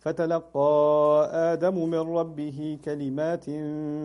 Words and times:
فتلقى 0.00 1.28
آدم 1.52 1.88
من 1.88 2.04
ربه 2.18 2.78
كلمات 2.84 3.44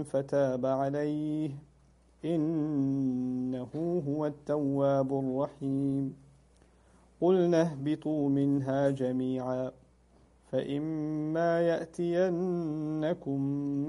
فتاب 0.05 0.65
عليه. 0.65 1.51
إنه 2.25 4.03
هو 4.07 4.25
التواب 4.25 5.19
الرحيم. 5.19 6.15
قلنا 7.21 7.61
اهبطوا 7.61 8.29
منها 8.29 8.89
جميعا 8.89 9.71
فإما 10.51 11.61
يأتينكم 11.61 13.41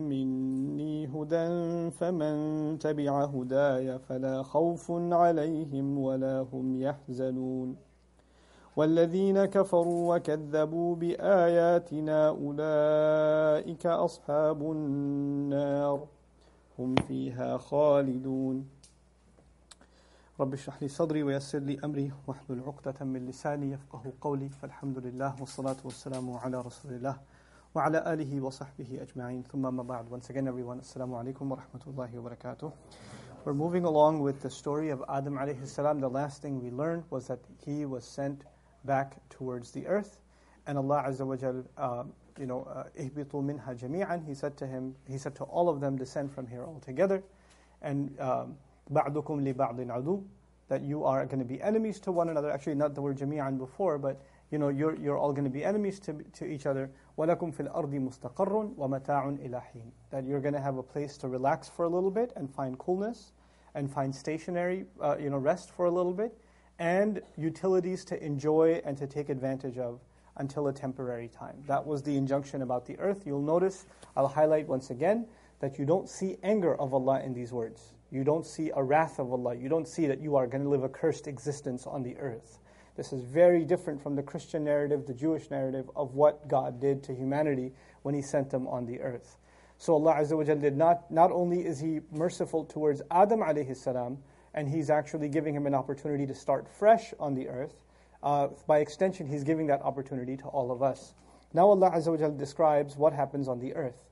مني 0.08 1.06
هدى 1.06 1.90
فمن 1.90 2.36
تبع 2.78 3.24
هداي 3.24 3.98
فلا 3.98 4.42
خوف 4.42 4.90
عليهم 4.90 5.98
ولا 5.98 6.46
هم 6.52 6.82
يحزنون. 6.82 7.85
والذين 8.76 9.44
كفروا 9.44 10.16
وكذبوا 10.16 10.96
بآياتنا 10.96 12.28
أولئك 12.28 13.86
أصحاب 13.86 14.62
النار. 14.62 16.06
هم 16.78 16.94
فيها 16.94 17.56
خالدون. 17.56 18.68
رب 20.40 20.52
اشرح 20.52 20.82
لي 20.82 20.88
صدري 20.88 21.22
ويسر 21.22 21.58
لي 21.58 21.78
أمري 21.84 22.12
واحلل 22.26 22.62
عقدة 22.66 23.04
من 23.04 23.26
لساني 23.26 23.72
يفقه 23.72 24.12
قولي. 24.20 24.48
فالحمد 24.48 24.98
لله 24.98 25.34
والصلاة 25.40 25.76
والسلام 25.84 26.36
على 26.36 26.60
رسول 26.60 26.92
الله 26.92 27.16
وعلى 27.74 28.12
آله 28.12 28.40
وصحبه 28.40 29.02
أجمعين. 29.02 29.42
ثم 29.42 29.74
ما 29.76 29.82
بعد 29.82 30.10
Once 30.10 30.28
again 30.28 30.46
everyone 30.48 30.80
السلام 30.80 31.14
عليكم 31.14 31.52
ورحمة 31.52 31.80
الله 31.86 32.18
وبركاته. 32.18 32.70
We're 33.46 33.54
moving 33.54 33.84
along 33.84 34.20
with 34.20 34.42
the 34.42 34.50
story 34.50 34.90
of 34.90 35.02
Adam 35.08 35.38
alayhi 35.38 35.66
salam. 35.66 36.00
The 36.00 36.10
last 36.10 36.42
thing 36.42 36.60
we 36.60 36.70
learned 36.70 37.04
was 37.10 37.28
that 37.28 37.38
he 37.64 37.86
was 37.86 38.04
sent 38.04 38.44
back 38.85 39.17
towards 39.29 39.71
the 39.71 39.85
earth. 39.87 40.19
And 40.67 40.77
Allah 40.77 41.05
Azza 41.07 41.25
wa 41.25 41.35
Jal, 41.35 41.63
uh, 41.77 42.03
you 42.39 42.45
know, 42.45 42.67
ihbitu 42.99 43.43
minha 43.43 43.75
jami'an. 43.75 44.25
He 44.25 44.33
said 44.33 44.57
to 44.57 44.67
him, 44.67 44.95
He 45.07 45.17
said 45.17 45.35
to 45.35 45.43
all 45.43 45.69
of 45.69 45.79
them, 45.79 45.97
descend 45.97 46.31
from 46.31 46.47
here 46.47 46.63
altogether. 46.63 47.23
And 47.81 48.17
ba'dukum 48.17 49.43
li 49.43 49.53
ba'din 49.53 49.87
adu. 49.87 50.23
That 50.67 50.81
you 50.81 51.03
are 51.03 51.25
going 51.25 51.39
to 51.39 51.45
be 51.45 51.61
enemies 51.61 51.99
to 52.01 52.11
one 52.11 52.29
another. 52.29 52.49
Actually, 52.49 52.75
not 52.75 52.95
the 52.95 53.01
word 53.01 53.17
jami'an 53.17 53.57
before, 53.57 53.97
but 53.97 54.21
you 54.51 54.57
know, 54.57 54.69
you're, 54.69 54.97
you're 54.97 55.17
all 55.17 55.31
going 55.31 55.45
to 55.45 55.49
be 55.49 55.63
enemies 55.63 55.99
to, 56.01 56.13
to 56.33 56.45
each 56.45 56.65
other. 56.65 56.91
وَلَكُمْ 57.17 57.55
فِي 57.55 57.71
الْأَرْضِ 57.71 57.91
مُسْتَقَرٌ 57.91 58.75
وَمَتَاعٌ 58.75 59.49
إِلَى 59.49 59.61
حِينٍ 59.61 59.91
That 60.11 60.25
you're 60.25 60.41
going 60.41 60.53
to 60.53 60.61
have 60.61 60.77
a 60.77 60.83
place 60.83 61.17
to 61.17 61.29
relax 61.29 61.69
for 61.69 61.85
a 61.85 61.89
little 61.89 62.11
bit 62.11 62.33
and 62.35 62.53
find 62.53 62.77
coolness 62.77 63.31
and 63.75 63.89
find 63.89 64.13
stationary, 64.13 64.85
uh, 65.01 65.15
you 65.17 65.29
know, 65.29 65.37
rest 65.37 65.71
for 65.71 65.85
a 65.85 65.91
little 65.91 66.13
bit 66.13 66.37
and 66.78 67.20
utilities 67.36 68.04
to 68.06 68.22
enjoy 68.22 68.80
and 68.84 68.96
to 68.98 69.06
take 69.06 69.28
advantage 69.28 69.78
of 69.78 70.00
until 70.36 70.68
a 70.68 70.72
temporary 70.72 71.28
time. 71.28 71.56
That 71.66 71.86
was 71.86 72.02
the 72.02 72.16
injunction 72.16 72.62
about 72.62 72.86
the 72.86 72.98
earth. 72.98 73.22
You'll 73.24 73.40
notice, 73.40 73.86
I'll 74.16 74.28
highlight 74.28 74.68
once 74.68 74.90
again, 74.90 75.26
that 75.60 75.78
you 75.78 75.86
don't 75.86 76.08
see 76.08 76.36
anger 76.42 76.78
of 76.78 76.92
Allah 76.92 77.20
in 77.20 77.32
these 77.32 77.52
words. 77.52 77.94
You 78.10 78.22
don't 78.22 78.46
see 78.46 78.70
a 78.74 78.82
wrath 78.82 79.18
of 79.18 79.32
Allah. 79.32 79.54
You 79.54 79.68
don't 79.68 79.88
see 79.88 80.06
that 80.06 80.20
you 80.20 80.36
are 80.36 80.46
going 80.46 80.62
to 80.62 80.68
live 80.68 80.84
a 80.84 80.88
cursed 80.88 81.26
existence 81.26 81.86
on 81.86 82.02
the 82.02 82.16
earth. 82.18 82.58
This 82.96 83.12
is 83.12 83.22
very 83.22 83.64
different 83.64 84.02
from 84.02 84.14
the 84.14 84.22
Christian 84.22 84.64
narrative, 84.64 85.06
the 85.06 85.14
Jewish 85.14 85.50
narrative 85.50 85.90
of 85.96 86.14
what 86.14 86.48
God 86.48 86.80
did 86.80 87.02
to 87.04 87.14
humanity 87.14 87.72
when 88.02 88.14
He 88.14 88.22
sent 88.22 88.50
them 88.50 88.66
on 88.68 88.86
the 88.86 89.00
earth. 89.00 89.38
So 89.78 89.94
Allah 89.94 90.16
Azza 90.20 90.36
wa 90.36 90.44
did 90.44 90.76
not, 90.76 91.10
not 91.10 91.30
only 91.30 91.66
is 91.66 91.80
He 91.80 92.00
merciful 92.10 92.64
towards 92.64 93.02
Adam 93.10 93.40
alayhi 93.40 93.76
salam, 93.76 94.18
and 94.56 94.68
he's 94.68 94.90
actually 94.90 95.28
giving 95.28 95.54
him 95.54 95.66
an 95.66 95.74
opportunity 95.74 96.26
to 96.26 96.34
start 96.34 96.66
fresh 96.66 97.14
on 97.20 97.34
the 97.34 97.48
earth. 97.48 97.74
Uh, 98.22 98.48
by 98.66 98.78
extension, 98.78 99.26
he's 99.26 99.44
giving 99.44 99.66
that 99.66 99.82
opportunity 99.82 100.36
to 100.36 100.44
all 100.44 100.72
of 100.72 100.82
us. 100.82 101.14
Now 101.52 101.68
Allah 101.68 101.90
Azza 101.90 102.18
wa 102.18 102.28
describes 102.28 102.96
what 102.96 103.12
happens 103.12 103.46
on 103.46 103.60
the 103.60 103.74
earth. 103.74 104.02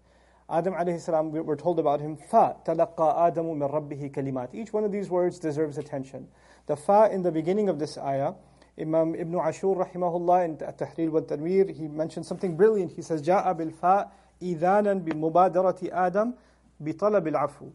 Adam 0.48 0.74
alayhi 0.74 1.00
salam, 1.00 1.32
we're 1.32 1.56
told 1.56 1.78
about 1.78 2.00
him, 2.00 2.16
fa 2.16 2.56
talaqa 2.66 3.32
adamu 3.32 3.56
min 3.56 3.68
rabbihi 3.68 4.12
kalimat. 4.12 4.54
Each 4.54 4.72
one 4.74 4.84
of 4.84 4.92
these 4.92 5.08
words 5.08 5.38
deserves 5.38 5.78
attention. 5.78 6.28
The 6.66 6.76
fa 6.76 7.08
in 7.10 7.22
the 7.22 7.32
beginning 7.32 7.70
of 7.70 7.78
this 7.78 7.96
ayah, 7.96 8.34
Imam 8.78 9.14
Ibn 9.14 9.34
Ashur 9.36 9.74
rahimahullah 9.74 10.44
in 10.44 10.62
At-Tahrir 10.62 11.08
wa 11.10 11.20
Tanwir, 11.20 11.74
he 11.74 11.88
mentioned 11.88 12.26
something 12.26 12.56
brilliant. 12.56 12.92
He 12.92 13.00
says, 13.00 13.22
ja'a 13.22 13.56
bil 13.56 13.70
fa 13.70 14.10
idhanan 14.42 15.02
bi 15.02 15.12
mubadarati 15.12 15.90
Adam 15.90 16.34
bi 16.82 16.92
talab 16.92 17.26
al-afu. 17.34 17.72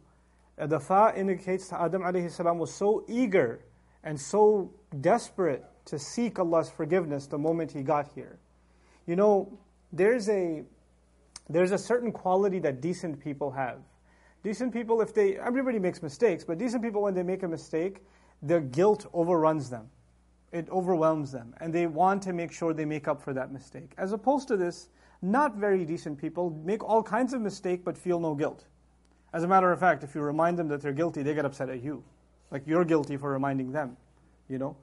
The 0.60 0.80
fa 0.80 1.14
indicates 1.16 1.70
that 1.70 1.82
Adam 1.82 2.02
alayhi 2.02 2.30
salam 2.30 2.58
was 2.58 2.74
so 2.74 3.06
eager 3.08 3.62
and 4.04 4.20
so 4.20 4.72
desperate 5.00 5.64
to 5.86 5.98
seek 5.98 6.38
Allah's 6.38 6.70
forgiveness 6.70 7.28
the 7.28 7.38
moment 7.38 7.72
he 7.72 7.82
got 7.82 8.10
here. 8.14 8.40
You 9.06 9.16
know, 9.16 9.58
there's 9.94 10.30
a 10.30 10.64
there's 11.50 11.72
a 11.72 11.78
certain 11.78 12.12
quality 12.12 12.60
that 12.60 12.82
decent 12.82 13.20
people 13.20 13.52
have. 13.52 13.80
Decent 14.44 14.72
people, 14.74 15.02
if 15.02 15.14
they 15.14 15.38
everybody 15.38 15.80
makes 15.80 16.04
mistakes, 16.04 16.44
but 16.44 16.58
decent 16.58 16.84
people 16.84 17.02
when 17.02 17.14
they 17.14 17.24
make 17.24 17.44
a 17.44 17.48
mistake, 17.48 18.04
their 18.42 18.62
guilt 18.62 19.06
overruns 19.14 19.70
them. 19.70 19.90
It 20.52 20.70
overwhelms 20.70 21.32
them, 21.32 21.54
and 21.62 21.74
they 21.74 21.88
want 21.88 22.24
to 22.24 22.34
make 22.34 22.52
sure 22.52 22.74
they 22.74 22.86
make 22.86 23.08
up 23.08 23.22
for 23.22 23.34
that 23.34 23.52
mistake. 23.52 23.94
As 23.98 24.14
opposed 24.14 24.48
to 24.48 24.58
this, 24.58 24.90
not 25.22 25.56
very 25.56 25.86
decent 25.86 26.18
people 26.20 26.50
make 26.66 26.84
all 26.84 27.04
kinds 27.04 27.34
of 27.34 27.42
mistakes 27.42 27.84
but 27.86 27.98
feel 27.98 28.20
no 28.20 28.34
guilt. 28.36 28.66
As 29.32 29.44
a 29.44 29.48
matter 29.48 29.72
of 29.72 29.80
fact, 29.80 30.04
if 30.04 30.16
you 30.16 30.22
remind 30.22 30.58
them 30.58 30.68
that 30.70 30.82
they're 30.82 30.94
guilty, 30.94 31.24
they 31.24 31.34
get 31.34 31.46
upset 31.46 31.70
at 31.70 31.84
you. 31.84 32.04
Like 32.52 32.64
you're 32.66 32.86
guilty 32.86 33.18
for 33.18 33.32
reminding 33.32 33.72
them, 33.72 33.98
you 34.48 34.58
know? 34.58 34.76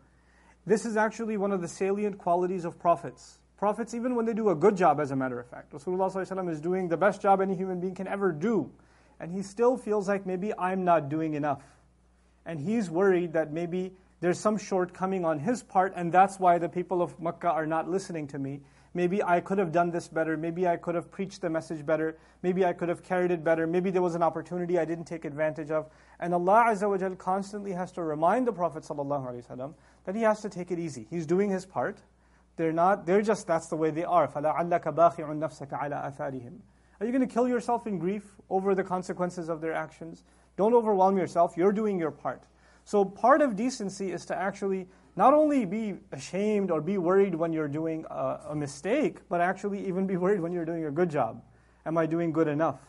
This 0.67 0.85
is 0.85 0.97
actually 0.97 1.37
one 1.37 1.53
of 1.53 1.61
the 1.61 1.69
salient 1.69 2.19
qualities 2.19 2.65
of 2.65 2.79
prophets. 2.79 3.39
Prophets, 3.57 3.95
even 3.95 4.15
when 4.15 4.27
they 4.27 4.35
do 4.35 4.51
a 4.51 4.55
good 4.55 4.77
job, 4.77 5.01
as 5.01 5.11
a 5.11 5.17
matter 5.17 5.41
of 5.41 5.47
fact, 5.49 5.73
Rasulullah 5.73 6.51
is 6.51 6.61
doing 6.61 6.89
the 6.89 6.97
best 6.97 7.23
job 7.23 7.41
any 7.41 7.57
human 7.57 7.81
being 7.81 7.95
can 7.95 8.07
ever 8.07 8.33
do. 8.33 8.71
And 9.19 9.33
he 9.33 9.43
still 9.43 9.77
feels 9.77 10.09
like 10.09 10.27
maybe 10.27 10.53
I'm 10.59 10.85
not 10.85 11.09
doing 11.09 11.35
enough. 11.35 11.63
And 12.45 12.61
he's 12.61 12.91
worried 12.91 13.33
that 13.33 13.53
maybe 13.53 13.93
there's 14.21 14.39
some 14.39 14.59
shortcoming 14.59 15.25
on 15.25 15.39
his 15.39 15.63
part, 15.63 15.93
and 15.97 16.13
that's 16.13 16.39
why 16.39 16.59
the 16.59 16.69
people 16.69 17.03
of 17.03 17.19
Makkah 17.21 17.51
are 17.51 17.67
not 17.67 17.89
listening 17.89 18.27
to 18.29 18.39
me. 18.39 18.61
Maybe 18.96 19.24
I 19.24 19.40
could 19.40 19.58
have 19.58 19.72
done 19.72 19.90
this 19.90 20.10
better. 20.10 20.36
Maybe 20.36 20.68
I 20.68 20.76
could 20.76 20.96
have 20.96 21.10
preached 21.10 21.42
the 21.42 21.50
message 21.50 21.86
better. 21.86 22.18
Maybe 22.44 22.66
I 22.66 22.74
could 22.74 22.90
have 22.90 23.04
carried 23.04 23.32
it 23.32 23.42
better. 23.44 23.66
Maybe 23.66 23.90
there 23.90 24.02
was 24.02 24.16
an 24.16 24.24
opportunity 24.24 24.78
I 24.78 24.86
didn't 24.86 25.06
take 25.06 25.24
advantage 25.24 25.72
of. 25.72 25.90
And 26.20 26.34
Allah 26.34 26.66
Azza 26.68 26.90
wa 26.90 26.98
Jal 26.98 27.16
constantly 27.16 27.72
has 27.72 27.92
to 27.94 28.04
remind 28.04 28.48
the 28.48 28.52
Prophet 28.52 28.84
ﷺ 28.84 29.74
that 30.06 30.16
he 30.16 30.22
has 30.24 30.42
to 30.42 30.50
take 30.50 30.72
it 30.72 30.80
easy. 30.80 31.08
He's 31.10 31.26
doing 31.26 31.50
his 31.50 31.66
part. 31.66 32.00
They're 32.58 32.74
not, 32.74 33.06
they're 33.06 33.22
just, 33.22 33.48
that's 33.48 33.68
the 33.68 33.78
way 33.78 33.92
they 33.92 34.04
are. 34.04 34.28
فَلَعَلَّكَ 34.28 34.84
بَاخِعٌ 34.94 35.26
نَفْسَكَ 35.40 35.70
عَلَىٰ 35.70 36.18
أَثَارِهِمْ 36.18 36.60
Are 37.00 37.06
you 37.06 37.14
going 37.14 37.26
to 37.26 37.34
kill 37.34 37.48
yourself 37.48 37.88
in 37.88 37.98
grief 37.98 38.36
over 38.50 38.76
the 38.76 38.84
consequences 38.84 39.48
of 39.48 39.62
their 39.62 39.74
actions? 39.74 40.26
Don't 40.58 40.74
overwhelm 40.74 41.18
yourself. 41.18 41.56
You're 41.56 41.72
doing 41.72 41.98
your 41.98 42.12
part. 42.12 42.44
So 42.84 43.06
part 43.06 43.42
of 43.42 43.56
decency 43.56 44.12
is 44.12 44.26
to 44.26 44.36
actually 44.36 44.88
not 45.16 45.34
only 45.34 45.66
be 45.66 45.96
ashamed 46.12 46.72
or 46.72 46.82
be 46.82 46.98
worried 46.98 47.36
when 47.36 47.52
you're 47.52 47.68
doing 47.68 48.06
a, 48.10 48.40
a, 48.50 48.56
mistake, 48.56 49.18
but 49.30 49.42
actually 49.42 49.86
even 49.86 50.08
be 50.08 50.18
worried 50.18 50.40
when 50.40 50.54
you're 50.54 50.66
doing 50.66 50.86
a 50.86 50.92
good 50.92 51.10
job. 51.10 51.42
Am 51.86 51.98
I 51.98 52.06
doing 52.06 52.32
good 52.32 52.48
enough? 52.48 52.80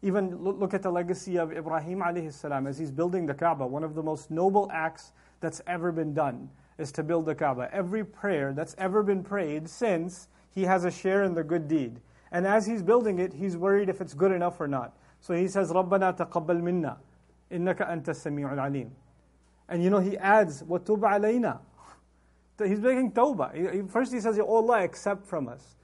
Even 0.00 0.42
look, 0.42 0.58
look 0.58 0.74
at 0.74 0.82
the 0.82 0.90
legacy 0.90 1.36
of 1.36 1.52
Ibrahim 1.52 1.98
alayhi 1.98 2.32
salam 2.32 2.66
as 2.66 2.78
he's 2.78 2.90
building 2.90 3.26
the 3.26 3.34
Kaaba. 3.34 3.66
One 3.66 3.84
of 3.84 3.94
the 3.94 4.02
most 4.02 4.30
noble 4.30 4.70
acts 4.72 5.12
that's 5.40 5.60
ever 5.66 5.92
been 5.92 6.14
done 6.14 6.48
is 6.78 6.92
to 6.92 7.02
build 7.02 7.26
the 7.26 7.34
Kaaba. 7.34 7.68
Every 7.72 8.04
prayer 8.04 8.52
that's 8.52 8.74
ever 8.78 9.02
been 9.02 9.22
prayed 9.22 9.68
since, 9.68 10.28
he 10.54 10.62
has 10.62 10.84
a 10.84 10.90
share 10.90 11.24
in 11.24 11.34
the 11.34 11.44
good 11.44 11.68
deed. 11.68 12.00
And 12.32 12.46
as 12.46 12.66
he's 12.66 12.82
building 12.82 13.18
it, 13.18 13.32
he's 13.32 13.56
worried 13.56 13.88
if 13.88 14.00
it's 14.00 14.14
good 14.14 14.32
enough 14.32 14.60
or 14.60 14.68
not. 14.68 14.96
So 15.20 15.34
he 15.34 15.48
says, 15.48 15.70
رَبَّنَا 15.70 16.16
تَقَبَّلْ 16.16 16.62
مِنَّا 16.62 16.96
إِنَّكَ 17.50 17.88
أَنْتَ 17.88 18.04
السَّمِيعُ 18.04 18.54
الْعَلِيمُ 18.54 18.90
and 19.68 19.84
you 19.84 19.90
know, 19.90 20.00
he 20.00 20.16
adds, 20.16 20.62
وَتُبْ 20.62 21.00
عَلَيْنَا. 21.00 21.58
He's 22.59 22.79
making 22.79 23.11
tawbah. 23.11 23.89
First 23.89 24.13
he 24.13 24.19
says, 24.19 24.39
Oh 24.39 24.55
Allah, 24.55 24.83
accept 24.83 25.25
from 25.25 25.47
us. 25.47 25.75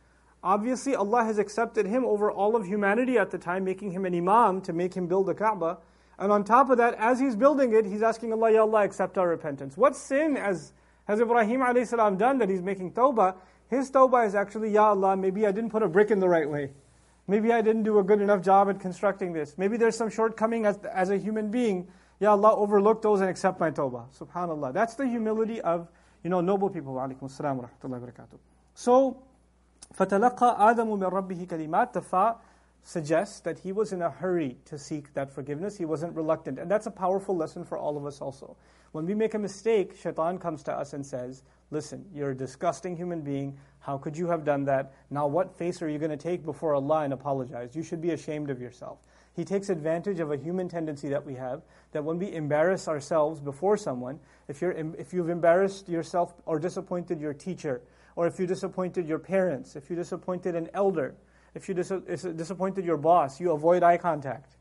Obviously, 0.41 0.95
Allah 0.95 1.23
has 1.25 1.37
accepted 1.37 1.85
him 1.85 2.05
over 2.05 2.31
all 2.31 2.55
of 2.55 2.65
humanity 2.65 3.17
at 3.17 3.29
the 3.29 3.37
time, 3.37 3.65
making 3.65 3.91
him 3.91 4.05
an 4.05 4.15
imam 4.15 4.61
to 4.61 4.71
make 4.71 4.93
him 4.93 5.07
build 5.07 5.27
the 5.27 5.33
Kaaba. 5.33 5.79
And 6.17 6.31
on 6.31 6.43
top 6.43 6.69
of 6.69 6.77
that, 6.77 6.95
as 6.95 7.19
he's 7.19 7.35
building 7.35 7.73
it, 7.73 7.85
he's 7.85 8.03
asking 8.03 8.31
Allah, 8.31 8.51
Ya 8.51 8.61
Allah, 8.61 8.83
accept 8.83 9.17
our 9.17 9.27
repentance. 9.27 9.75
What 9.75 9.95
sin 9.95 10.35
has, 10.35 10.73
has 11.05 11.19
Ibrahim 11.19 11.61
a.s. 11.61 11.91
done 11.91 12.37
that 12.37 12.49
he's 12.49 12.61
making 12.61 12.93
tawbah? 12.93 13.35
His 13.69 13.91
tawbah 13.91 14.27
is 14.27 14.35
actually, 14.35 14.71
Ya 14.71 14.89
Allah, 14.89 15.17
maybe 15.17 15.45
I 15.45 15.51
didn't 15.51 15.71
put 15.71 15.83
a 15.83 15.87
brick 15.87 16.11
in 16.11 16.19
the 16.19 16.29
right 16.29 16.49
way. 16.49 16.71
Maybe 17.27 17.53
I 17.53 17.61
didn't 17.61 17.83
do 17.83 17.99
a 17.99 18.03
good 18.03 18.21
enough 18.21 18.41
job 18.41 18.69
at 18.69 18.79
constructing 18.79 19.33
this. 19.33 19.55
Maybe 19.57 19.77
there's 19.77 19.95
some 19.95 20.09
shortcoming 20.09 20.65
as, 20.65 20.77
as 20.91 21.09
a 21.09 21.17
human 21.17 21.51
being. 21.51 21.87
Ya 22.19 22.31
Allah, 22.31 22.55
overlook 22.55 23.01
those 23.01 23.21
and 23.21 23.29
accept 23.29 23.59
my 23.59 23.71
tawbah. 23.71 24.05
Subhanallah. 24.17 24.73
That's 24.73 24.95
the 24.95 25.07
humility 25.07 25.61
of, 25.61 25.87
you 26.22 26.30
know, 26.30 26.40
noble 26.40 26.70
people. 26.70 26.94
Wa 26.94 27.06
alaikum 27.06 27.22
assalam 27.22 27.56
wa 27.56 27.64
rahmatullahi 27.64 28.00
wa 28.00 28.08
barakatuh. 28.08 28.38
So, 28.74 29.22
فَتَلَقَّى 29.96 30.58
آدَمُ 30.58 30.98
مِنْ 30.98 31.10
رَبِّهِ 31.10 31.46
كَلِمَاتٍ 31.46 31.92
The 31.92 32.02
fa 32.02 32.36
suggests 32.82 33.40
that 33.40 33.58
he 33.58 33.72
was 33.72 33.92
in 33.92 34.02
a 34.02 34.10
hurry 34.10 34.56
to 34.66 34.78
seek 34.78 35.12
that 35.14 35.30
forgiveness. 35.30 35.76
He 35.76 35.84
wasn't 35.84 36.14
reluctant. 36.14 36.58
And 36.58 36.70
that's 36.70 36.86
a 36.86 36.90
powerful 36.90 37.36
lesson 37.36 37.64
for 37.64 37.78
all 37.78 37.96
of 37.96 38.04
us 38.04 38.20
also. 38.20 38.56
When 38.92 39.06
we 39.06 39.14
make 39.14 39.34
a 39.34 39.38
mistake, 39.38 39.96
shaitan 39.96 40.38
comes 40.38 40.62
to 40.64 40.72
us 40.72 40.92
and 40.92 41.04
says, 41.04 41.42
Listen, 41.70 42.04
you're 42.14 42.30
a 42.30 42.36
disgusting 42.36 42.96
human 42.96 43.22
being. 43.22 43.58
How 43.80 43.98
could 43.98 44.16
you 44.16 44.28
have 44.28 44.44
done 44.44 44.64
that? 44.66 44.92
Now, 45.10 45.26
what 45.26 45.56
face 45.58 45.82
are 45.82 45.88
you 45.88 45.98
going 45.98 46.10
to 46.10 46.16
take 46.16 46.44
before 46.44 46.74
Allah 46.74 47.00
and 47.00 47.12
apologize? 47.12 47.74
You 47.74 47.82
should 47.82 48.00
be 48.00 48.10
ashamed 48.10 48.50
of 48.50 48.60
yourself. 48.60 48.98
He 49.35 49.45
takes 49.45 49.69
advantage 49.69 50.19
of 50.19 50.31
a 50.31 50.37
human 50.37 50.67
tendency 50.67 51.09
that 51.09 51.25
we 51.25 51.35
have 51.35 51.61
that 51.91 52.03
when 52.03 52.17
we 52.19 52.33
embarrass 52.33 52.87
ourselves 52.87 53.39
before 53.39 53.77
someone, 53.77 54.19
if, 54.47 54.61
you're, 54.61 54.71
if 54.71 55.13
you've 55.13 55.29
embarrassed 55.29 55.87
yourself 55.87 56.33
or 56.45 56.59
disappointed 56.59 57.21
your 57.21 57.33
teacher, 57.33 57.81
or 58.15 58.27
if 58.27 58.39
you 58.39 58.45
disappointed 58.45 59.07
your 59.07 59.19
parents, 59.19 59.75
if 59.75 59.89
you 59.89 59.95
disappointed 59.95 60.55
an 60.55 60.69
elder, 60.73 61.15
if 61.55 61.67
you 61.67 61.73
dis- 61.73 61.91
disappointed 62.35 62.85
your 62.85 62.97
boss, 62.97 63.39
you 63.39 63.51
avoid 63.51 63.83
eye 63.83 63.97
contact. 63.97 64.57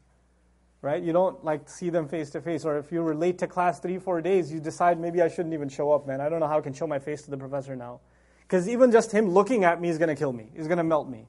Right? 0.81 1.03
You 1.03 1.13
don't 1.13 1.45
like 1.45 1.69
see 1.69 1.91
them 1.91 2.07
face 2.07 2.31
to 2.31 2.41
face. 2.41 2.65
Or 2.65 2.79
if 2.79 2.93
you 2.93 3.03
were 3.03 3.17
late 3.17 3.39
to 3.39 3.49
class 3.49 3.81
three, 3.81 3.99
four 3.99 4.21
days, 4.21 4.53
you 4.53 4.61
decide 4.61 5.01
maybe 5.01 5.21
I 5.21 5.29
shouldn't 5.29 5.55
even 5.55 5.69
show 5.69 5.91
up, 5.91 6.07
man. 6.07 6.21
I 6.21 6.29
don't 6.29 6.39
know 6.39 6.47
how 6.47 6.59
I 6.59 6.61
can 6.61 6.73
show 6.73 6.87
my 6.87 7.01
face 7.01 7.23
to 7.23 7.33
the 7.33 7.37
professor 7.37 7.75
now. 7.75 7.99
Because 8.43 8.69
even 8.69 8.93
just 8.93 9.11
him 9.11 9.29
looking 9.29 9.65
at 9.65 9.81
me 9.81 9.89
is 9.89 9.99
going 9.99 10.09
to 10.09 10.15
kill 10.15 10.33
me, 10.33 10.51
is 10.55 10.69
going 10.69 10.79
to 10.79 10.85
melt 10.85 11.09
me. 11.09 11.27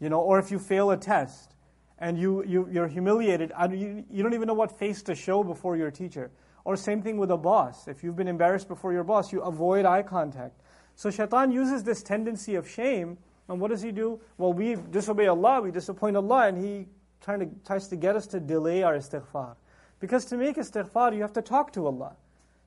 You 0.00 0.08
know, 0.08 0.20
or 0.20 0.38
if 0.38 0.50
you 0.50 0.58
fail 0.58 0.90
a 0.90 0.96
test 0.96 1.54
and 1.98 2.18
you, 2.18 2.44
you, 2.44 2.68
you're 2.70 2.88
humiliated, 2.88 3.52
you, 3.70 4.04
you 4.10 4.22
don't 4.22 4.34
even 4.34 4.46
know 4.46 4.54
what 4.54 4.78
face 4.78 5.02
to 5.02 5.14
show 5.14 5.42
before 5.42 5.76
your 5.76 5.90
teacher. 5.90 6.30
Or 6.64 6.76
same 6.76 7.02
thing 7.02 7.16
with 7.16 7.30
a 7.30 7.36
boss. 7.36 7.88
If 7.88 8.04
you've 8.04 8.16
been 8.16 8.28
embarrassed 8.28 8.68
before 8.68 8.92
your 8.92 9.04
boss, 9.04 9.32
you 9.32 9.40
avoid 9.40 9.86
eye 9.86 10.02
contact. 10.02 10.60
So 10.96 11.10
shaitan 11.10 11.50
uses 11.50 11.84
this 11.84 12.02
tendency 12.02 12.56
of 12.56 12.68
shame 12.68 13.18
and 13.48 13.60
what 13.60 13.70
does 13.70 13.82
he 13.82 13.92
do? 13.92 14.20
Well, 14.36 14.52
we 14.52 14.76
disobey 14.90 15.26
Allah, 15.26 15.62
we 15.62 15.70
disappoint 15.70 16.16
Allah, 16.16 16.48
and 16.48 16.58
he 16.58 16.86
trying 17.22 17.40
to, 17.40 17.48
tries 17.66 17.88
to 17.88 17.96
get 17.96 18.14
us 18.14 18.26
to 18.28 18.40
delay 18.40 18.82
our 18.82 18.94
istighfar. 18.94 19.56
Because 20.00 20.26
to 20.26 20.36
make 20.36 20.56
istighfar, 20.56 21.14
you 21.14 21.22
have 21.22 21.32
to 21.32 21.42
talk 21.42 21.72
to 21.72 21.86
Allah. 21.86 22.14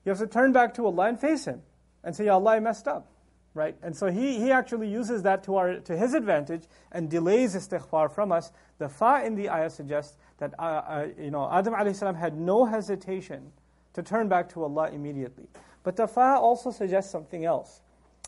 You 0.04 0.10
have 0.10 0.18
to 0.18 0.26
turn 0.26 0.52
back 0.52 0.74
to 0.74 0.86
Allah 0.86 1.06
and 1.06 1.20
face 1.20 1.44
Him 1.44 1.62
and 2.02 2.14
say, 2.14 2.26
Ya 2.26 2.34
Allah, 2.34 2.52
I 2.52 2.60
messed 2.60 2.88
up. 2.88 3.11
Right? 3.54 3.76
And 3.82 3.94
so 3.94 4.06
he, 4.10 4.38
he 4.38 4.50
actually 4.50 4.88
uses 4.88 5.22
that 5.24 5.44
to, 5.44 5.56
our, 5.56 5.76
to 5.80 5.96
his 5.96 6.14
advantage 6.14 6.62
and 6.90 7.10
delays 7.10 7.54
istighfar 7.54 8.10
from 8.10 8.32
us. 8.32 8.50
The 8.78 8.88
fa 8.88 9.22
in 9.24 9.34
the 9.34 9.50
ayah 9.50 9.68
suggests 9.68 10.16
that 10.38 10.54
uh, 10.58 10.62
uh, 10.62 11.08
you 11.20 11.30
know, 11.30 11.50
Adam 11.52 11.94
salam 11.94 12.14
had 12.14 12.36
no 12.36 12.64
hesitation 12.64 13.52
to 13.92 14.02
turn 14.02 14.28
back 14.28 14.48
to 14.54 14.64
Allah 14.64 14.90
immediately. 14.90 15.48
But 15.82 15.96
the 15.96 16.06
fa 16.06 16.38
also 16.40 16.70
suggests 16.70 17.12
something 17.12 17.44
else. 17.44 17.82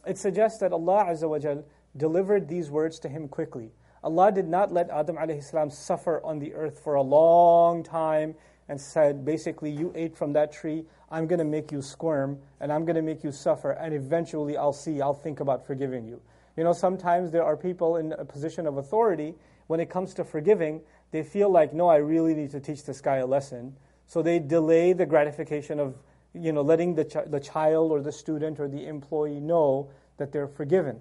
It 0.07 0.19
suggests 0.19 0.59
that 0.59 0.73
Allah 0.73 1.07
Azza 1.09 1.29
wa 1.29 1.39
Jal 1.39 1.65
delivered 1.97 2.49
these 2.49 2.71
words 2.71 2.99
to 3.01 3.09
him 3.09 3.29
quickly. 3.29 3.73
Allah 4.03 4.31
did 4.31 4.47
not 4.47 4.71
let 4.73 4.91
Adam 4.91 5.17
salam 5.41 5.71
suffer 5.71 6.21
on 6.23 6.39
the 6.39 6.53
earth 6.53 6.79
for 6.81 6.95
a 6.95 7.03
long 7.03 7.83
time 7.83 8.35
and 8.69 8.81
said, 8.81 9.25
basically, 9.25 9.71
you 9.71 9.93
ate 9.95 10.17
from 10.17 10.33
that 10.33 10.53
tree, 10.53 10.85
I'm 11.11 11.27
going 11.27 11.39
to 11.39 11.45
make 11.45 11.71
you 11.71 11.83
squirm 11.83 12.39
and 12.61 12.73
I'm 12.73 12.85
going 12.85 12.97
to 12.97 13.03
make 13.03 13.23
you 13.23 13.33
suffer, 13.33 13.73
and 13.73 13.95
eventually 13.95 14.57
I'll 14.57 14.73
see, 14.73 15.01
I'll 15.01 15.15
think 15.15 15.41
about 15.41 15.67
forgiving 15.67 16.07
you. 16.07 16.21
You 16.57 16.65
know, 16.65 16.73
sometimes 16.73 17.31
there 17.31 17.45
are 17.45 17.57
people 17.57 17.97
in 17.97 18.13
a 18.13 18.25
position 18.25 18.67
of 18.67 18.77
authority, 18.77 19.35
when 19.67 19.81
it 19.81 19.91
comes 19.91 20.15
to 20.15 20.25
forgiving, 20.25 20.81
they 21.11 21.23
feel 21.23 21.51
like, 21.51 21.73
no, 21.73 21.89
I 21.89 21.97
really 21.97 22.35
need 22.35 22.51
to 22.53 22.61
teach 22.61 22.85
this 22.85 23.01
guy 23.01 23.17
a 23.17 23.27
lesson. 23.27 23.77
So 24.07 24.23
they 24.23 24.39
delay 24.39 24.93
the 24.93 25.07
gratification 25.07 25.81
of, 25.81 25.97
you 26.35 26.53
know, 26.53 26.63
letting 26.63 26.95
the, 26.95 27.05
ch- 27.05 27.29
the 27.29 27.41
child 27.41 27.91
or 27.91 28.01
the 28.01 28.13
student 28.13 28.61
or 28.61 28.69
the 28.69 28.87
employee 28.87 29.41
know 29.41 29.91
that 30.17 30.33
they're 30.33 30.49
forgiven 30.49 31.01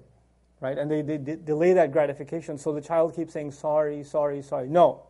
right? 0.63 0.77
And 0.77 0.89
they, 0.89 1.01
they, 1.01 1.18
they 1.18 1.36
delay 1.36 1.74
that 1.74 1.92
gratification. 1.92 2.57
So 2.57 2.71
the 2.71 2.80
child 2.80 3.15
keeps 3.15 3.33
saying, 3.33 3.51
sorry, 3.51 4.01
sorry, 4.04 4.42
sorry. 4.42 4.69
No, 4.69 5.04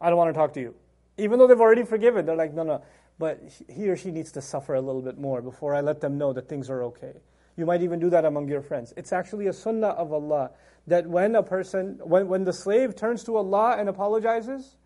I 0.00 0.08
don't 0.08 0.16
want 0.16 0.32
to 0.32 0.38
talk 0.38 0.54
to 0.54 0.60
you. 0.60 0.76
Even 1.18 1.38
though 1.38 1.46
they've 1.46 1.60
already 1.60 1.84
forgiven, 1.84 2.24
they're 2.24 2.36
like, 2.36 2.54
no, 2.54 2.62
no. 2.62 2.82
But 3.18 3.40
he 3.68 3.88
or 3.88 3.96
she 3.96 4.10
needs 4.10 4.32
to 4.32 4.40
suffer 4.40 4.74
a 4.74 4.80
little 4.80 5.02
bit 5.02 5.18
more 5.18 5.42
before 5.42 5.74
I 5.74 5.80
let 5.80 6.00
them 6.00 6.16
know 6.16 6.32
that 6.32 6.48
things 6.48 6.70
are 6.70 6.84
okay. 6.84 7.14
You 7.56 7.66
might 7.66 7.82
even 7.82 7.98
do 7.98 8.08
that 8.10 8.24
among 8.24 8.48
your 8.48 8.62
friends. 8.62 8.94
It's 8.96 9.12
actually 9.12 9.48
a 9.48 9.52
sunnah 9.52 9.88
of 9.88 10.12
Allah 10.12 10.52
that 10.86 11.06
when 11.06 11.34
a 11.34 11.42
person, 11.42 12.00
when, 12.02 12.28
when 12.28 12.44
the 12.44 12.52
slave 12.52 12.94
turns 12.96 13.24
to 13.24 13.36
Allah 13.36 13.76
and 13.78 13.88
apologizes 13.88 14.76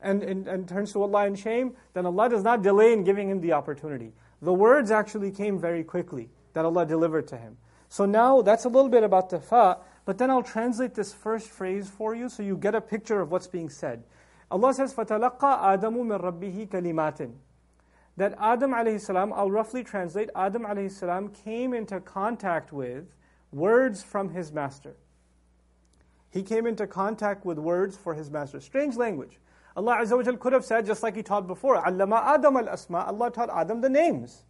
and, 0.00 0.22
and, 0.22 0.46
and 0.46 0.68
turns 0.68 0.92
to 0.92 1.02
Allah 1.02 1.26
in 1.26 1.34
shame, 1.34 1.74
then 1.92 2.06
Allah 2.06 2.28
does 2.28 2.44
not 2.44 2.62
delay 2.62 2.92
in 2.92 3.04
giving 3.04 3.28
him 3.28 3.40
the 3.40 3.52
opportunity. 3.52 4.12
The 4.40 4.54
words 4.54 4.90
actually 4.90 5.32
came 5.32 5.58
very 5.58 5.84
quickly 5.84 6.30
that 6.54 6.64
Allah 6.64 6.86
delivered 6.86 7.28
to 7.28 7.36
him. 7.36 7.56
So 7.88 8.06
now 8.06 8.40
that's 8.40 8.64
a 8.64 8.68
little 8.68 8.88
bit 8.88 9.02
about 9.02 9.30
the 9.30 9.40
fa, 9.40 9.78
but 10.04 10.16
then 10.16 10.30
I'll 10.30 10.42
translate 10.42 10.94
this 10.94 11.12
first 11.12 11.48
phrase 11.48 11.90
for 11.90 12.14
you 12.14 12.28
so 12.28 12.42
you 12.42 12.56
get 12.56 12.74
a 12.74 12.80
picture 12.80 13.20
of 13.20 13.30
what's 13.30 13.48
being 13.48 13.68
said. 13.68 14.04
Allah 14.51 14.73
says, 14.73 14.93
فَتَلَقَّى 14.93 15.39
آدَمُ 15.39 15.95
مِنْ 15.95 16.21
رَبِّهِ 16.21 16.67
كَلِمَاتٍ 16.69 17.33
That 18.17 18.35
Adam 18.39 18.71
alayhi 18.71 19.01
salam, 19.01 19.33
I'll 19.33 19.51
roughly 19.51 19.83
translate, 19.83 20.29
Adam 20.35 20.63
alayhi 20.63 20.91
salam 20.91 21.29
came 21.29 21.73
into 21.73 21.99
contact 21.99 22.71
with 22.71 23.15
words 23.51 24.03
from 24.03 24.29
his 24.29 24.51
master. 24.51 24.95
He 26.29 26.43
came 26.43 26.67
into 26.67 26.85
contact 26.85 27.45
with 27.45 27.57
words 27.57 27.97
for 27.97 28.13
his 28.13 28.29
master. 28.29 28.59
Strange 28.59 28.97
language. 28.97 29.39
Allah 29.77 29.97
Azza 30.01 30.17
wa 30.17 30.37
could 30.37 30.53
have 30.53 30.65
said, 30.65 30.85
just 30.85 31.03
like 31.03 31.15
He 31.15 31.23
taught 31.23 31.47
before, 31.47 31.81
عَلَّمَ 31.81 32.09
آدَمَ 32.09 32.67
الْأَسْمَاء 32.67 33.07
Allah 33.07 33.31
taught 33.31 33.49
Adam 33.49 33.81
the 33.81 33.89
names. 33.89 34.43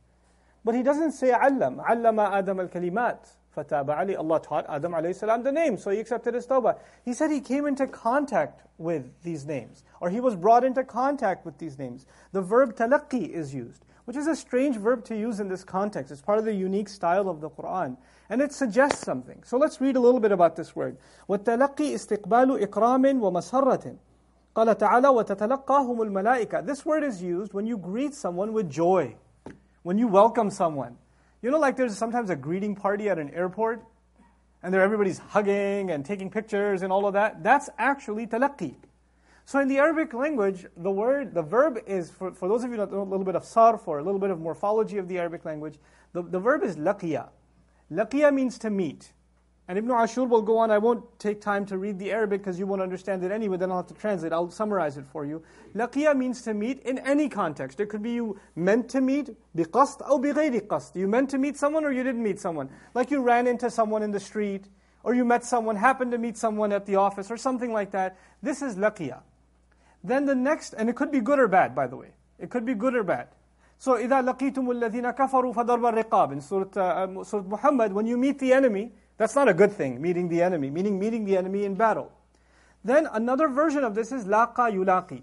But 0.66 0.74
he 0.74 0.82
doesn't 0.82 1.12
say 1.12 1.32
allam. 1.32 1.78
Allama 1.78 2.32
Adam 2.32 2.60
al 2.60 2.68
kalimat. 2.68 3.20
Fataba 3.56 3.98
Ali. 3.98 4.16
Allah 4.16 4.42
taught 4.42 4.66
Adam 4.70 4.94
alayhi 4.94 5.16
salam 5.16 5.44
the 5.44 5.52
name, 5.52 5.78
so 5.78 5.92
he 5.92 6.00
accepted 6.00 6.34
his 6.34 6.46
tawbah. 6.46 6.78
He 7.04 7.14
said 7.14 7.32
he 7.32 7.40
came 7.40 7.66
into 7.66 7.88
contact 7.88 8.62
with 8.78 9.12
these 9.24 9.46
names, 9.46 9.84
or 10.02 10.10
he 10.10 10.20
was 10.20 10.36
brought 10.36 10.64
into 10.64 10.84
contact 10.84 11.46
with 11.46 11.58
these 11.58 11.80
names. 11.80 12.06
The 12.32 12.42
verb 12.42 12.76
talaqi 12.76 13.30
is 13.30 13.54
used, 13.54 13.86
which 14.06 14.18
is 14.18 14.28
a 14.28 14.36
strange 14.36 14.78
verb 14.78 15.06
to 15.06 15.18
use 15.18 15.40
in 15.40 15.48
this 15.48 15.64
context. 15.64 16.12
It's 16.12 16.22
part 16.22 16.40
of 16.40 16.46
the 16.46 16.54
unique 16.54 16.90
style 16.90 17.30
of 17.30 17.42
the 17.42 17.50
Quran. 17.50 17.98
And 18.30 18.42
it 18.42 18.52
suggests 18.52 19.06
something. 19.06 19.44
So 19.44 19.58
let's 19.58 19.80
read 19.80 19.96
a 19.96 20.00
little 20.00 20.20
bit 20.20 20.32
about 20.32 20.56
this 20.56 20.76
word. 20.76 20.98
وَالتَّلَقِّي 21.30 21.94
إِسْتِقْبَالُ 21.94 22.66
إِكْرَامٍ 22.66 23.20
وَمَسَرَّةٍ 23.20 23.98
قال 24.56 24.78
تعالى 24.78 25.08
وَتَتَلَقَّاهُمُ 25.10 25.98
الْمَلَائِكَةِ 26.00 26.66
This 26.66 26.86
word 26.86 27.04
is 27.04 27.22
used 27.22 27.54
when 27.54 27.68
you 27.68 27.78
greet 27.78 28.14
someone 28.14 28.54
with 28.54 28.70
joy 28.70 29.16
when 29.86 30.00
you 30.00 30.08
welcome 30.08 30.50
someone. 30.50 30.98
You 31.43 31.51
know, 31.51 31.59
like 31.59 31.77
there's 31.77 31.97
sometimes 31.97 32.29
a 32.31 32.37
greeting 32.37 32.75
party 32.75 33.09
at 33.09 33.19
an 33.19 33.31
airport, 33.31 33.83
and 34.63 34.75
there 34.75 34.83
everybody's 34.83 35.19
hugging 35.19 35.91
and 35.91 36.05
taking 36.05 36.31
pictures 36.31 36.83
and 36.83 36.93
all 36.93 37.07
of 37.07 37.15
that. 37.15 37.43
That's 37.43 37.71
actually 37.79 38.27
talaqi. 38.27 38.75
So 39.47 39.59
in 39.59 39.69
the 39.69 39.79
Arabic 39.79 40.13
language, 40.13 40.67
the 40.77 40.91
word, 40.91 41.35
the 41.35 41.43
verb 41.43 41.79
is, 41.87 42.11
for, 42.11 42.33
for 42.33 42.49
those 42.49 42.63
of 42.63 42.71
you 42.71 42.77
that 42.77 42.93
know 42.93 43.03
a 43.03 43.05
little 43.05 43.25
bit 43.25 43.35
of 43.35 43.43
sarf 43.43 43.89
or 43.89 43.99
a 43.99 44.05
little 44.05 44.21
bit 44.21 44.31
of 44.31 44.39
morphology 44.39 44.99
of 44.99 45.09
the 45.09 45.19
Arabic 45.19 45.45
language, 45.45 45.77
the, 46.13 46.23
the 46.23 46.39
verb 46.39 46.63
is 46.63 46.77
laqiya. 46.77 47.31
Laqiya 47.91 48.33
means 48.33 48.59
to 48.59 48.71
meet. 48.71 49.13
And 49.70 49.80
Ibn 49.80 49.90
Ashur 49.90 50.26
will 50.26 50.44
go 50.44 50.60
on. 50.60 50.70
I 50.70 50.78
won't 50.78 51.04
take 51.18 51.42
time 51.42 51.66
to 51.68 51.78
read 51.78 51.98
the 51.98 52.12
Arabic 52.12 52.42
because 52.42 52.60
you 52.60 52.68
won't 52.68 52.84
understand 52.84 53.24
it 53.24 53.32
anyway, 53.32 53.58
then 53.58 53.72
I'll 53.72 53.78
have 53.78 53.88
to 53.88 53.96
translate. 53.96 54.32
I'll 54.32 54.52
summarize 54.52 54.98
it 54.98 55.06
for 55.08 55.26
you. 55.26 55.42
Laqiya 55.76 56.16
means 56.16 56.44
to 56.44 56.54
meet 56.54 56.82
in 56.82 57.00
any 57.00 57.30
context. 57.30 57.80
It 57.80 57.88
could 57.90 58.04
be 58.04 58.12
you 58.12 58.40
meant 58.56 58.90
to 58.90 59.02
meet, 59.02 59.36
biqast 59.58 60.08
or 60.08 60.22
bighayri 60.22 60.62
qast. 60.68 60.96
You 60.96 61.08
meant 61.08 61.32
to 61.32 61.40
meet 61.40 61.58
someone 61.58 61.84
or 61.84 61.92
you 61.92 62.04
didn't 62.04 62.22
meet 62.22 62.40
someone. 62.40 62.70
Like 62.94 63.10
you 63.10 63.24
ran 63.24 63.48
into 63.48 63.72
someone 63.72 64.04
in 64.04 64.12
the 64.12 64.20
street, 64.20 64.66
or 65.04 65.16
you 65.16 65.26
met 65.26 65.44
someone, 65.44 65.76
happened 65.76 66.12
to 66.12 66.18
meet 66.18 66.38
someone 66.38 66.72
at 66.72 66.86
the 66.86 66.96
office, 66.96 67.30
or 67.32 67.38
something 67.38 67.72
like 67.74 67.92
that. 67.92 68.18
This 68.44 68.62
is 68.62 68.76
laqiya. 68.76 69.22
Then 70.04 70.26
the 70.26 70.36
next, 70.36 70.74
and 70.74 70.90
it 70.90 70.96
could 70.96 71.12
be 71.12 71.22
good 71.22 71.40
or 71.40 71.48
bad, 71.48 71.76
by 71.76 71.88
the 71.88 71.96
way. 71.96 72.10
It 72.38 72.50
could 72.52 72.66
be 72.66 72.76
good 72.76 72.96
or 72.96 73.04
bad. 73.04 73.30
So 73.78 73.94
إِذَا 73.94 74.24
لَقِيتُمُ 74.24 74.54
الَّذِينَ 74.56 75.16
كَفَرُوا 75.16 75.54
فَضَرْبَ 75.54 76.04
الرِّقَابِ 76.04 76.32
In 76.32 76.42
Surah, 76.42 76.68
uh, 76.76 77.24
Surah 77.24 77.44
Muhammad, 77.44 77.94
when 77.94 78.08
you 78.08 78.18
meet 78.18 78.40
the 78.40 78.54
enemy, 78.54 78.92
that's 79.21 79.35
not 79.35 79.49
a 79.49 79.53
good 79.53 79.71
thing, 79.71 80.01
meeting 80.01 80.31
the 80.31 80.41
enemy, 80.41 80.71
meaning 80.71 80.99
meeting 80.99 81.27
the 81.27 81.37
enemy 81.37 81.67
in 81.67 81.75
battle. 81.75 82.11
Then 82.83 83.07
another 83.13 83.49
version 83.49 83.85
of 83.85 83.95
this 83.95 84.13
is 84.13 84.25
laqa 84.25 84.73
yulaqi. 84.73 85.21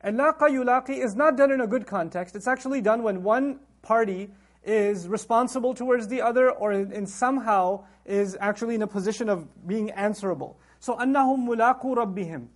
And 0.00 0.18
laqa 0.18 0.50
yulaqi 0.50 0.98
is 0.98 1.14
not 1.14 1.36
done 1.36 1.52
in 1.52 1.60
a 1.60 1.66
good 1.68 1.86
context. 1.86 2.34
It's 2.34 2.48
actually 2.48 2.80
done 2.80 3.04
when 3.04 3.22
one 3.22 3.60
party 3.82 4.32
is 4.64 5.06
responsible 5.06 5.74
towards 5.74 6.08
the 6.08 6.20
other 6.20 6.50
or 6.50 6.72
in, 6.72 7.06
somehow 7.06 7.84
is 8.04 8.36
actually 8.40 8.74
in 8.74 8.82
a 8.82 8.88
position 8.88 9.28
of 9.28 9.46
being 9.64 9.92
answerable. 9.92 10.58
So 10.80 10.96
annahum 10.96 11.46
mulaqu 11.46 11.94
rabbihim 11.94 12.48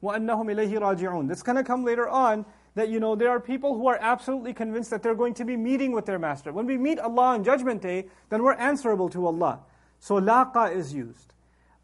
wa 0.00 0.14
annahum 0.14 0.46
ilayhi 0.46 0.78
raji'un. 0.78 1.26
This 1.26 1.42
going 1.42 1.56
to 1.56 1.64
come 1.64 1.84
later 1.84 2.08
on 2.08 2.46
that 2.76 2.88
you 2.88 3.00
know 3.00 3.16
there 3.16 3.30
are 3.30 3.40
people 3.40 3.76
who 3.76 3.88
are 3.88 3.98
absolutely 4.00 4.54
convinced 4.54 4.90
that 4.90 5.02
they're 5.02 5.16
going 5.16 5.34
to 5.34 5.44
be 5.44 5.56
meeting 5.56 5.90
with 5.90 6.06
their 6.06 6.20
master. 6.20 6.52
When 6.52 6.66
we 6.66 6.78
meet 6.78 7.00
Allah 7.00 7.34
on 7.34 7.42
judgment 7.42 7.82
day, 7.82 8.06
then 8.28 8.44
we're 8.44 8.54
answerable 8.54 9.08
to 9.08 9.26
Allah. 9.26 9.58
So 9.99 10.19
laqa 10.19 10.75
is 10.75 10.93
used. 10.93 11.33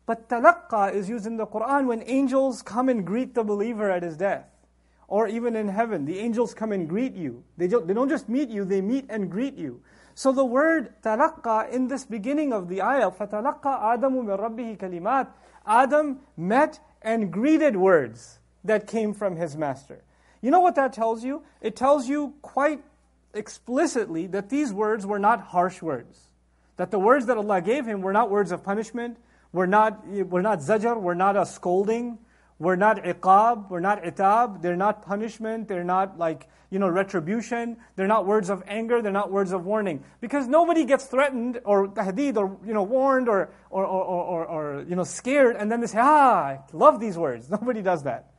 But 0.05 0.27
talaqqa 0.27 0.93
is 0.93 1.07
used 1.07 1.25
in 1.25 1.37
the 1.37 1.45
Quran 1.45 1.87
when 1.87 2.03
angels 2.05 2.61
come 2.61 2.89
and 2.89 3.05
greet 3.05 3.35
the 3.35 3.43
believer 3.43 3.91
at 3.91 4.03
his 4.03 4.17
death. 4.17 4.47
Or 5.07 5.27
even 5.27 5.55
in 5.55 5.69
heaven, 5.69 6.05
the 6.05 6.19
angels 6.19 6.53
come 6.53 6.71
and 6.71 6.87
greet 6.87 7.15
you. 7.15 7.43
They 7.57 7.67
don't, 7.67 7.87
they 7.87 7.93
don't 7.93 8.09
just 8.09 8.29
meet 8.29 8.49
you, 8.49 8.65
they 8.65 8.81
meet 8.81 9.05
and 9.09 9.29
greet 9.29 9.55
you. 9.55 9.81
So 10.15 10.31
the 10.31 10.45
word 10.45 10.93
talaqqa 11.01 11.71
in 11.71 11.87
this 11.87 12.05
beginning 12.05 12.51
of 12.53 12.67
the 12.67 12.81
ayah, 12.81 13.11
فَتَلَقَّى 13.11 13.61
آدَمُ 13.63 14.25
مِنْ 14.25 14.39
رَبِّهِ 14.39 14.77
كَلِمَاتٍ 14.77 15.27
Adam 15.65 16.19
met 16.35 16.79
and 17.01 17.31
greeted 17.31 17.75
words 17.75 18.39
that 18.63 18.87
came 18.87 19.13
from 19.13 19.35
his 19.35 19.55
master. 19.55 20.03
You 20.41 20.51
know 20.51 20.59
what 20.59 20.75
that 20.75 20.93
tells 20.93 21.23
you? 21.23 21.43
It 21.61 21.75
tells 21.75 22.09
you 22.09 22.33
quite 22.41 22.83
explicitly 23.33 24.27
that 24.27 24.49
these 24.49 24.73
words 24.73 25.05
were 25.05 25.19
not 25.19 25.41
harsh 25.41 25.81
words. 25.81 26.29
That 26.76 26.90
the 26.90 26.98
words 26.98 27.26
that 27.26 27.36
Allah 27.36 27.60
gave 27.60 27.86
him 27.86 28.00
were 28.00 28.12
not 28.12 28.30
words 28.30 28.52
of 28.52 28.62
punishment, 28.64 29.18
were 29.52 29.66
not, 29.66 30.06
were 30.06 30.42
not 30.42 30.58
zajar, 30.58 31.00
were 31.00 31.14
not 31.14 31.36
a 31.36 31.46
scolding, 31.46 32.18
were 32.58 32.76
not 32.76 33.02
iqab, 33.04 33.70
were 33.70 33.80
not 33.80 34.02
itab, 34.02 34.62
they're 34.62 34.76
not 34.76 35.02
punishment, 35.02 35.68
they're 35.68 35.84
not 35.84 36.18
like, 36.18 36.48
you 36.70 36.78
know, 36.78 36.88
retribution, 36.88 37.76
they're 37.94 38.08
not 38.08 38.26
words 38.26 38.50
of 38.50 38.62
anger, 38.66 39.02
they're 39.02 39.12
not 39.12 39.30
words 39.30 39.52
of 39.52 39.64
warning. 39.64 40.02
Because 40.20 40.48
nobody 40.48 40.84
gets 40.84 41.04
threatened 41.04 41.60
or 41.64 41.88
tahdid 41.88 42.36
or, 42.36 42.56
you 42.66 42.74
know, 42.74 42.82
warned 42.82 43.28
or, 43.28 43.50
or, 43.70 43.84
or, 43.86 44.44
or, 44.46 44.84
you 44.88 44.96
know, 44.96 45.04
scared 45.04 45.56
and 45.56 45.70
then 45.70 45.80
they 45.80 45.86
say, 45.86 45.98
ah, 46.00 46.44
I 46.44 46.60
love 46.72 47.00
these 47.00 47.16
words. 47.16 47.50
Nobody 47.50 47.82
does 47.82 48.02
that. 48.04 48.32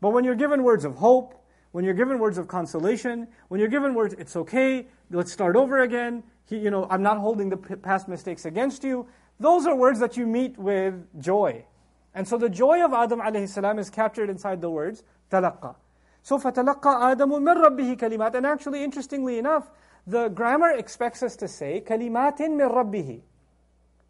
But 0.00 0.10
when 0.10 0.24
you're 0.24 0.36
given 0.36 0.62
words 0.62 0.84
of 0.84 0.96
hope, 0.96 1.34
when 1.72 1.84
you're 1.84 1.94
given 1.94 2.18
words 2.18 2.38
of 2.38 2.48
consolation, 2.48 3.28
when 3.48 3.58
you're 3.58 3.68
given 3.68 3.94
words, 3.94 4.14
it's 4.18 4.36
okay, 4.36 4.86
let's 5.10 5.32
start 5.32 5.56
over 5.56 5.80
again, 5.80 6.22
he, 6.45 6.57
you 6.57 6.71
know, 6.71 6.87
I'm 6.89 7.01
not 7.01 7.17
holding 7.17 7.49
the 7.49 7.57
past 7.57 8.07
mistakes 8.07 8.45
against 8.45 8.83
you, 8.83 9.07
those 9.39 9.65
are 9.65 9.75
words 9.75 9.99
that 9.99 10.17
you 10.17 10.25
meet 10.25 10.57
with 10.57 10.95
joy. 11.19 11.65
And 12.13 12.27
so 12.27 12.37
the 12.37 12.49
joy 12.49 12.83
of 12.83 12.93
Adam 12.93 13.19
alayhi 13.19 13.47
salam 13.47 13.79
is 13.79 13.89
captured 13.89 14.29
inside 14.29 14.61
the 14.61 14.69
words 14.69 15.03
talaqqa. 15.31 15.75
So 16.23 16.37
فَتَلَقَّى 16.37 17.15
آدَمُ 17.15 17.31
مِنْ 17.39 17.63
رَبِّهِ 17.63 17.97
كَلِمَاتٍ 17.97 18.35
And 18.35 18.45
actually, 18.45 18.83
interestingly 18.83 19.37
enough, 19.37 19.69
the 20.05 20.29
grammar 20.29 20.71
expects 20.71 21.21
us 21.23 21.35
to 21.37 21.47
say 21.47 21.81
كَلِمَاتٍ 21.85 22.39
مِنْ 22.39 22.71
رَبِّهِ 22.71 23.21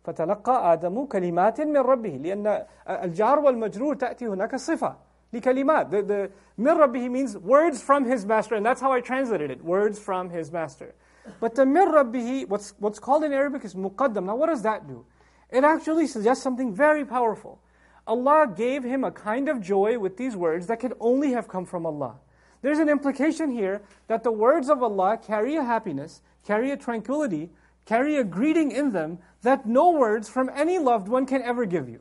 فتلقى 0.07 0.73
آدم 0.73 1.05
كلمات 1.05 1.61
من 1.61 1.77
ربه 1.77 2.09
لأن 2.09 2.65
الجار 2.89 3.39
والمجرور 3.39 3.95
تأتي 3.95 4.27
هناك 4.27 4.55
صفة 4.55 4.95
لكلمات 5.33 5.91
the, 5.91 6.01
the 6.01 6.29
من 6.57 6.77
ربه 6.77 7.09
means 7.09 7.37
words 7.37 7.81
from 7.81 8.05
his 8.05 8.25
master 8.25 8.55
and 8.55 8.65
that's 8.65 8.79
how 8.79 8.91
I 8.91 9.01
translated 9.01 9.51
it 9.51 9.63
words 9.63 9.99
from 9.99 10.29
his 10.29 10.51
master 10.51 10.95
but 11.40 11.54
the 11.54 11.66
mir 11.66 11.86
rabbihi, 11.86 12.48
what's, 12.48 12.74
what's 12.78 12.98
called 12.98 13.24
in 13.24 13.32
Arabic 13.32 13.64
is 13.64 13.74
muqaddam. 13.74 14.24
Now 14.24 14.36
what 14.36 14.46
does 14.46 14.62
that 14.62 14.86
do? 14.86 15.04
It 15.50 15.64
actually 15.64 16.06
suggests 16.06 16.42
something 16.42 16.74
very 16.74 17.04
powerful. 17.04 17.60
Allah 18.06 18.52
gave 18.54 18.82
him 18.82 19.04
a 19.04 19.12
kind 19.12 19.48
of 19.48 19.60
joy 19.60 19.98
with 19.98 20.16
these 20.16 20.34
words 20.34 20.66
that 20.66 20.80
could 20.80 20.94
only 20.98 21.32
have 21.32 21.46
come 21.46 21.64
from 21.64 21.86
Allah. 21.86 22.16
There's 22.62 22.78
an 22.78 22.88
implication 22.88 23.50
here 23.50 23.82
that 24.08 24.22
the 24.22 24.32
words 24.32 24.68
of 24.68 24.82
Allah 24.82 25.18
carry 25.18 25.56
a 25.56 25.64
happiness, 25.64 26.22
carry 26.44 26.70
a 26.70 26.76
tranquility, 26.76 27.50
carry 27.86 28.16
a 28.16 28.24
greeting 28.24 28.70
in 28.70 28.90
them 28.90 29.18
that 29.42 29.66
no 29.66 29.90
words 29.90 30.28
from 30.28 30.50
any 30.54 30.78
loved 30.78 31.08
one 31.08 31.26
can 31.26 31.42
ever 31.42 31.66
give 31.66 31.88
you. 31.88 32.00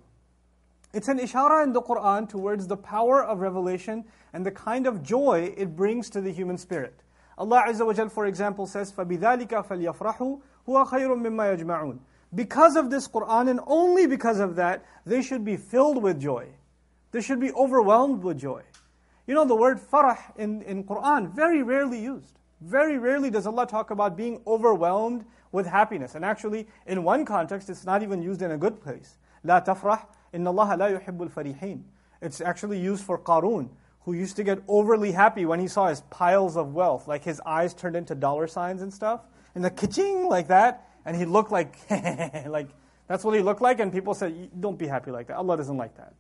It's 0.94 1.08
an 1.08 1.20
ishara 1.20 1.64
in 1.64 1.74
the 1.74 1.82
Quran 1.82 2.28
towards 2.28 2.68
the 2.68 2.78
power 2.78 3.24
of 3.24 3.40
revelation 3.40 4.04
and 4.34 4.46
the 4.46 4.52
kind 4.52 4.88
of 4.88 5.04
joy 5.04 5.54
it 5.58 5.76
brings 5.76 6.10
to 6.12 6.22
the 6.22 6.32
human 6.32 6.58
spirit. 6.58 7.02
Allah 7.41 7.65
Azza 7.69 7.85
wa 7.85 7.93
Jal, 7.93 8.09
for 8.09 8.27
example, 8.27 8.67
says, 8.67 8.93
فَبِذَلِكَ 8.93 9.67
فَلْيَفْرَحُوا 9.67 10.41
هُوَ 10.69 10.89
خَيْرٌ 10.89 11.09
مِمَّا 11.09 11.59
يَجْمَعُونَ 11.59 11.99
because 12.35 12.77
of 12.77 12.91
this 12.91 13.09
Quran 13.09 13.49
and 13.49 13.61
only 13.67 14.07
because 14.07 14.41
of 14.41 14.57
that, 14.57 14.85
they 15.05 15.23
should 15.23 15.45
be 15.45 15.57
filled 15.57 16.03
with 16.03 16.21
joy. 16.21 16.49
They 17.13 17.21
should 17.21 17.41
be 17.41 17.53
overwhelmed 17.53 18.23
with 18.23 18.39
joy. 18.39 18.63
You 19.27 19.35
know, 19.35 19.45
the 19.45 19.55
word 19.55 19.81
farah 19.81 20.19
in, 20.37 20.63
in 20.63 20.85
Quran, 20.85 21.35
very 21.35 21.63
rarely 21.63 21.99
used. 21.99 22.39
Very 22.61 22.99
rarely 22.99 23.31
does 23.31 23.47
Allah 23.47 23.67
talk 23.67 23.91
about 23.91 24.17
being 24.17 24.43
overwhelmed 24.47 25.25
with 25.53 25.67
happiness. 25.67 26.15
And 26.15 26.25
actually, 26.25 26.69
in 26.87 27.05
one 27.05 27.25
context, 27.25 27.71
it's 27.71 27.85
not 27.85 28.03
even 28.03 28.23
used 28.23 28.43
in 28.43 28.51
a 28.51 28.59
good 28.59 28.81
place. 28.81 29.17
La 29.45 29.61
tafrah, 29.61 30.07
inna 30.33 30.51
Allah 30.51 30.77
la 30.77 30.87
yuhibbul 30.89 31.31
farihin. 31.31 31.83
It's 32.21 32.41
actually 32.41 32.81
used 32.81 33.05
for 33.05 33.19
Qarun, 33.19 33.69
who 34.06 34.14
used 34.14 34.36
to 34.38 34.44
get 34.44 34.60
overly 34.68 35.12
happy 35.12 35.46
when 35.46 35.60
he 35.60 35.68
saw 35.68 35.88
his 35.88 36.02
piles 36.10 36.58
of 36.58 36.74
wealth, 36.74 37.08
like 37.08 37.24
his 37.24 37.40
eyes 37.46 37.74
turned 37.74 37.96
into 37.96 38.16
dollar 38.16 38.48
signs 38.48 38.82
and 38.82 38.94
stuff. 38.94 39.22
And 39.54 39.64
the 39.64 39.70
kitching 39.70 40.28
like 40.28 40.48
that 40.48 40.88
and 41.06 41.16
he 41.16 41.26
looked 41.26 41.52
like, 41.52 41.78
like 42.48 42.70
that's 43.08 43.24
what 43.24 43.36
he 43.36 43.42
looked 43.42 43.62
like, 43.62 43.80
and 43.80 43.92
people 43.92 44.14
said, 44.14 44.50
don't 44.60 44.78
be 44.78 44.88
happy 44.88 45.12
like 45.12 45.28
that. 45.28 45.38
Allah 45.38 45.58
doesn't 45.58 45.78
like 45.78 45.98
that. 45.98 46.14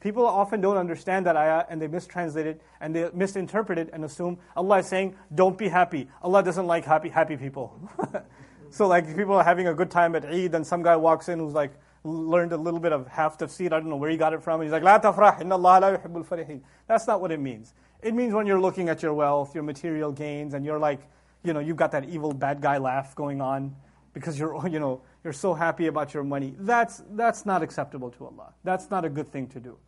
People 0.00 0.24
often 0.24 0.60
don't 0.60 0.76
understand 0.76 1.26
that 1.26 1.36
ayah 1.36 1.64
and 1.68 1.82
they 1.82 1.88
mistranslate 1.88 2.46
it 2.46 2.62
and 2.80 2.94
they 2.94 3.10
misinterpret 3.12 3.78
it 3.78 3.90
and 3.92 4.04
assume 4.04 4.38
Allah 4.56 4.78
is 4.78 4.86
saying, 4.86 5.16
don't 5.34 5.58
be 5.58 5.68
happy. 5.68 6.08
Allah 6.22 6.42
doesn't 6.42 6.66
like 6.68 6.84
happy, 6.84 7.08
happy 7.08 7.36
people. 7.36 7.76
so 8.70 8.86
like 8.86 9.16
people 9.16 9.34
are 9.34 9.42
having 9.42 9.66
a 9.66 9.74
good 9.74 9.90
time 9.90 10.14
at 10.14 10.24
Eid 10.24 10.54
and 10.54 10.64
some 10.64 10.84
guy 10.84 10.94
walks 10.94 11.28
in 11.28 11.40
who's 11.40 11.52
like, 11.52 11.72
learned 12.08 12.52
a 12.52 12.56
little 12.56 12.80
bit 12.80 12.92
of 12.92 13.06
half 13.06 13.38
tafsir, 13.38 13.66
I 13.66 13.80
don't 13.80 13.88
know 13.88 13.96
where 13.96 14.10
he 14.10 14.16
got 14.16 14.32
it 14.32 14.42
from, 14.42 14.62
he's 14.62 14.72
like, 14.72 14.82
La 14.82 14.94
Allah 14.94 15.78
la 15.80 15.96
yuhibbul 15.96 16.26
farihin. 16.26 16.60
That's 16.86 17.06
not 17.06 17.20
what 17.20 17.32
it 17.32 17.40
means. 17.40 17.74
It 18.02 18.14
means 18.14 18.32
when 18.32 18.46
you're 18.46 18.60
looking 18.60 18.88
at 18.88 19.02
your 19.02 19.14
wealth, 19.14 19.54
your 19.54 19.64
material 19.64 20.12
gains, 20.12 20.54
and 20.54 20.64
you're 20.64 20.78
like, 20.78 21.00
you 21.42 21.52
know, 21.52 21.60
you've 21.60 21.76
got 21.76 21.92
that 21.92 22.08
evil 22.08 22.32
bad 22.32 22.60
guy 22.60 22.78
laugh 22.78 23.14
going 23.14 23.40
on 23.40 23.74
because 24.12 24.38
you're, 24.38 24.66
you 24.68 24.80
know, 24.80 25.02
you're 25.24 25.32
so 25.32 25.54
happy 25.54 25.86
about 25.86 26.14
your 26.14 26.24
money. 26.24 26.54
That's, 26.58 27.02
that's 27.10 27.44
not 27.44 27.62
acceptable 27.62 28.10
to 28.12 28.26
Allah. 28.26 28.52
That's 28.64 28.90
not 28.90 29.04
a 29.04 29.08
good 29.08 29.30
thing 29.32 29.48
to 29.48 29.60
do. 29.60 29.78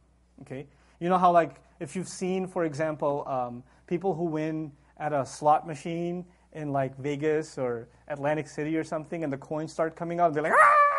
Okay? 0.43 0.67
You 0.99 1.09
know 1.09 1.19
how, 1.19 1.33
like, 1.33 1.57
if 1.79 1.97
you've 1.97 2.09
seen, 2.09 2.47
for 2.47 2.65
example, 2.65 3.27
um, 3.27 3.63
people 3.87 4.15
who 4.15 4.25
win 4.25 4.73
at 4.99 5.13
a 5.13 5.25
slot 5.25 5.67
machine 5.67 6.27
in 6.53 6.73
like 6.73 6.97
Vegas 6.99 7.57
or 7.59 7.89
Atlantic 8.09 8.49
City 8.49 8.77
or 8.77 8.85
something, 8.85 9.25
and 9.25 9.33
the 9.33 9.39
coins 9.39 9.73
start 9.73 9.97
coming 9.97 10.21
out, 10.21 10.35
they're 10.35 10.43
like, 10.43 10.53
ah! 10.53 10.90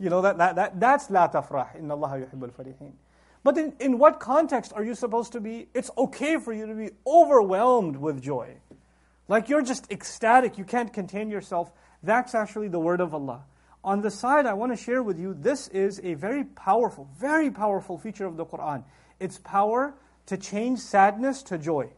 You 0.00 0.08
know, 0.08 0.22
that, 0.22 0.38
that, 0.38 0.56
that, 0.56 0.80
that's 0.80 1.10
la 1.10 1.28
tafrah. 1.28 1.78
Inna 1.78 1.94
Allah 1.94 2.26
yuhibbul 2.26 2.52
farihin. 2.52 2.92
But 3.44 3.58
in, 3.58 3.74
in 3.78 3.98
what 3.98 4.18
context 4.18 4.72
are 4.74 4.82
you 4.82 4.94
supposed 4.94 5.32
to 5.32 5.40
be? 5.40 5.68
It's 5.74 5.90
okay 5.96 6.38
for 6.38 6.52
you 6.52 6.66
to 6.66 6.74
be 6.74 6.90
overwhelmed 7.06 7.96
with 7.96 8.22
joy. 8.22 8.56
Like 9.28 9.48
you're 9.48 9.62
just 9.62 9.92
ecstatic, 9.92 10.58
you 10.58 10.64
can't 10.64 10.92
contain 10.92 11.30
yourself. 11.30 11.70
That's 12.02 12.34
actually 12.34 12.68
the 12.68 12.80
word 12.80 13.00
of 13.00 13.14
Allah. 13.14 13.44
On 13.84 14.00
the 14.00 14.10
side, 14.10 14.46
I 14.46 14.54
want 14.54 14.72
to 14.72 14.76
share 14.76 15.02
with 15.02 15.18
you 15.18 15.34
this 15.34 15.68
is 15.68 16.00
a 16.02 16.14
very 16.14 16.44
powerful, 16.44 17.08
very 17.18 17.50
powerful 17.50 17.96
feature 17.98 18.26
of 18.26 18.36
the 18.36 18.44
Quran. 18.44 18.84
Its 19.20 19.38
power 19.38 19.94
to 20.26 20.36
change 20.36 20.80
sadness 20.80 21.42
to 21.44 21.58
joy. 21.58 21.90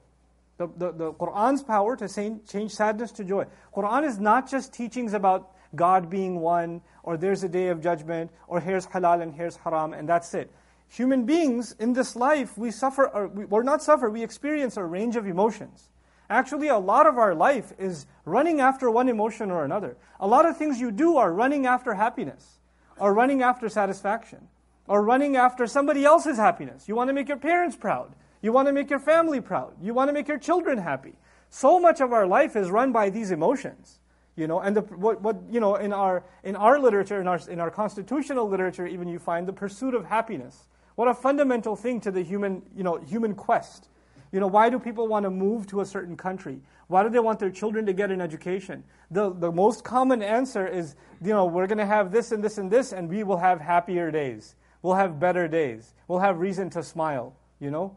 The, 0.58 0.68
the, 0.76 0.92
the 0.92 1.12
Quran's 1.12 1.62
power 1.62 1.96
to 1.96 2.08
change 2.46 2.72
sadness 2.72 3.12
to 3.12 3.24
joy. 3.24 3.46
Quran 3.74 4.04
is 4.04 4.18
not 4.18 4.50
just 4.50 4.72
teachings 4.72 5.12
about 5.12 5.51
God 5.74 6.10
being 6.10 6.40
one, 6.40 6.82
or 7.02 7.16
there's 7.16 7.42
a 7.42 7.48
day 7.48 7.68
of 7.68 7.80
judgment, 7.80 8.30
or 8.46 8.60
here's 8.60 8.86
halal 8.86 9.22
and 9.22 9.34
here's 9.34 9.56
haram, 9.56 9.92
and 9.92 10.08
that's 10.08 10.34
it. 10.34 10.50
Human 10.88 11.24
beings 11.24 11.74
in 11.78 11.94
this 11.94 12.14
life, 12.14 12.58
we 12.58 12.70
suffer, 12.70 13.08
or 13.08 13.28
we, 13.28 13.44
or 13.44 13.62
not 13.64 13.82
suffer, 13.82 14.10
we 14.10 14.22
experience 14.22 14.76
a 14.76 14.84
range 14.84 15.16
of 15.16 15.26
emotions. 15.26 15.88
Actually, 16.28 16.68
a 16.68 16.78
lot 16.78 17.06
of 17.06 17.18
our 17.18 17.34
life 17.34 17.72
is 17.78 18.06
running 18.24 18.60
after 18.60 18.90
one 18.90 19.08
emotion 19.08 19.50
or 19.50 19.64
another. 19.64 19.96
A 20.20 20.26
lot 20.26 20.46
of 20.46 20.56
things 20.56 20.80
you 20.80 20.90
do 20.90 21.16
are 21.16 21.32
running 21.32 21.66
after 21.66 21.94
happiness, 21.94 22.58
or 22.98 23.14
running 23.14 23.42
after 23.42 23.68
satisfaction, 23.68 24.48
or 24.86 25.02
running 25.02 25.36
after 25.36 25.66
somebody 25.66 26.04
else's 26.04 26.36
happiness. 26.36 26.88
You 26.88 26.94
want 26.94 27.08
to 27.08 27.14
make 27.14 27.28
your 27.28 27.38
parents 27.38 27.76
proud. 27.76 28.14
You 28.42 28.52
want 28.52 28.68
to 28.68 28.72
make 28.72 28.90
your 28.90 28.98
family 28.98 29.40
proud. 29.40 29.74
You 29.80 29.94
want 29.94 30.08
to 30.08 30.12
make 30.12 30.28
your 30.28 30.38
children 30.38 30.78
happy. 30.78 31.14
So 31.48 31.78
much 31.78 32.00
of 32.00 32.12
our 32.12 32.26
life 32.26 32.56
is 32.56 32.70
run 32.70 32.92
by 32.92 33.10
these 33.10 33.30
emotions. 33.30 33.98
You 34.34 34.46
know, 34.46 34.60
and 34.60 34.76
the, 34.76 34.80
what, 34.80 35.20
what, 35.20 35.42
you 35.50 35.60
know, 35.60 35.76
in 35.76 35.92
our, 35.92 36.24
in 36.42 36.56
our 36.56 36.78
literature, 36.78 37.20
in 37.20 37.28
our, 37.28 37.38
in 37.48 37.60
our 37.60 37.70
constitutional 37.70 38.48
literature, 38.48 38.86
even 38.86 39.06
you 39.08 39.18
find 39.18 39.46
the 39.46 39.52
pursuit 39.52 39.94
of 39.94 40.06
happiness. 40.06 40.68
What 40.94 41.08
a 41.08 41.14
fundamental 41.14 41.76
thing 41.76 42.00
to 42.00 42.10
the 42.10 42.22
human, 42.22 42.62
you 42.74 42.82
know, 42.82 42.96
human 42.96 43.34
quest. 43.34 43.88
You 44.30 44.40
know, 44.40 44.46
why 44.46 44.70
do 44.70 44.78
people 44.78 45.06
want 45.06 45.24
to 45.24 45.30
move 45.30 45.66
to 45.68 45.80
a 45.80 45.84
certain 45.84 46.16
country? 46.16 46.60
Why 46.86 47.02
do 47.02 47.10
they 47.10 47.18
want 47.18 47.38
their 47.38 47.50
children 47.50 47.84
to 47.86 47.92
get 47.92 48.10
an 48.10 48.20
education? 48.22 48.84
The, 49.10 49.30
the 49.30 49.52
most 49.52 49.84
common 49.84 50.22
answer 50.22 50.66
is, 50.66 50.94
you 51.22 51.32
know, 51.32 51.44
we're 51.44 51.66
going 51.66 51.78
to 51.78 51.86
have 51.86 52.10
this 52.10 52.32
and 52.32 52.42
this 52.42 52.56
and 52.56 52.70
this, 52.70 52.92
and 52.92 53.10
we 53.10 53.24
will 53.24 53.36
have 53.36 53.60
happier 53.60 54.10
days. 54.10 54.54
We'll 54.80 54.94
have 54.94 55.20
better 55.20 55.48
days. 55.48 55.94
We'll 56.08 56.20
have 56.20 56.38
reason 56.38 56.70
to 56.70 56.82
smile, 56.82 57.36
you 57.60 57.70
know? 57.70 57.96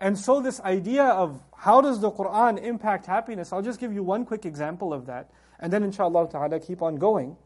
And 0.00 0.18
so 0.18 0.40
this 0.40 0.60
idea 0.60 1.04
of 1.04 1.42
how 1.56 1.80
does 1.80 2.00
the 2.00 2.10
Quran 2.10 2.62
impact 2.62 3.06
happiness, 3.06 3.52
I'll 3.52 3.62
just 3.62 3.80
give 3.80 3.92
you 3.92 4.02
one 4.02 4.24
quick 4.24 4.46
example 4.46 4.92
of 4.92 5.06
that, 5.06 5.30
and 5.58 5.72
then 5.72 5.82
inshallah 5.82 6.28
ta'ala 6.30 6.60
keep 6.60 6.82
on 6.82 6.96
going. 6.96 7.36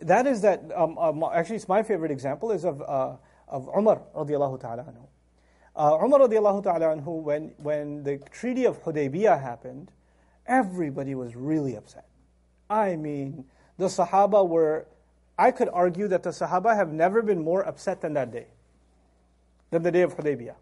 That 0.00 0.26
is 0.26 0.40
that, 0.42 0.62
um, 0.74 0.98
um, 0.98 1.24
actually 1.32 1.56
it's 1.56 1.68
my 1.68 1.82
favorite 1.82 2.10
example, 2.10 2.50
is 2.50 2.64
of, 2.64 2.82
uh, 2.82 3.16
of 3.48 3.68
Umar 3.76 4.02
radiallahu 4.16 4.60
ta'ala 4.60 4.84
anhu. 4.84 5.06
Uh, 5.74 6.04
Umar 6.04 6.20
radiallahu 6.20 6.62
ta'ala 6.62 6.96
anhu, 6.96 7.22
when, 7.22 7.52
when 7.56 8.02
the 8.02 8.18
Treaty 8.30 8.64
of 8.64 8.82
Hudaybiyah 8.82 9.40
happened, 9.40 9.90
everybody 10.46 11.14
was 11.14 11.36
really 11.36 11.76
upset. 11.76 12.06
I 12.68 12.96
mean, 12.96 13.44
the 13.78 13.86
Sahaba 13.86 14.46
were 14.46 14.86
I 15.38 15.50
could 15.50 15.68
argue 15.72 16.08
that 16.08 16.22
the 16.22 16.30
Sahaba 16.30 16.76
have 16.76 16.92
never 16.92 17.22
been 17.22 17.42
more 17.42 17.66
upset 17.66 18.00
than 18.00 18.14
that 18.14 18.30
day, 18.30 18.46
than 19.70 19.82
the 19.82 19.90
day 19.90 20.02
of 20.02 20.16
Hudaybiyah. 20.16 20.54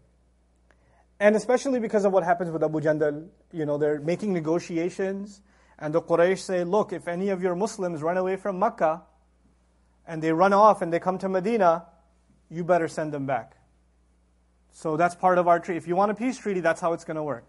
And 1.19 1.35
especially 1.35 1.79
because 1.79 2.05
of 2.05 2.11
what 2.11 2.23
happens 2.23 2.49
with 2.49 2.63
Abu 2.63 2.79
Jandal, 2.79 3.27
you 3.51 3.65
know, 3.65 3.77
they're 3.77 3.99
making 3.99 4.33
negotiations, 4.33 5.41
and 5.81 5.93
the 5.93 6.01
Quraysh 6.01 6.39
say, 6.39 6.63
look, 6.63 6.93
if 6.93 7.07
any 7.07 7.29
of 7.29 7.41
your 7.41 7.55
Muslims 7.55 8.01
run 8.03 8.15
away 8.15 8.37
from 8.37 8.59
Makkah, 8.59 9.01
and 10.05 10.21
they 10.21 10.31
run 10.31 10.53
off 10.53 10.81
and 10.81 10.93
they 10.93 10.99
come 10.99 11.17
to 11.17 11.27
Medina, 11.27 11.85
you 12.49 12.63
better 12.63 12.87
send 12.87 13.11
them 13.11 13.25
back. 13.25 13.57
So 14.71 14.95
that's 14.95 15.15
part 15.15 15.37
of 15.37 15.47
our 15.47 15.59
treaty. 15.59 15.77
If 15.77 15.87
you 15.87 15.95
want 15.95 16.11
a 16.11 16.15
peace 16.15 16.37
treaty, 16.37 16.59
that's 16.59 16.79
how 16.79 16.93
it's 16.93 17.03
going 17.03 17.17
to 17.17 17.23
work. 17.23 17.47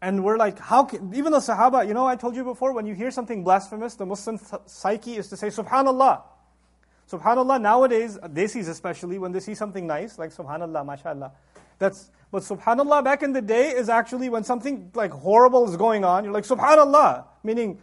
And 0.00 0.22
we're 0.22 0.36
like, 0.36 0.58
how 0.58 0.84
can, 0.84 1.12
even 1.14 1.32
the 1.32 1.38
Sahaba, 1.38 1.86
you 1.86 1.94
know, 1.94 2.06
I 2.06 2.16
told 2.16 2.36
you 2.36 2.44
before, 2.44 2.72
when 2.72 2.86
you 2.86 2.94
hear 2.94 3.10
something 3.10 3.42
blasphemous, 3.42 3.94
the 3.94 4.06
Muslim 4.06 4.38
psyche 4.66 5.16
is 5.16 5.28
to 5.28 5.36
say, 5.36 5.48
Subhanallah. 5.48 6.22
Subhanallah, 7.10 7.60
nowadays, 7.60 8.18
Desis 8.18 8.68
especially, 8.68 9.18
when 9.18 9.32
they 9.32 9.40
see 9.40 9.54
something 9.54 9.86
nice, 9.86 10.18
like 10.18 10.30
Subhanallah, 10.30 10.84
mashallah. 10.84 11.32
That's, 11.78 12.10
but 12.30 12.42
Subhanallah 12.42 13.04
back 13.04 13.22
in 13.22 13.32
the 13.32 13.42
day 13.42 13.70
is 13.70 13.88
actually 13.88 14.28
when 14.28 14.44
something 14.44 14.90
like 14.94 15.10
horrible 15.10 15.68
is 15.68 15.76
going 15.76 16.04
on, 16.04 16.24
you're 16.24 16.32
like, 16.32 16.44
Subhanallah, 16.44 17.24
meaning, 17.42 17.80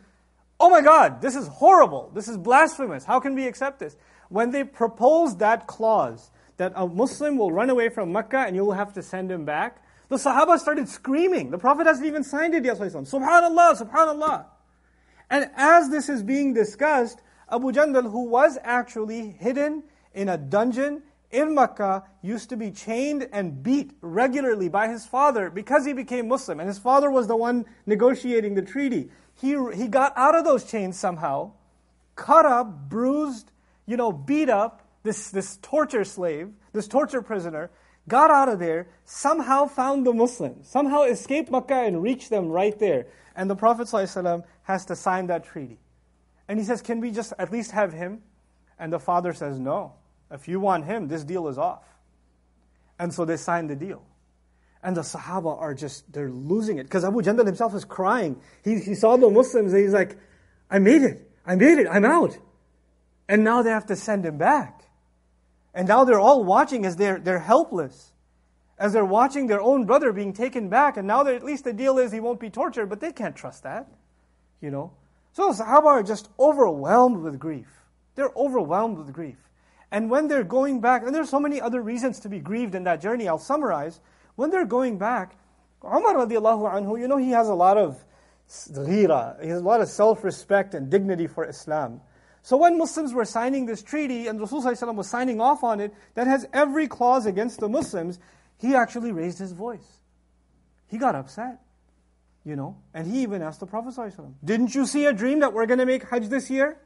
oh 0.60 0.70
my 0.70 0.82
God, 0.82 1.22
this 1.22 1.36
is 1.36 1.48
horrible. 1.48 2.12
This 2.14 2.28
is 2.28 2.38
blasphemous. 2.38 3.06
How 3.06 3.20
can 3.20 3.36
we 3.36 3.48
accept 3.48 3.80
this? 3.80 3.96
When 4.30 4.52
they 4.52 4.64
proposed 4.64 5.40
that 5.40 5.68
clause, 5.68 6.32
that 6.58 6.74
a 6.76 6.88
Muslim 6.88 7.38
will 7.38 7.52
run 7.52 7.70
away 7.70 7.90
from 7.90 8.12
Mecca 8.12 8.40
and 8.40 8.56
you 8.56 8.64
will 8.64 8.74
have 8.74 8.94
to 8.94 9.02
send 9.02 9.32
him 9.32 9.46
back, 9.46 9.82
the 10.08 10.18
Sahaba 10.18 10.58
started 10.60 10.88
screaming. 10.88 11.52
The 11.52 11.58
Prophet 11.58 11.88
hasn't 11.88 12.06
even 12.06 12.24
signed 12.24 12.54
it 12.54 12.64
yet. 12.64 12.78
Subhanallah, 12.78 13.82
Subhanallah. 13.82 14.46
And 15.30 15.50
as 15.56 15.90
this 15.90 16.08
is 16.10 16.24
being 16.24 16.54
discussed, 16.54 17.22
Abu 17.52 17.72
Jandal, 17.72 18.12
who 18.12 18.26
was 18.26 18.58
actually 18.64 19.32
hidden 19.32 19.84
in 20.14 20.30
a 20.30 20.38
dungeon 20.38 21.04
in 21.36 21.54
Mecca, 21.54 22.04
used 22.22 22.50
to 22.50 22.58
be 22.58 22.72
chained 22.72 23.28
and 23.32 23.62
beat 23.62 23.92
regularly 24.02 24.70
by 24.70 24.88
his 24.88 25.06
father 25.06 25.50
because 25.50 25.86
he 25.86 25.94
became 25.94 26.28
Muslim. 26.28 26.60
And 26.60 26.68
his 26.68 26.80
father 26.80 27.12
was 27.12 27.28
the 27.28 27.36
one 27.36 27.66
negotiating 27.86 28.56
the 28.56 28.62
treaty. 28.62 29.10
He, 29.36 29.58
he 29.74 29.88
got 29.88 30.14
out 30.16 30.36
of 30.36 30.46
those 30.46 30.64
chains 30.64 30.98
somehow, 30.98 31.52
cut 32.16 32.46
up, 32.46 32.90
bruised, 32.90 33.52
you 33.86 33.98
know, 33.98 34.12
beat 34.12 34.50
up 34.50 34.88
this, 35.04 35.30
this 35.30 35.58
torture 35.62 36.06
slave, 36.06 36.52
this 36.74 36.88
torture 36.88 37.22
prisoner, 37.22 37.70
got 38.08 38.32
out 38.32 38.50
of 38.50 38.60
there, 38.60 38.88
somehow 39.04 39.66
found 39.66 40.06
the 40.06 40.14
Muslims, 40.14 40.68
somehow 40.68 41.04
escaped 41.04 41.52
Makkah 41.52 41.84
and 41.84 42.02
reached 42.02 42.30
them 42.30 42.50
right 42.50 42.78
there. 42.80 43.08
And 43.36 43.50
the 43.50 43.56
Prophet 43.56 43.88
ﷺ 43.88 44.44
has 44.64 44.86
to 44.86 44.96
sign 44.96 45.28
that 45.28 45.44
treaty. 45.44 45.80
And 46.48 46.60
he 46.60 46.66
says, 46.66 46.82
Can 46.82 47.00
we 47.00 47.12
just 47.12 47.34
at 47.38 47.52
least 47.52 47.72
have 47.72 47.94
him? 47.94 48.22
And 48.80 48.94
the 48.94 49.00
father 49.00 49.34
says, 49.34 49.60
No. 49.60 49.94
If 50.36 50.48
you 50.48 50.60
want 50.60 50.86
him, 50.86 51.08
this 51.08 51.24
deal 51.24 51.48
is 51.48 51.58
off. 51.58 51.84
And 53.00 53.14
so 53.14 53.26
they 53.26 53.38
signed 53.38 53.70
the 53.70 53.76
deal. 53.76 54.04
And 54.84 54.96
the 54.96 55.02
Sahaba 55.02 55.60
are 55.60 55.74
just, 55.74 56.12
they're 56.14 56.30
losing 56.30 56.78
it. 56.78 56.84
Because 56.84 57.04
Abu 57.04 57.22
Jandal 57.22 57.46
himself 57.46 57.74
is 57.74 57.86
crying. 57.86 58.40
He, 58.64 58.80
he 58.80 58.94
saw 58.94 59.18
the 59.18 59.30
Muslims 59.30 59.74
and 59.74 59.82
he's 59.82 59.94
like, 59.94 60.18
I 60.70 60.80
made 60.80 61.02
it. 61.02 61.32
I 61.46 61.56
made 61.56 61.80
it. 61.80 61.88
I'm 61.90 62.06
out. 62.06 62.38
And 63.28 63.44
now 63.44 63.64
they 63.64 63.72
have 63.72 63.88
to 63.88 63.96
send 63.96 64.26
him 64.26 64.38
back. 64.38 64.84
And 65.74 65.88
now 65.88 66.04
they're 66.04 66.20
all 66.20 66.44
watching 66.44 66.86
as 66.86 66.96
they're, 66.96 67.20
they're 67.20 67.40
helpless. 67.40 68.12
As 68.78 68.94
they're 68.94 69.06
watching 69.06 69.48
their 69.48 69.62
own 69.62 69.86
brother 69.86 70.12
being 70.12 70.34
taken 70.34 70.70
back. 70.70 70.98
And 70.98 71.08
now 71.08 71.26
at 71.26 71.44
least 71.44 71.64
the 71.64 71.74
deal 71.74 71.98
is 71.98 72.12
he 72.12 72.20
won't 72.20 72.40
be 72.40 72.50
tortured, 72.50 72.88
but 72.88 73.00
they 73.00 73.12
can't 73.12 73.36
trust 73.36 73.64
that. 73.64 73.88
You 74.62 74.70
know? 74.70 74.92
So 75.34 75.52
the 75.52 75.64
Sahaba 75.64 75.86
are 75.86 76.04
just 76.04 76.30
overwhelmed 76.40 77.24
with 77.24 77.40
grief. 77.40 77.68
They're 78.16 78.32
overwhelmed 78.36 78.98
with 78.98 79.12
grief. 79.12 79.38
And 79.96 80.10
when 80.10 80.28
they're 80.28 80.44
going 80.44 80.82
back, 80.82 81.04
and 81.04 81.16
there's 81.16 81.30
so 81.30 81.40
many 81.40 81.62
other 81.62 81.82
reasons 81.82 82.20
to 82.20 82.28
be 82.28 82.40
grieved 82.40 82.76
in 82.76 82.84
that 82.84 83.00
journey, 83.00 83.30
I'll 83.30 83.40
summarize. 83.40 84.02
When 84.36 84.50
they're 84.50 84.66
going 84.66 84.98
back, 84.98 85.38
Umar 85.86 86.16
radiallahu 86.16 86.70
anhu, 86.70 87.00
you 87.00 87.08
know, 87.08 87.16
he 87.16 87.30
has 87.30 87.48
a 87.48 87.54
lot 87.54 87.78
of 87.78 88.04
ghira, 88.50 89.42
he 89.42 89.48
has 89.48 89.62
a 89.62 89.64
lot 89.64 89.80
of 89.80 89.88
self-respect 89.88 90.74
and 90.74 90.90
dignity 90.90 91.28
for 91.28 91.48
Islam. 91.48 92.02
So 92.42 92.58
when 92.58 92.78
Muslims 92.78 93.14
were 93.14 93.24
signing 93.24 93.68
this 93.68 93.82
treaty 93.82 94.28
and 94.28 94.38
Rasulullah 94.38 94.94
was 94.94 95.08
signing 95.08 95.40
off 95.40 95.64
on 95.64 95.80
it, 95.80 95.94
that 96.16 96.28
has 96.28 96.46
every 96.52 96.90
clause 96.90 97.26
against 97.26 97.62
the 97.62 97.70
Muslims, 97.70 98.20
he 98.58 98.76
actually 98.76 99.14
raised 99.14 99.40
his 99.40 99.54
voice. 99.54 100.02
He 100.88 100.98
got 100.98 101.16
upset, 101.16 101.62
you 102.44 102.58
know, 102.58 102.76
and 102.94 103.10
he 103.10 103.22
even 103.22 103.42
asked 103.42 103.62
the 103.62 103.66
Prophet 103.66 103.96
Didn't 104.44 104.76
you 104.76 104.88
see 104.88 105.06
a 105.06 105.14
dream 105.14 105.40
that 105.40 105.54
we're 105.54 105.68
going 105.68 105.80
to 105.80 105.86
make 105.86 106.04
Hajj 106.10 106.28
this 106.28 106.50
year? 106.50 106.82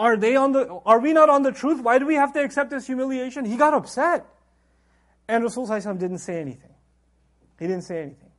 Are 0.00 0.16
they 0.16 0.34
on 0.34 0.52
the, 0.52 0.80
are 0.86 0.98
we 0.98 1.12
not 1.12 1.28
on 1.28 1.42
the 1.42 1.52
truth? 1.52 1.82
Why 1.82 1.98
do 1.98 2.06
we 2.06 2.14
have 2.14 2.32
to 2.32 2.42
accept 2.42 2.70
this 2.70 2.86
humiliation? 2.86 3.44
He 3.44 3.58
got 3.58 3.74
upset. 3.74 4.24
And 5.28 5.44
Rasulullah 5.44 5.98
didn't 5.98 6.20
say 6.20 6.40
anything. 6.40 6.72
He 7.58 7.66
didn't 7.66 7.84
say 7.84 8.00
anything. 8.00 8.30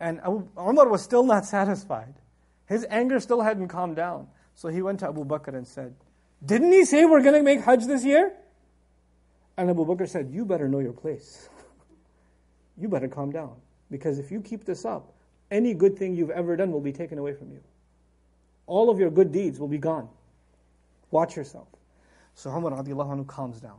And 0.00 0.22
Umar 0.58 0.88
was 0.88 1.02
still 1.02 1.22
not 1.22 1.44
satisfied. 1.58 2.14
His 2.64 2.86
anger 2.88 3.20
still 3.20 3.42
hadn't 3.42 3.68
calmed 3.68 3.96
down. 3.96 4.28
So 4.54 4.68
he 4.68 4.80
went 4.80 5.00
to 5.00 5.08
Abu 5.08 5.26
Bakr 5.26 5.54
and 5.54 5.68
said, 5.68 5.94
Didn't 6.46 6.72
he 6.72 6.86
say 6.86 7.04
we're 7.04 7.20
going 7.20 7.34
to 7.34 7.42
make 7.42 7.60
Hajj 7.60 7.84
this 7.84 8.06
year? 8.06 8.32
And 9.58 9.68
Abu 9.68 9.84
Bakr 9.84 10.08
said, 10.08 10.30
You 10.30 10.46
better 10.46 10.66
know 10.66 10.78
your 10.78 10.94
place. 10.94 11.50
you 12.78 12.88
better 12.88 13.08
calm 13.08 13.32
down. 13.32 13.56
Because 13.90 14.18
if 14.18 14.30
you 14.30 14.40
keep 14.40 14.64
this 14.64 14.86
up, 14.86 15.12
any 15.50 15.74
good 15.74 15.98
thing 15.98 16.16
you've 16.16 16.30
ever 16.30 16.56
done 16.56 16.72
will 16.72 16.80
be 16.80 16.92
taken 16.92 17.18
away 17.18 17.34
from 17.34 17.50
you. 17.50 17.60
All 18.66 18.88
of 18.88 18.98
your 18.98 19.10
good 19.10 19.30
deeds 19.30 19.60
will 19.60 19.68
be 19.68 19.76
gone. 19.76 20.08
Watch 21.12 21.36
yourself. 21.36 21.68
So 22.34 22.50
Umar 22.50 22.72
radiallahu 22.72 23.16
anhu 23.16 23.26
calms 23.26 23.60
down. 23.60 23.78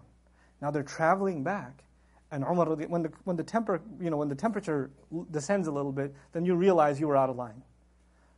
Now 0.61 0.71
they're 0.71 0.83
traveling 0.83 1.43
back, 1.43 1.83
and 2.31 2.43
Umar, 2.43 2.73
when 2.75 3.03
the, 3.03 3.11
when, 3.25 3.35
the 3.35 3.43
temper, 3.43 3.81
you 3.99 4.09
know, 4.09 4.17
when 4.17 4.29
the 4.29 4.35
temperature 4.35 4.91
descends 5.31 5.67
a 5.67 5.71
little 5.71 5.91
bit, 5.91 6.15
then 6.31 6.45
you 6.45 6.55
realize 6.55 6.99
you 6.99 7.07
were 7.07 7.17
out 7.17 7.29
of 7.29 7.35
line. 7.35 7.61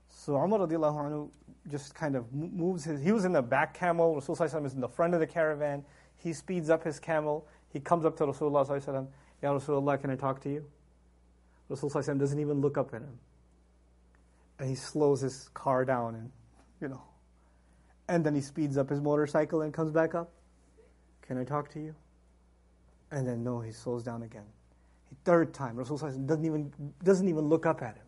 So 0.10 0.38
Umar 0.38 0.60
radiallahu 0.60 0.96
anhu 0.96 1.30
just 1.70 1.94
kind 1.94 2.16
of 2.16 2.34
moves 2.34 2.86
his, 2.86 3.02
he 3.02 3.12
was 3.12 3.26
in 3.26 3.34
the 3.34 3.42
back 3.42 3.74
camel, 3.74 4.16
Rasulullah 4.16 4.66
is 4.66 4.74
in 4.74 4.82
the 4.82 4.88
front 4.88 5.14
of 5.14 5.20
the 5.20 5.28
caravan. 5.28 5.84
He 6.18 6.34
speeds 6.34 6.70
up 6.70 6.84
his 6.84 7.00
camel. 7.00 7.48
He 7.72 7.80
comes 7.80 8.06
up 8.06 8.16
to 8.18 8.24
Rasulullah, 8.24 9.08
Ya 9.44 9.52
Rasulullah, 9.52 10.00
can 10.00 10.10
I 10.10 10.16
talk 10.16 10.42
to 10.42 10.50
you? 10.50 10.66
Rasulullah 11.70 12.18
doesn't 12.18 12.40
even 12.40 12.62
look 12.62 12.78
up 12.78 12.94
at 12.94 13.02
him. 13.02 13.20
And 14.58 14.70
he 14.70 14.76
slows 14.76 15.20
his 15.22 15.50
car 15.54 15.84
down 15.84 16.16
and, 16.16 16.32
you 16.80 16.88
know. 16.88 17.02
And 18.08 18.24
then 18.24 18.36
he 18.36 18.42
speeds 18.42 18.78
up 18.78 18.90
his 18.90 19.02
motorcycle 19.02 19.62
and 19.62 19.74
comes 19.74 19.92
back 19.92 20.14
up. 20.16 20.32
Can 21.22 21.38
I 21.38 21.44
talk 21.44 21.72
to 21.72 21.80
you? 21.80 21.96
And 23.12 23.28
then 23.28 23.44
no, 23.44 23.60
he 23.62 23.72
slows 23.72 24.04
down 24.04 24.24
again. 24.24 24.46
Third 25.24 25.54
time, 25.54 25.76
Rasulullah 25.76 26.26
doesn't 26.28 26.46
even, 26.46 26.72
doesn't 27.04 27.28
even 27.28 27.48
look 27.48 27.66
up 27.66 27.82
at 27.82 27.96
him. 27.96 28.04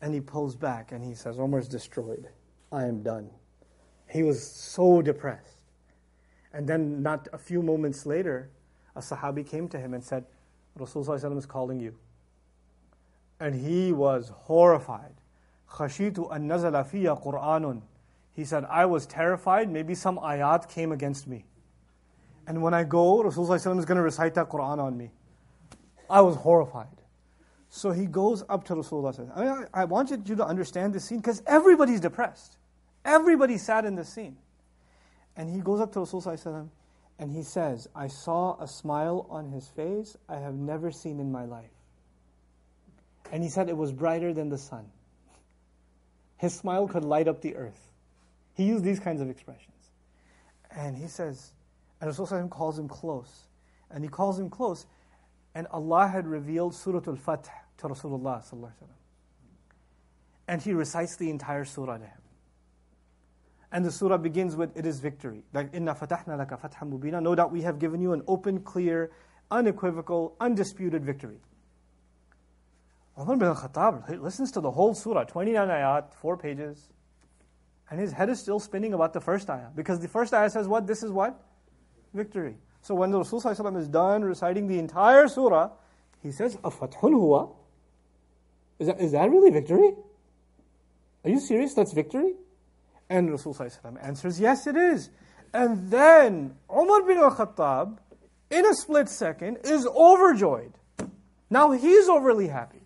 And 0.00 0.14
he 0.14 0.20
pulls 0.20 0.54
back 0.54 0.92
and 0.92 1.04
he 1.04 1.14
says, 1.14 1.38
Umar's 1.38 1.68
destroyed. 1.68 2.28
I 2.70 2.84
am 2.84 3.02
done. 3.02 3.30
He 4.10 4.22
was 4.22 4.42
so 4.42 5.02
depressed. 5.02 5.56
And 6.52 6.66
then, 6.66 7.02
not 7.02 7.28
a 7.32 7.38
few 7.38 7.62
moments 7.62 8.06
later, 8.06 8.50
a 8.96 9.00
Sahabi 9.00 9.46
came 9.46 9.68
to 9.68 9.78
him 9.78 9.94
and 9.94 10.02
said, 10.02 10.24
Rasulullah 10.78 11.36
is 11.36 11.46
calling 11.46 11.80
you. 11.80 11.94
And 13.38 13.54
he 13.54 13.92
was 13.92 14.32
horrified. 14.34 15.14
Khashitu 15.70 16.34
an 16.34 16.48
nazala 16.48 16.88
fiya 16.88 17.22
Qur'anun. 17.22 17.82
He 18.38 18.44
said, 18.44 18.64
I 18.70 18.86
was 18.86 19.04
terrified, 19.04 19.68
maybe 19.68 19.96
some 19.96 20.16
ayat 20.18 20.68
came 20.68 20.92
against 20.92 21.26
me. 21.26 21.44
And 22.46 22.62
when 22.62 22.72
I 22.72 22.84
go, 22.84 23.20
Rasulullah 23.20 23.56
is 23.56 23.64
going 23.84 23.96
to 23.96 24.00
recite 24.00 24.34
that 24.34 24.48
Qur'an 24.48 24.78
on 24.78 24.96
me. 24.96 25.10
I 26.08 26.20
was 26.20 26.36
horrified. 26.36 27.02
So 27.68 27.90
he 27.90 28.06
goes 28.06 28.44
up 28.48 28.62
to 28.66 28.76
Rasulullah. 28.76 29.36
I, 29.36 29.42
mean, 29.42 29.66
I 29.74 29.86
wanted 29.86 30.28
you 30.28 30.36
to 30.36 30.46
understand 30.46 30.94
this 30.94 31.06
scene 31.06 31.18
because 31.18 31.42
everybody's 31.48 31.98
depressed. 31.98 32.58
Everybody's 33.04 33.64
sad 33.64 33.84
in 33.84 33.96
this 33.96 34.08
scene. 34.08 34.36
And 35.34 35.50
he 35.50 35.60
goes 35.60 35.80
up 35.80 35.92
to 35.94 35.98
Rasulullah 35.98 36.68
and 37.18 37.32
he 37.32 37.42
says, 37.42 37.88
I 37.92 38.06
saw 38.06 38.56
a 38.62 38.68
smile 38.68 39.26
on 39.30 39.50
his 39.50 39.66
face 39.66 40.16
I 40.28 40.36
have 40.36 40.54
never 40.54 40.92
seen 40.92 41.18
in 41.18 41.32
my 41.32 41.44
life. 41.44 41.74
And 43.32 43.42
he 43.42 43.48
said 43.48 43.68
it 43.68 43.76
was 43.76 43.90
brighter 43.90 44.32
than 44.32 44.48
the 44.48 44.58
sun. 44.58 44.84
His 46.36 46.54
smile 46.54 46.86
could 46.86 47.02
light 47.02 47.26
up 47.26 47.40
the 47.40 47.56
earth. 47.56 47.87
He 48.58 48.64
used 48.64 48.84
these 48.84 49.00
kinds 49.00 49.22
of 49.22 49.30
expressions. 49.30 49.92
And 50.70 50.98
he 50.98 51.06
says, 51.06 51.52
and 52.00 52.10
Rasulullah 52.10 52.50
calls 52.50 52.78
him 52.78 52.88
close. 52.88 53.46
And 53.90 54.04
he 54.04 54.10
calls 54.10 54.38
him 54.38 54.50
close 54.50 54.84
and 55.58 55.66
Allah 55.72 56.06
had 56.06 56.26
revealed 56.28 56.72
Surah 56.72 57.00
Al-Fath 57.04 57.50
to 57.78 57.88
Rasulullah 57.88 58.40
And 60.46 60.62
he 60.62 60.72
recites 60.72 61.16
the 61.16 61.30
entire 61.30 61.64
surah 61.64 61.98
to 61.98 62.04
him. 62.04 62.22
And 63.72 63.84
the 63.84 63.90
surah 63.90 64.18
begins 64.18 64.54
with, 64.54 64.76
it 64.76 64.86
is 64.86 65.00
victory. 65.00 65.42
Like, 65.52 65.70
inna 65.74 65.96
fatahna 65.96 66.38
laka 66.38 66.60
fatham 66.60 66.92
mubina. 66.92 67.20
No 67.20 67.34
doubt 67.34 67.50
we 67.50 67.62
have 67.62 67.80
given 67.80 68.00
you 68.00 68.12
an 68.12 68.22
open, 68.28 68.60
clear, 68.60 69.10
unequivocal, 69.50 70.36
undisputed 70.40 71.04
victory. 71.04 71.40
Umar 73.18 73.36
bin 73.36 73.52
Khattab 73.52 74.22
listens 74.22 74.52
to 74.52 74.60
the 74.60 74.70
whole 74.70 74.94
surah, 74.94 75.24
29 75.24 75.66
ayat, 75.66 76.14
four 76.14 76.36
pages. 76.36 76.88
And 77.90 77.98
his 77.98 78.12
head 78.12 78.28
is 78.28 78.38
still 78.38 78.60
spinning 78.60 78.92
about 78.92 79.12
the 79.12 79.20
first 79.20 79.48
ayah. 79.48 79.68
Because 79.74 80.00
the 80.00 80.08
first 80.08 80.34
ayah 80.34 80.50
says 80.50 80.68
what? 80.68 80.86
This 80.86 81.02
is 81.02 81.10
what? 81.10 81.40
Victory. 82.12 82.56
So 82.82 82.94
when 82.94 83.10
the 83.10 83.18
Rasul 83.18 83.40
is 83.76 83.88
done 83.88 84.22
reciting 84.22 84.66
the 84.66 84.78
entire 84.78 85.28
surah, 85.28 85.70
he 86.22 86.32
says, 86.32 86.56
Afathun 86.56 87.12
huwa? 87.12 87.54
Is 88.78 88.86
that, 88.86 89.00
is 89.00 89.12
that 89.12 89.30
really 89.30 89.50
victory? 89.50 89.94
Are 91.24 91.30
you 91.30 91.40
serious? 91.40 91.74
That's 91.74 91.92
victory? 91.92 92.34
And 93.10 93.30
Rasul 93.30 93.56
answers, 94.02 94.38
Yes, 94.38 94.66
it 94.66 94.76
is. 94.76 95.10
And 95.52 95.90
then 95.90 96.56
Umar 96.70 97.02
bin 97.02 97.18
al 97.18 97.30
Khattab, 97.30 97.98
in 98.50 98.66
a 98.66 98.74
split 98.74 99.08
second, 99.08 99.58
is 99.64 99.86
overjoyed. 99.86 100.72
Now 101.50 101.72
he's 101.72 102.08
overly 102.08 102.48
happy. 102.48 102.77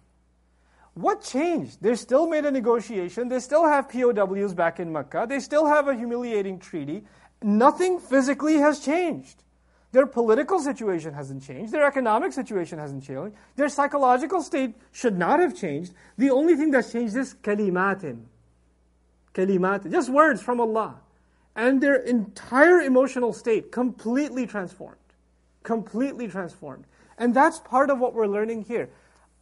What 0.95 1.23
changed? 1.23 1.83
They 1.83 1.95
still 1.95 2.29
made 2.29 2.45
a 2.45 2.51
negotiation. 2.51 3.29
They 3.29 3.41
still 3.41 3.67
have 3.67 3.89
POWs 3.89 4.55
back 4.55 4.79
in 4.79 4.93
Mecca. 4.93 5.27
They 5.29 5.41
still 5.41 5.67
have 5.67 5.89
a 5.89 5.95
humiliating 5.95 6.59
treaty. 6.59 7.05
Nothing 7.43 7.99
physically 7.99 8.57
has 8.57 8.81
changed. 8.81 9.43
Their 9.93 10.07
political 10.07 10.59
situation 10.59 11.13
hasn't 11.13 11.43
changed. 11.43 11.73
Their 11.73 11.87
economic 11.87 12.33
situation 12.33 12.79
hasn't 12.79 13.05
changed. 13.05 13.37
Their 13.57 13.69
psychological 13.69 14.43
state 14.43 14.75
should 14.91 15.19
not 15.19 15.41
have 15.41 15.57
changed. 15.57 15.93
The 16.17 16.31
only 16.31 16.57
thing 16.57 16.71
that's 16.71 16.93
changed 16.93 17.17
is 17.17 17.35
kalimatin. 17.43 18.25
Kalimat, 19.35 19.91
just 19.91 20.11
words 20.11 20.43
from 20.43 20.61
Allah. 20.61 21.01
And 21.55 21.83
their 21.83 21.97
entire 21.97 22.81
emotional 22.81 23.33
state 23.33 23.71
completely 23.71 24.47
transformed. 24.47 24.97
Completely 25.63 26.29
transformed. 26.29 26.87
And 27.19 27.35
that's 27.35 27.61
part 27.61 27.91
of 27.91 27.99
what 27.99 28.15
we're 28.15 28.27
learning 28.27 28.63
here. 28.63 28.89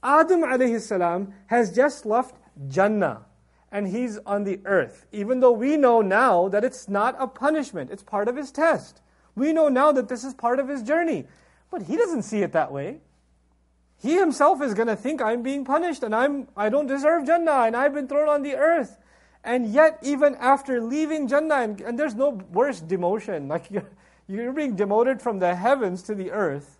Adam 0.02 0.42
alayhi 0.42 0.80
salam 0.80 1.34
has 1.46 1.74
just 1.74 2.06
left 2.06 2.36
Jannah 2.68 3.26
and 3.72 3.86
he's 3.86 4.18
on 4.18 4.44
the 4.44 4.60
earth. 4.64 5.06
Even 5.12 5.40
though 5.40 5.52
we 5.52 5.76
know 5.76 6.00
now 6.00 6.48
that 6.48 6.64
it's 6.64 6.88
not 6.88 7.14
a 7.18 7.26
punishment, 7.26 7.90
it's 7.90 8.02
part 8.02 8.28
of 8.28 8.36
his 8.36 8.50
test. 8.50 9.00
We 9.36 9.52
know 9.52 9.68
now 9.68 9.92
that 9.92 10.08
this 10.08 10.24
is 10.24 10.34
part 10.34 10.58
of 10.58 10.68
his 10.68 10.82
journey. 10.82 11.26
But 11.70 11.82
he 11.82 11.96
doesn't 11.96 12.22
see 12.22 12.42
it 12.42 12.52
that 12.52 12.72
way. 12.72 13.00
He 14.02 14.16
himself 14.16 14.62
is 14.62 14.74
going 14.74 14.88
to 14.88 14.96
think 14.96 15.20
I'm 15.20 15.42
being 15.42 15.64
punished 15.64 16.02
and 16.02 16.14
I'm 16.14 16.48
I 16.56 16.68
don't 16.68 16.86
deserve 16.86 17.26
Jannah 17.26 17.64
and 17.66 17.76
I've 17.76 17.94
been 17.94 18.08
thrown 18.08 18.28
on 18.28 18.42
the 18.42 18.56
earth. 18.56 18.96
And 19.44 19.72
yet, 19.72 19.98
even 20.02 20.34
after 20.36 20.82
leaving 20.82 21.26
Jannah, 21.28 21.56
and, 21.56 21.80
and 21.80 21.98
there's 21.98 22.14
no 22.14 22.28
worse 22.28 22.80
demotion, 22.80 23.48
like 23.48 23.70
you're, 23.70 23.88
you're 24.28 24.52
being 24.52 24.76
demoted 24.76 25.22
from 25.22 25.38
the 25.38 25.54
heavens 25.54 26.02
to 26.04 26.14
the 26.14 26.30
earth. 26.30 26.78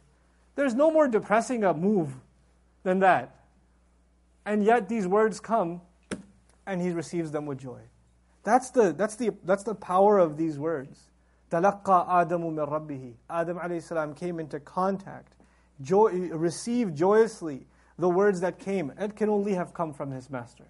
There's 0.56 0.74
no 0.74 0.90
more 0.90 1.09
depressing 1.09 1.64
a 1.64 1.72
move 1.72 2.16
than 2.84 2.99
that. 2.99 3.36
And 4.45 4.63
yet 4.63 4.88
these 4.89 5.08
words 5.08 5.39
come 5.39 5.82
and 6.67 6.82
he 6.82 6.91
receives 6.91 7.32
them 7.32 7.45
with 7.45 7.60
joy. 7.60 7.82
That's 8.43 8.69
the, 8.69 8.93
that's 8.93 9.15
the, 9.15 9.32
that's 9.43 9.63
the 9.63 9.75
power 9.75 10.19
of 10.19 10.38
these 10.38 10.60
words. 10.60 11.10
تَلَقَّى 11.51 11.84
آدَمُ 11.84 12.30
مِنْ 12.30 12.69
رَبِّهِ 12.69 13.13
Adam 13.30 13.58
alayhi 13.58 14.15
came 14.15 14.39
into 14.39 14.60
contact, 14.60 15.34
joy, 15.82 16.12
received 16.12 16.95
joyously 16.95 17.65
the 17.97 18.10
words 18.10 18.41
that 18.41 18.60
came. 18.60 18.91
It 18.99 19.15
can 19.15 19.30
only 19.30 19.54
have 19.54 19.73
come 19.73 19.93
from 19.93 20.12
his 20.12 20.30
master. 20.30 20.65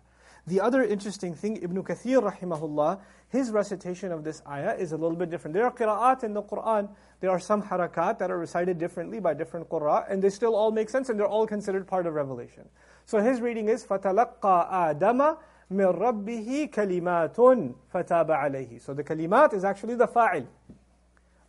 The 0.47 0.62
other 0.62 0.84
interesting 0.84 1.34
thing, 1.34 1.62
Ibn 1.63 1.84
Kathir 1.84 2.21
rahimahullah, 2.21 2.99
his 3.29 3.51
recitation 3.51 4.12
of 4.12 4.23
this 4.23 4.41
ayah 4.47 4.75
is 4.75 4.91
a 4.91 4.97
little 4.97 5.17
bit 5.17 5.29
different. 5.29 5.53
There 5.53 5.65
are 5.65 5.71
qira'at 5.71 6.23
in 6.23 6.34
the 6.34 6.43
Quran, 6.43 6.89
there 7.19 7.29
are 7.29 7.39
some 7.39 7.63
harakat 7.63 8.19
that 8.19 8.31
are 8.31 8.38
recited 8.38 8.77
differently 8.77 9.19
by 9.19 9.34
different 9.34 9.69
qurra, 9.69 10.05
and 10.10 10.21
they 10.21 10.29
still 10.29 10.55
all 10.55 10.71
make 10.71 10.89
sense 10.89 11.10
and 11.10 11.19
they're 11.19 11.27
all 11.27 11.47
considered 11.47 11.88
part 11.88 12.08
of 12.08 12.13
revelation. 12.13 12.63
So 13.05 13.19
his 13.19 13.41
reading 13.41 13.69
is 13.69 13.84
فَتَلَقَّى 13.84 14.39
آدَمَ 14.41 15.38
مِن 15.71 15.99
رَبِّهِ 15.99 16.71
كَلِمَاتٌ 16.71 17.75
فَتَابَ 17.93 18.27
عَلَيْهِ 18.27 18.81
So 18.81 18.93
the 18.93 19.03
kalimat 19.03 19.53
is 19.53 19.63
actually 19.63 19.95
the 19.95 20.08
fa'il 20.08 20.47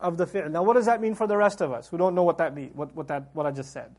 of 0.01 0.17
the 0.17 0.27
fi'l. 0.27 0.51
Now 0.51 0.63
what 0.63 0.75
does 0.75 0.87
that 0.87 1.01
mean 1.01 1.15
for 1.15 1.27
the 1.27 1.37
rest 1.37 1.61
of 1.61 1.73
us 1.73 1.89
who 1.89 1.97
don't 1.97 2.15
know 2.15 2.23
what 2.23 2.39
that 2.39 2.55
means, 2.55 2.75
what, 2.75 2.95
what, 2.95 3.09
that, 3.09 3.31
what 3.33 3.47
I 3.47 3.51
just 3.51 3.73
said? 3.73 3.95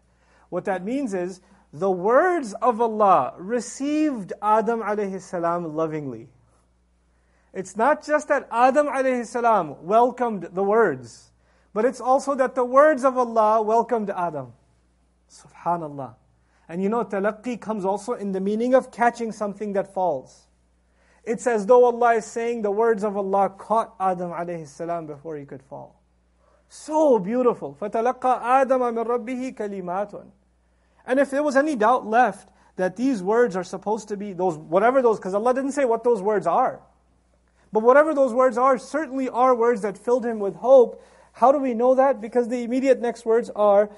What 0.49 0.65
that 0.65 0.83
means 0.83 1.13
is 1.13 1.41
the 1.73 1.91
words 1.91 2.53
of 2.61 2.79
Allah 2.81 3.33
received 3.37 4.33
Adam 4.41 4.81
alayhi 4.81 5.21
salam 5.21 5.75
lovingly. 5.75 6.29
It's 7.53 7.75
not 7.75 8.05
just 8.05 8.27
that 8.27 8.47
Adam 8.51 8.87
alayhi 8.87 9.25
salam 9.25 9.75
welcomed 9.85 10.49
the 10.53 10.63
words, 10.63 11.31
but 11.73 11.85
it's 11.85 12.01
also 12.01 12.35
that 12.35 12.55
the 12.55 12.65
words 12.65 13.03
of 13.03 13.17
Allah 13.17 13.61
welcomed 13.61 14.09
Adam. 14.09 14.53
Subhanallah. 15.29 16.15
And 16.69 16.83
you 16.83 16.89
know, 16.89 17.03
talaqqi 17.05 17.59
comes 17.59 17.85
also 17.85 18.13
in 18.13 18.31
the 18.31 18.41
meaning 18.41 18.73
of 18.75 18.91
catching 18.91 19.31
something 19.31 19.73
that 19.73 19.93
falls. 19.93 20.47
It's 21.23 21.47
as 21.47 21.65
though 21.65 21.85
Allah 21.85 22.15
is 22.15 22.25
saying 22.25 22.61
the 22.61 22.71
words 22.71 23.03
of 23.03 23.17
Allah 23.17 23.49
caught 23.49 23.95
Adam 23.99 24.31
alayhi 24.31 24.67
salam 24.67 25.07
before 25.07 25.37
he 25.37 25.45
could 25.45 25.63
fall. 25.63 26.01
So 26.69 27.19
beautiful. 27.19 27.77
فَتَلَقَّى 27.79 28.19
آدَمَ 28.19 28.93
مِن 28.93 29.05
رَبِّهِ 29.05 29.55
كَلِمَاتٌ 29.55 30.31
and 31.07 31.19
if 31.19 31.31
there 31.31 31.41
was 31.41 31.55
any 31.55 31.75
doubt 31.75 32.05
left 32.05 32.49
that 32.75 32.97
these 32.97 33.23
words 33.23 33.55
are 33.55 33.63
supposed 33.63 34.09
to 34.09 34.17
be 34.17 34.33
those, 34.33 34.57
whatever 34.57 35.01
those, 35.01 35.17
because 35.17 35.33
Allah 35.33 35.53
didn't 35.53 35.71
say 35.71 35.85
what 35.85 36.03
those 36.03 36.21
words 36.21 36.45
are. 36.45 36.81
But 37.71 37.83
whatever 37.83 38.13
those 38.13 38.33
words 38.33 38.57
are, 38.57 38.77
certainly 38.77 39.29
are 39.29 39.53
words 39.53 39.81
that 39.81 39.97
filled 39.97 40.25
him 40.25 40.39
with 40.39 40.55
hope. 40.55 41.03
How 41.33 41.51
do 41.51 41.59
we 41.59 41.73
know 41.73 41.95
that? 41.95 42.21
Because 42.21 42.47
the 42.47 42.63
immediate 42.63 42.99
next 42.99 43.25
words 43.25 43.49
are, 43.55 43.89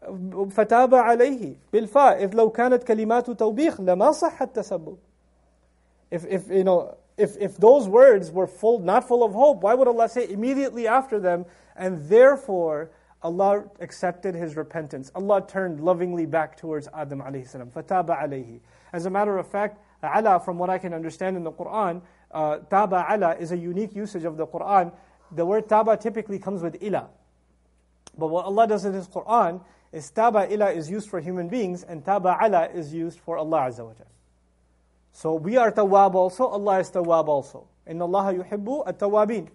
فتاب 0.00 0.94
عليه 0.94 1.56
بالفاء 1.72 2.22
if 2.22 2.34
لو 2.34 2.50
كانت 2.50 2.84
كلمات 2.84 3.30
توبيخ 3.30 3.80
لما 3.80 4.12
صح 4.12 4.42
التسبب 4.42 4.96
if, 6.10 6.24
if, 6.24 6.48
you 6.48 6.64
know, 6.64 6.96
if, 7.16 7.36
if 7.38 7.56
those 7.56 7.88
words 7.88 8.30
were 8.30 8.46
full, 8.46 8.78
not 8.78 9.06
full 9.06 9.22
of 9.22 9.32
hope, 9.32 9.62
why 9.62 9.74
would 9.74 9.88
Allah 9.88 10.08
say 10.08 10.28
immediately 10.28 10.86
after 10.86 11.20
them, 11.20 11.44
and 11.76 12.08
therefore 12.08 12.90
Allah 13.22 13.64
accepted 13.80 14.34
his 14.34 14.56
repentance. 14.56 15.10
Allah 15.14 15.44
turned 15.46 15.80
lovingly 15.80 16.26
back 16.26 16.56
towards 16.56 16.88
Adam 16.94 17.20
alayhi 17.20 17.48
salam. 17.48 17.70
Fataba 17.70 18.22
alayhi. 18.22 18.60
As 18.92 19.06
a 19.06 19.10
matter 19.10 19.36
of 19.36 19.46
fact, 19.48 19.78
ala, 20.02 20.40
from 20.40 20.58
what 20.58 20.70
I 20.70 20.78
can 20.78 20.94
understand 20.94 21.36
in 21.36 21.42
the 21.42 21.52
Quran, 21.52 22.00
uh, 22.33 22.59
taba 22.69 23.09
ala 23.11 23.35
is 23.35 23.51
a 23.51 23.57
unique 23.57 23.95
usage 23.95 24.23
of 24.23 24.37
the 24.37 24.47
Quran. 24.47 24.91
The 25.31 25.45
word 25.45 25.67
taba 25.67 25.99
typically 25.99 26.39
comes 26.39 26.61
with 26.61 26.81
ila. 26.81 27.07
But 28.17 28.27
what 28.27 28.45
Allah 28.45 28.67
does 28.67 28.85
in 28.85 28.93
His 28.93 29.07
Quran 29.07 29.61
is 29.91 30.11
taba 30.11 30.51
ila 30.51 30.71
is 30.71 30.89
used 30.89 31.09
for 31.09 31.19
human 31.19 31.49
beings 31.49 31.83
and 31.83 32.03
taba 32.03 32.41
ala 32.41 32.69
is 32.73 32.93
used 32.93 33.19
for 33.19 33.37
Allah 33.37 33.69
Azza 33.69 33.85
wa 33.85 33.93
So 35.11 35.35
we 35.35 35.57
are 35.57 35.71
tawab 35.71 36.15
also, 36.15 36.47
Allah 36.47 36.79
is 36.79 36.91
tawab 36.91 37.27
also. 37.27 37.67
Inna 37.87 38.05
Allah 38.05 38.33
yuhibbu 38.33 38.87
at-tawabin. 38.87 39.49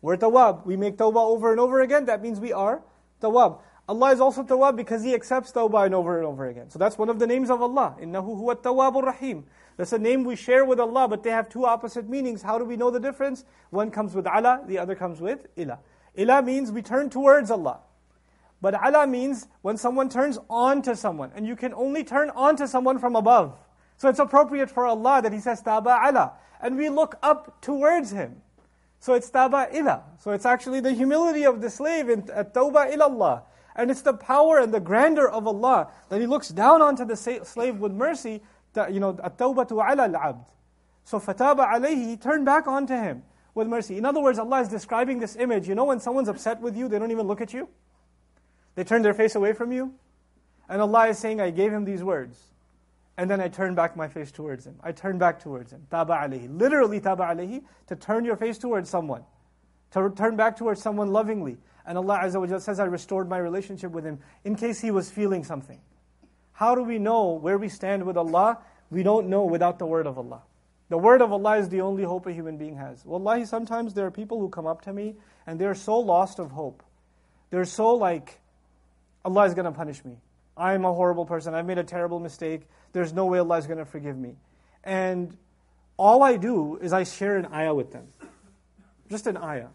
We're 0.00 0.16
tawab. 0.16 0.66
We 0.66 0.76
make 0.76 0.96
tawbah 0.98 1.16
over 1.16 1.50
and 1.50 1.60
over 1.60 1.80
again. 1.80 2.04
That 2.06 2.20
means 2.20 2.38
we 2.38 2.52
are 2.52 2.82
Tawab. 3.24 3.60
Allah 3.88 4.12
is 4.12 4.20
also 4.20 4.42
Tawab 4.42 4.76
because 4.76 5.02
He 5.02 5.14
accepts 5.14 5.52
Tawbah 5.52 5.86
and 5.86 5.94
over 5.94 6.18
and 6.18 6.26
over 6.26 6.46
again. 6.46 6.70
So 6.70 6.78
that's 6.78 6.96
one 6.98 7.08
of 7.08 7.18
the 7.18 7.26
names 7.26 7.50
of 7.50 7.60
Allah. 7.62 7.96
Innahu 8.00 8.36
huwa 8.40 8.56
Tawwabur 8.56 9.04
Rahim. 9.04 9.44
That's 9.76 9.92
a 9.92 9.98
name 9.98 10.24
we 10.24 10.36
share 10.36 10.64
with 10.64 10.78
Allah, 10.78 11.08
but 11.08 11.22
they 11.22 11.30
have 11.30 11.48
two 11.48 11.66
opposite 11.66 12.08
meanings. 12.08 12.42
How 12.42 12.58
do 12.58 12.64
we 12.64 12.76
know 12.76 12.90
the 12.90 13.00
difference? 13.00 13.44
One 13.70 13.90
comes 13.90 14.14
with 14.14 14.26
ala, 14.26 14.62
the 14.66 14.78
other 14.78 14.94
comes 14.94 15.20
with 15.20 15.46
ila. 15.58 15.80
Ila 16.16 16.42
means 16.42 16.70
we 16.70 16.82
turn 16.82 17.10
towards 17.10 17.50
Allah. 17.50 17.80
But 18.60 18.74
ala 18.74 19.06
means 19.06 19.48
when 19.62 19.76
someone 19.76 20.08
turns 20.08 20.38
on 20.48 20.80
to 20.82 20.94
someone, 20.94 21.32
and 21.34 21.46
you 21.46 21.56
can 21.56 21.74
only 21.74 22.04
turn 22.04 22.30
on 22.30 22.56
to 22.56 22.68
someone 22.68 22.98
from 22.98 23.16
above. 23.16 23.58
So 23.96 24.08
it's 24.08 24.20
appropriate 24.20 24.70
for 24.70 24.86
Allah 24.86 25.20
that 25.22 25.32
He 25.32 25.40
says 25.40 25.60
taba 25.60 26.08
ala, 26.08 26.32
and 26.60 26.76
we 26.76 26.88
look 26.88 27.16
up 27.22 27.60
towards 27.60 28.10
Him. 28.10 28.42
So 29.00 29.12
it's 29.14 29.30
taba 29.30 29.74
ila. 29.74 30.02
So 30.18 30.30
it's 30.30 30.46
actually 30.46 30.80
the 30.80 30.92
humility 30.92 31.44
of 31.44 31.60
the 31.60 31.68
slave 31.68 32.08
in 32.08 32.22
tawbah 32.22 32.94
ilallah. 32.94 33.42
And 33.76 33.90
it's 33.90 34.02
the 34.02 34.14
power 34.14 34.58
and 34.58 34.72
the 34.72 34.80
grandeur 34.80 35.28
of 35.28 35.48
Allah 35.48 35.90
that 36.08 36.20
He 36.20 36.26
looks 36.26 36.48
down 36.48 36.80
onto 36.80 37.04
the 37.04 37.16
slave 37.16 37.80
with 37.80 37.92
mercy. 37.92 38.40
You 38.76 39.00
know, 39.00 39.18
at-tawbatu 39.22 39.72
ala 39.72 40.04
al-abd. 40.04 40.50
So 41.04 41.20
fataba 41.20 41.72
alayhi, 41.72 42.08
He 42.08 42.16
turned 42.16 42.44
back 42.44 42.66
onto 42.66 42.94
him 42.94 43.22
with 43.54 43.68
mercy. 43.68 43.98
In 43.98 44.04
other 44.04 44.20
words, 44.20 44.38
Allah 44.38 44.60
is 44.60 44.68
describing 44.68 45.20
this 45.20 45.36
image. 45.36 45.68
You 45.68 45.74
know 45.74 45.84
when 45.84 46.00
someone's 46.00 46.28
upset 46.28 46.60
with 46.60 46.76
you, 46.76 46.88
they 46.88 46.98
don't 46.98 47.10
even 47.10 47.26
look 47.26 47.40
at 47.40 47.52
you? 47.52 47.68
They 48.74 48.84
turn 48.84 49.02
their 49.02 49.14
face 49.14 49.34
away 49.34 49.52
from 49.52 49.72
you? 49.72 49.94
And 50.68 50.80
Allah 50.80 51.08
is 51.08 51.18
saying, 51.18 51.40
I 51.40 51.50
gave 51.50 51.72
him 51.72 51.84
these 51.84 52.02
words. 52.02 52.38
And 53.16 53.30
then 53.30 53.40
I 53.40 53.48
turned 53.48 53.76
back 53.76 53.96
my 53.96 54.08
face 54.08 54.32
towards 54.32 54.66
him. 54.66 54.76
I 54.82 54.90
turned 54.90 55.20
back 55.20 55.38
towards 55.38 55.72
him. 55.72 55.86
Taba 55.90 56.20
alayhi. 56.20 56.48
Literally 56.58 57.00
taba 57.00 57.30
alayhi, 57.30 57.62
to 57.86 57.94
turn 57.94 58.24
your 58.24 58.36
face 58.36 58.58
towards 58.58 58.90
someone. 58.90 59.22
To 59.92 60.12
turn 60.16 60.34
back 60.36 60.56
towards 60.56 60.82
someone 60.82 61.12
lovingly. 61.12 61.58
And 61.86 61.96
Allah 61.96 62.20
Azza 62.24 62.40
wa 62.40 62.58
says, 62.58 62.80
I 62.80 62.84
restored 62.84 63.28
my 63.28 63.38
relationship 63.38 63.92
with 63.92 64.04
him 64.04 64.18
in 64.42 64.56
case 64.56 64.80
he 64.80 64.90
was 64.90 65.10
feeling 65.10 65.44
something. 65.44 65.78
How 66.54 66.74
do 66.74 66.82
we 66.82 66.98
know 66.98 67.32
where 67.32 67.58
we 67.58 67.68
stand 67.68 68.04
with 68.04 68.16
Allah? 68.16 68.58
We 68.90 69.02
don't 69.02 69.28
know 69.28 69.44
without 69.44 69.78
the 69.78 69.86
word 69.86 70.06
of 70.06 70.18
Allah. 70.18 70.42
The 70.88 70.98
word 70.98 71.20
of 71.20 71.32
Allah 71.32 71.58
is 71.58 71.68
the 71.68 71.80
only 71.80 72.04
hope 72.04 72.26
a 72.26 72.32
human 72.32 72.56
being 72.56 72.76
has. 72.76 73.04
Wallahi, 73.04 73.44
sometimes 73.44 73.94
there 73.94 74.06
are 74.06 74.10
people 74.10 74.38
who 74.38 74.48
come 74.48 74.66
up 74.66 74.82
to 74.82 74.92
me 74.92 75.16
and 75.46 75.60
they're 75.60 75.74
so 75.74 75.98
lost 75.98 76.38
of 76.38 76.52
hope. 76.52 76.82
They're 77.50 77.64
so 77.64 77.94
like, 77.94 78.40
Allah 79.24 79.46
is 79.46 79.54
going 79.54 79.64
to 79.64 79.72
punish 79.72 80.04
me. 80.04 80.18
I'm 80.56 80.84
a 80.84 80.92
horrible 80.92 81.26
person. 81.26 81.54
I've 81.54 81.66
made 81.66 81.78
a 81.78 81.84
terrible 81.84 82.20
mistake. 82.20 82.62
There's 82.92 83.12
no 83.12 83.26
way 83.26 83.40
Allah 83.40 83.58
is 83.58 83.66
going 83.66 83.78
to 83.78 83.84
forgive 83.84 84.16
me. 84.16 84.36
And 84.84 85.36
all 85.96 86.22
I 86.22 86.36
do 86.36 86.76
is 86.76 86.92
I 86.92 87.04
share 87.04 87.36
an 87.36 87.46
ayah 87.46 87.74
with 87.74 87.92
them. 87.92 88.06
Just 89.10 89.26
an 89.26 89.36
ayah. 89.36 89.68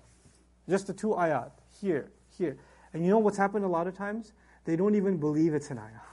Just 0.69 0.87
the 0.87 0.93
two 0.93 1.09
ayat. 1.09 1.51
Here, 1.81 2.11
here. 2.37 2.57
And 2.93 3.03
you 3.03 3.09
know 3.09 3.19
what's 3.19 3.37
happened 3.37 3.65
a 3.65 3.69
lot 3.69 3.87
of 3.87 3.97
times? 3.97 4.31
They 4.65 4.75
don't 4.75 4.95
even 4.95 5.17
believe 5.17 5.53
it's 5.53 5.71
an 5.71 5.79
ayah. 5.79 6.08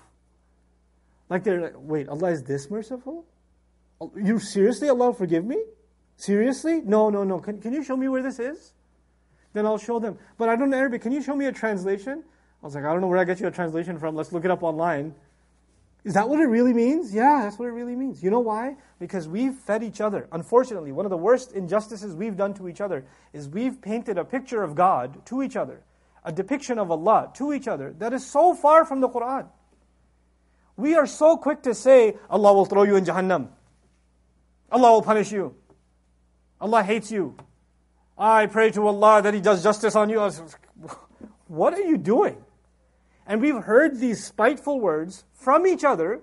Like 1.28 1.44
they're 1.44 1.60
like, 1.60 1.74
wait, 1.76 2.08
Allah 2.08 2.30
is 2.30 2.42
this 2.42 2.70
merciful? 2.70 3.26
You 4.14 4.38
seriously, 4.38 4.88
Allah 4.88 5.14
forgive 5.14 5.44
me? 5.44 5.62
Seriously? 6.16 6.80
No, 6.84 7.10
no, 7.10 7.24
no. 7.24 7.38
Can, 7.40 7.60
can 7.60 7.72
you 7.72 7.82
show 7.82 7.96
me 7.96 8.08
where 8.08 8.22
this 8.22 8.38
is? 8.38 8.72
Then 9.52 9.66
I'll 9.66 9.78
show 9.78 9.98
them. 9.98 10.18
But 10.38 10.48
I 10.48 10.56
don't 10.56 10.70
know 10.70 10.76
Arabic. 10.76 11.02
Can 11.02 11.12
you 11.12 11.22
show 11.22 11.34
me 11.34 11.46
a 11.46 11.52
translation? 11.52 12.22
I 12.62 12.66
was 12.66 12.74
like, 12.74 12.84
I 12.84 12.92
don't 12.92 13.00
know 13.00 13.06
where 13.06 13.18
I 13.18 13.24
get 13.24 13.40
you 13.40 13.46
a 13.46 13.50
translation 13.50 13.98
from. 13.98 14.14
Let's 14.14 14.32
look 14.32 14.44
it 14.44 14.50
up 14.50 14.62
online. 14.62 15.14
Is 16.04 16.14
that 16.14 16.28
what 16.28 16.38
it 16.40 16.46
really 16.46 16.72
means? 16.72 17.12
Yeah, 17.12 17.40
that's 17.42 17.58
what 17.58 17.66
it 17.66 17.72
really 17.72 17.96
means. 17.96 18.22
You 18.22 18.30
know 18.30 18.40
why? 18.40 18.76
Because 19.00 19.26
we've 19.28 19.54
fed 19.54 19.82
each 19.82 20.00
other. 20.00 20.28
Unfortunately, 20.30 20.92
one 20.92 21.04
of 21.04 21.10
the 21.10 21.16
worst 21.16 21.52
injustices 21.52 22.14
we've 22.14 22.36
done 22.36 22.54
to 22.54 22.68
each 22.68 22.80
other 22.80 23.04
is 23.32 23.48
we've 23.48 23.82
painted 23.82 24.16
a 24.16 24.24
picture 24.24 24.62
of 24.62 24.76
God 24.76 25.26
to 25.26 25.42
each 25.42 25.56
other, 25.56 25.82
a 26.24 26.30
depiction 26.30 26.78
of 26.78 26.92
Allah 26.92 27.32
to 27.34 27.52
each 27.52 27.66
other 27.66 27.92
that 27.98 28.12
is 28.12 28.24
so 28.24 28.54
far 28.54 28.84
from 28.84 29.00
the 29.00 29.08
Quran. 29.08 29.48
We 30.76 30.94
are 30.94 31.06
so 31.06 31.36
quick 31.36 31.62
to 31.62 31.74
say, 31.74 32.16
Allah 32.28 32.52
will 32.52 32.66
throw 32.66 32.82
you 32.82 32.96
in 32.96 33.04
Jahannam. 33.04 33.48
Allah 34.70 34.92
will 34.92 35.02
punish 35.02 35.32
you. 35.32 35.54
Allah 36.60 36.82
hates 36.82 37.10
you. 37.10 37.36
I 38.18 38.46
pray 38.46 38.70
to 38.72 38.86
Allah 38.86 39.22
that 39.22 39.34
He 39.34 39.40
does 39.40 39.62
justice 39.62 39.96
on 39.96 40.10
you. 40.10 40.20
What 41.48 41.74
are 41.74 41.82
you 41.82 41.96
doing? 41.96 42.42
And 43.26 43.40
we've 43.40 43.62
heard 43.62 44.00
these 44.00 44.24
spiteful 44.24 44.80
words 44.80 45.24
from 45.32 45.64
each 45.66 45.84
other, 45.84 46.20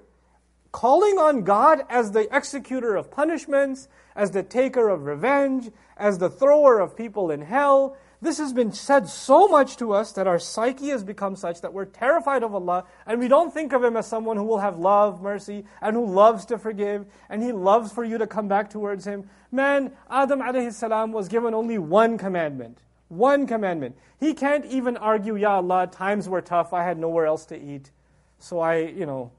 calling 0.73 1.17
on 1.17 1.43
God 1.43 1.83
as 1.89 2.11
the 2.11 2.27
executor 2.35 2.95
of 2.95 3.09
punishments, 3.09 3.87
as 4.15 4.31
the 4.31 4.43
taker 4.43 4.89
of 4.89 5.05
revenge, 5.05 5.71
as 5.95 6.17
the 6.17 6.29
thrower 6.29 6.79
of 6.79 6.97
people 6.97 7.31
in 7.31 7.41
hell, 7.41 7.95
this 8.23 8.38
has 8.38 8.53
been 8.53 8.71
said 8.71 9.09
so 9.09 9.47
much 9.47 9.75
to 9.77 9.91
us 9.93 10.13
that 10.13 10.27
our 10.27 10.39
psyche 10.39 10.89
has 10.89 11.03
become 11.03 11.36
such 11.36 11.62
that 11.62 11.73
we're 11.73 11.86
terrified 11.86 12.41
of 12.41 12.55
Allah 12.55 12.86
and 13.05 13.19
we 13.19 13.27
don't 13.27 13.53
think 13.53 13.73
of 13.73 13.83
Him 13.83 13.97
as 13.97 14.07
someone 14.07 14.38
who 14.38 14.45
will 14.45 14.59
have 14.59 14.79
love, 14.79 15.21
mercy, 15.21 15.65
and 15.81 15.95
who 15.95 16.05
loves 16.05 16.45
to 16.45 16.57
forgive 16.57 17.05
and 17.29 17.43
He 17.43 17.51
loves 17.51 17.91
for 17.91 18.03
you 18.03 18.17
to 18.17 18.25
come 18.25 18.47
back 18.47 18.69
towards 18.69 19.05
Him. 19.05 19.29
Man, 19.51 19.91
Adam 20.09 20.39
alayhi 20.39 20.73
salam 20.73 21.12
was 21.12 21.27
given 21.27 21.53
only 21.53 21.77
one 21.77 22.17
commandment. 22.17 22.79
One 23.09 23.45
commandment. 23.45 23.97
He 24.19 24.33
can't 24.33 24.65
even 24.65 24.95
argue, 24.95 25.36
Ya 25.36 25.57
Allah, 25.57 25.88
times 25.88 26.29
were 26.29 26.41
tough, 26.41 26.71
I 26.71 26.83
had 26.83 26.97
nowhere 26.97 27.25
else 27.25 27.45
to 27.47 27.62
eat. 27.62 27.91
So 28.39 28.59
I, 28.59 28.77
you 28.77 29.05
know, 29.05 29.31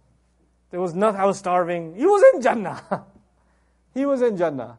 there 0.70 0.80
was 0.80 0.94
nothing, 0.94 1.20
I 1.20 1.24
was 1.24 1.38
starving. 1.38 1.94
He 1.94 2.04
was 2.04 2.22
in 2.34 2.42
Jannah. 2.42 3.06
he 3.94 4.04
was 4.04 4.20
in 4.20 4.36
Jannah. 4.36 4.78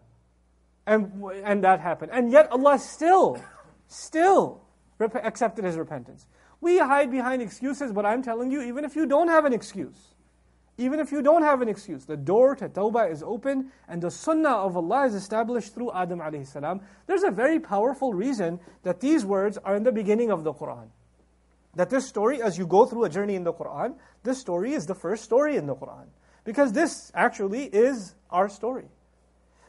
And, 0.86 1.24
and 1.44 1.63
that 1.63 1.80
happened. 1.80 2.12
And 2.13 2.32
yet 2.32 2.52
Allah 2.52 2.78
still 2.78 3.41
still 3.88 4.62
rep- 4.98 5.15
accepted 5.15 5.65
his 5.65 5.78
repentance. 5.78 6.28
We 6.62 6.80
hide 6.80 7.12
behind 7.12 7.41
excuses, 7.41 7.91
but 7.91 8.06
I'm 8.06 8.24
telling 8.24 8.52
you, 8.52 8.62
even 8.62 8.86
if 8.86 8.95
you 8.95 9.06
don't 9.06 9.28
have 9.28 9.45
an 9.45 9.54
excuse, 9.54 10.15
even 10.78 11.00
if 11.00 11.12
you 11.12 11.21
don't 11.21 11.43
have 11.43 11.62
an 11.62 11.69
excuse, 11.69 12.06
the 12.06 12.17
door 12.17 12.56
to 12.56 12.67
tawbah 12.67 13.12
is 13.12 13.24
open 13.24 13.71
and 13.88 14.02
the 14.02 14.12
sunnah 14.12 14.50
of 14.50 14.76
Allah 14.76 15.06
is 15.06 15.15
established 15.15 15.74
through 15.74 15.91
Adam 15.93 16.19
alayhi 16.19 16.45
salam. 16.45 16.82
There's 17.08 17.24
a 17.24 17.32
very 17.32 17.60
powerful 17.60 18.13
reason 18.13 18.60
that 18.84 19.00
these 19.00 19.26
words 19.26 19.58
are 19.60 19.76
in 19.76 19.84
the 19.84 19.91
beginning 19.91 20.32
of 20.32 20.43
the 20.43 20.54
Quran. 20.54 20.89
That 21.76 21.89
this 21.89 22.08
story, 22.08 22.41
as 22.41 22.58
you 22.58 22.67
go 22.67 22.86
through 22.86 23.06
a 23.06 23.10
journey 23.10 23.36
in 23.36 23.43
the 23.43 23.54
Quran, 23.54 23.95
this 24.24 24.39
story 24.39 24.74
is 24.74 24.86
the 24.86 24.95
first 24.95 25.24
story 25.24 25.56
in 25.56 25.65
the 25.65 25.76
Quran. 25.76 26.08
Because 26.43 26.74
this 26.74 27.12
actually 27.15 27.65
is 27.65 28.15
our 28.30 28.50
story. 28.50 28.88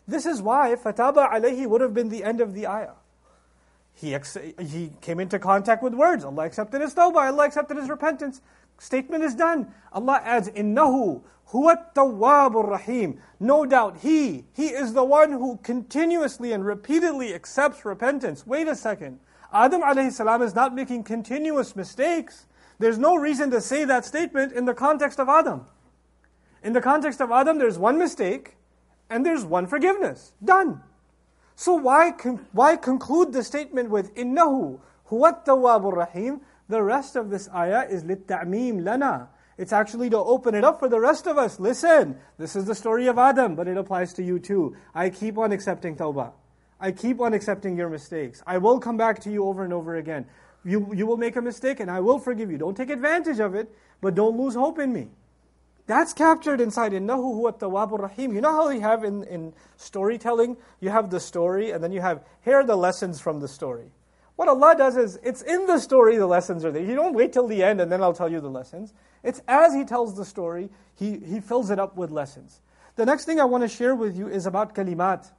This 0.09 0.26
is 0.26 0.42
why 0.42 0.74
Fataba 0.76 1.31
alayhi 1.33 1.66
would 1.66 1.81
have 1.81 1.94
been 1.94 2.09
the 2.09 2.22
end 2.22 2.40
of 2.40 2.52
the 2.52 2.66
ayah 2.66 2.94
he, 3.96 4.14
ex- 4.14 4.37
he 4.61 4.92
came 5.00 5.18
into 5.18 5.38
contact 5.38 5.82
with 5.82 5.94
words. 5.94 6.22
Allah 6.22 6.44
accepted 6.44 6.82
his 6.82 6.94
tawbah. 6.94 7.32
Allah 7.32 7.46
accepted 7.46 7.78
his 7.78 7.88
repentance. 7.88 8.42
Statement 8.78 9.24
is 9.24 9.35
done. 9.35 9.72
Allah 9.90 10.20
adds, 10.22 10.50
Innahu 10.50 11.22
huwa 11.50 11.78
tawwabur 11.94 12.68
rahim. 12.68 13.18
No 13.40 13.64
doubt, 13.64 13.96
He, 14.02 14.44
He 14.52 14.66
is 14.66 14.92
the 14.92 15.02
one 15.02 15.32
who 15.32 15.59
continuously 15.62 16.52
and 16.52 16.62
repeatedly 16.62 17.35
accepts 17.35 17.87
repentance. 17.87 18.46
Wait 18.46 18.68
a 18.68 18.76
second. 18.76 19.18
Adam 19.50 19.80
alayhi 19.80 20.12
salam 20.12 20.42
is 20.42 20.54
not 20.54 20.74
making 20.74 21.02
continuous 21.02 21.74
mistakes. 21.74 22.44
There's 22.78 22.98
no 22.98 23.16
reason 23.16 23.50
to 23.52 23.62
say 23.62 23.87
that 23.87 24.04
statement 24.04 24.52
in 24.52 24.66
the 24.66 24.74
context 24.74 25.18
of 25.18 25.30
Adam. 25.30 25.64
In 26.62 26.74
the 26.74 26.82
context 26.82 27.22
of 27.22 27.30
Adam, 27.30 27.56
there's 27.56 27.78
one 27.78 27.96
mistake 27.96 28.56
and 29.09 29.24
there's 29.24 29.46
one 29.46 29.66
forgiveness. 29.66 30.35
Done. 30.44 30.82
So 31.56 31.76
why, 31.76 32.12
con- 32.12 32.47
why 32.54 32.76
conclude 32.76 33.34
the 33.34 33.43
statement 33.43 33.89
with 33.89 34.15
إِنَّهُ 34.15 34.80
هُوَ 35.10 35.45
التَّوَّابُ 35.45 35.93
rahim? 35.93 36.41
The 36.69 36.82
rest 36.82 37.15
of 37.15 37.30
this 37.30 37.50
ayah 37.54 37.86
is 37.89 38.04
لِلتَّعْمِيم 38.04 38.84
lana. 38.84 39.30
It's 39.58 39.74
actually 39.74 40.10
to 40.10 40.17
open 40.17 40.56
it 40.56 40.63
up 40.63 40.80
for 40.80 40.89
the 40.89 41.00
rest 41.00 41.28
of 41.28 41.38
us. 41.38 41.60
Listen, 41.60 42.17
this 42.39 42.56
is 42.56 42.65
the 42.65 42.74
story 42.74 43.08
of 43.08 43.19
Adam, 43.19 43.56
but 43.56 43.67
it 43.67 43.78
applies 43.78 44.12
to 44.13 44.24
you 44.24 44.39
too. 44.39 44.76
I 44.95 45.10
keep 45.12 45.38
on 45.38 45.52
accepting 45.52 45.95
tawbah. 45.95 46.32
I 46.80 46.91
keep 46.91 47.21
on 47.21 47.34
accepting 47.34 47.78
your 47.78 47.89
mistakes. 47.89 48.41
I 48.47 48.58
will 48.58 48.80
come 48.80 48.97
back 48.97 49.19
to 49.19 49.32
you 49.32 49.45
over 49.45 49.63
and 49.63 49.71
over 49.71 49.97
again. 49.97 50.26
You, 50.65 50.91
you 50.95 51.06
will 51.06 51.17
make 51.17 51.36
a 51.36 51.41
mistake 51.41 51.80
and 51.80 51.91
I 51.91 52.00
will 52.00 52.17
forgive 52.17 52.50
you. 52.50 52.58
Don't 52.58 52.76
take 52.76 52.89
advantage 52.89 53.39
of 53.39 53.54
it, 53.54 53.71
but 54.02 54.15
don't 54.15 54.36
lose 54.36 54.56
hope 54.56 54.80
in 54.80 54.91
me. 54.91 55.10
That's 55.87 56.12
captured 56.12 56.61
inside 56.61 56.92
innahu 56.92 57.35
huwa 57.40 57.59
tawwabur 57.59 58.01
rahim. 58.03 58.35
You 58.35 58.40
know 58.40 58.53
how 58.53 58.68
we 58.68 58.81
have 58.81 59.05
in, 59.05 59.22
in 59.25 59.53
storytelling, 59.77 60.57
you 60.81 60.90
have 60.90 61.11
the 61.11 61.20
story 61.20 61.70
and 61.70 61.83
then 61.83 61.92
you 61.92 62.01
have 62.01 62.25
here 62.44 62.57
are 62.57 62.64
the 62.64 62.77
lessons 62.77 63.20
from 63.20 63.40
the 63.40 63.46
story. 63.49 63.92
What 64.35 64.49
Allah 64.49 64.75
does 64.77 64.96
is 64.96 65.18
it's 65.22 65.42
in 65.42 65.66
the 65.66 65.79
story 65.79 66.16
the 66.16 66.27
lessons 66.27 66.64
are 66.64 66.72
there. 66.72 66.83
You 66.83 66.96
don't 66.96 67.14
wait 67.14 67.33
till 67.33 67.46
the 67.46 67.62
end 67.62 67.81
and 67.81 67.90
then 67.90 68.03
I'll 68.03 68.12
tell 68.12 68.31
you 68.31 68.40
the 68.40 68.51
lessons. 68.51 68.92
It's 69.22 69.40
as 69.46 69.75
he 69.75 69.85
tells 69.85 70.16
the 70.16 70.25
story, 70.25 70.70
he, 70.94 71.18
he 71.18 71.40
fills 71.40 71.70
it 71.70 71.79
up 71.79 71.96
with 71.96 72.11
lessons. 72.11 72.61
The 72.96 73.07
next 73.07 73.25
thing 73.25 73.40
I 73.40 73.44
want 73.44 73.62
to 73.62 73.68
share 73.68 73.94
with 73.94 74.16
you 74.16 74.29
is 74.29 74.46
about 74.46 74.75
kalimat. 74.75 75.31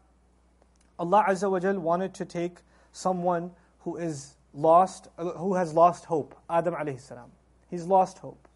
Allah 0.97 1.25
Azza 1.27 1.51
wa 1.51 1.59
Jal 1.59 1.77
wanted 1.77 2.13
to 2.15 2.25
take 2.25 2.57
someone 2.91 3.51
who 3.81 3.97
is 3.97 4.35
lost, 4.53 5.09
who 5.17 5.55
has 5.55 5.73
lost 5.73 6.05
hope, 6.05 6.35
Adam 6.49 6.73
alayhi 6.73 6.99
salam. 6.99 7.31
He's 7.69 7.85
lost 7.85 8.17
hope. 8.19 8.47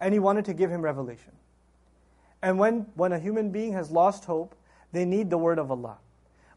And 0.00 0.14
he 0.14 0.20
wanted 0.20 0.46
to 0.46 0.54
give 0.54 0.70
him 0.70 0.80
revelation. 0.80 1.32
And 2.42 2.58
when, 2.58 2.86
when 2.94 3.12
a 3.12 3.18
human 3.18 3.50
being 3.50 3.72
has 3.72 3.90
lost 3.90 4.24
hope, 4.24 4.54
they 4.92 5.04
need 5.04 5.30
the 5.30 5.38
word 5.38 5.58
of 5.58 5.70
Allah. 5.70 5.98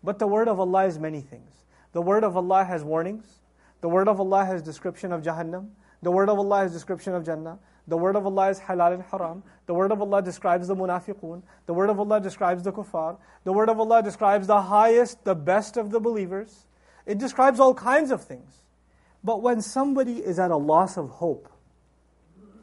But 0.03 0.19
the 0.19 0.27
word 0.27 0.47
of 0.47 0.59
Allah 0.59 0.85
is 0.85 0.99
many 0.99 1.21
things. 1.21 1.51
The 1.91 2.01
word 2.01 2.23
of 2.23 2.35
Allah 2.35 2.63
has 2.63 2.83
warnings. 2.83 3.39
The 3.81 3.89
word 3.89 4.07
of 4.07 4.19
Allah 4.19 4.45
has 4.45 4.61
description 4.61 5.11
of 5.11 5.21
Jahannam. 5.21 5.69
The 6.01 6.11
word 6.11 6.29
of 6.29 6.37
Allah 6.37 6.59
has 6.59 6.73
description 6.73 7.13
of 7.13 7.25
Jannah. 7.25 7.59
The 7.87 7.97
word 7.97 8.15
of 8.15 8.25
Allah 8.25 8.49
is 8.49 8.59
halal 8.59 8.93
and 8.93 9.03
haram. 9.03 9.43
The 9.65 9.73
word 9.73 9.91
of 9.91 10.01
Allah 10.01 10.21
describes 10.21 10.67
the 10.67 10.75
munafiqun. 10.75 11.41
The 11.65 11.73
word 11.73 11.89
of 11.89 11.99
Allah 11.99 12.19
describes 12.19 12.63
the 12.63 12.71
kuffar. 12.71 13.17
The 13.43 13.53
word 13.53 13.69
of 13.69 13.79
Allah 13.79 14.01
describes 14.01 14.47
the 14.47 14.61
highest, 14.61 15.23
the 15.23 15.35
best 15.35 15.77
of 15.77 15.91
the 15.91 15.99
believers. 15.99 16.65
It 17.05 17.17
describes 17.17 17.59
all 17.59 17.73
kinds 17.73 18.11
of 18.11 18.23
things. 18.23 18.63
But 19.23 19.41
when 19.41 19.61
somebody 19.61 20.17
is 20.17 20.39
at 20.39 20.51
a 20.51 20.57
loss 20.57 20.97
of 20.97 21.09
hope, 21.09 21.49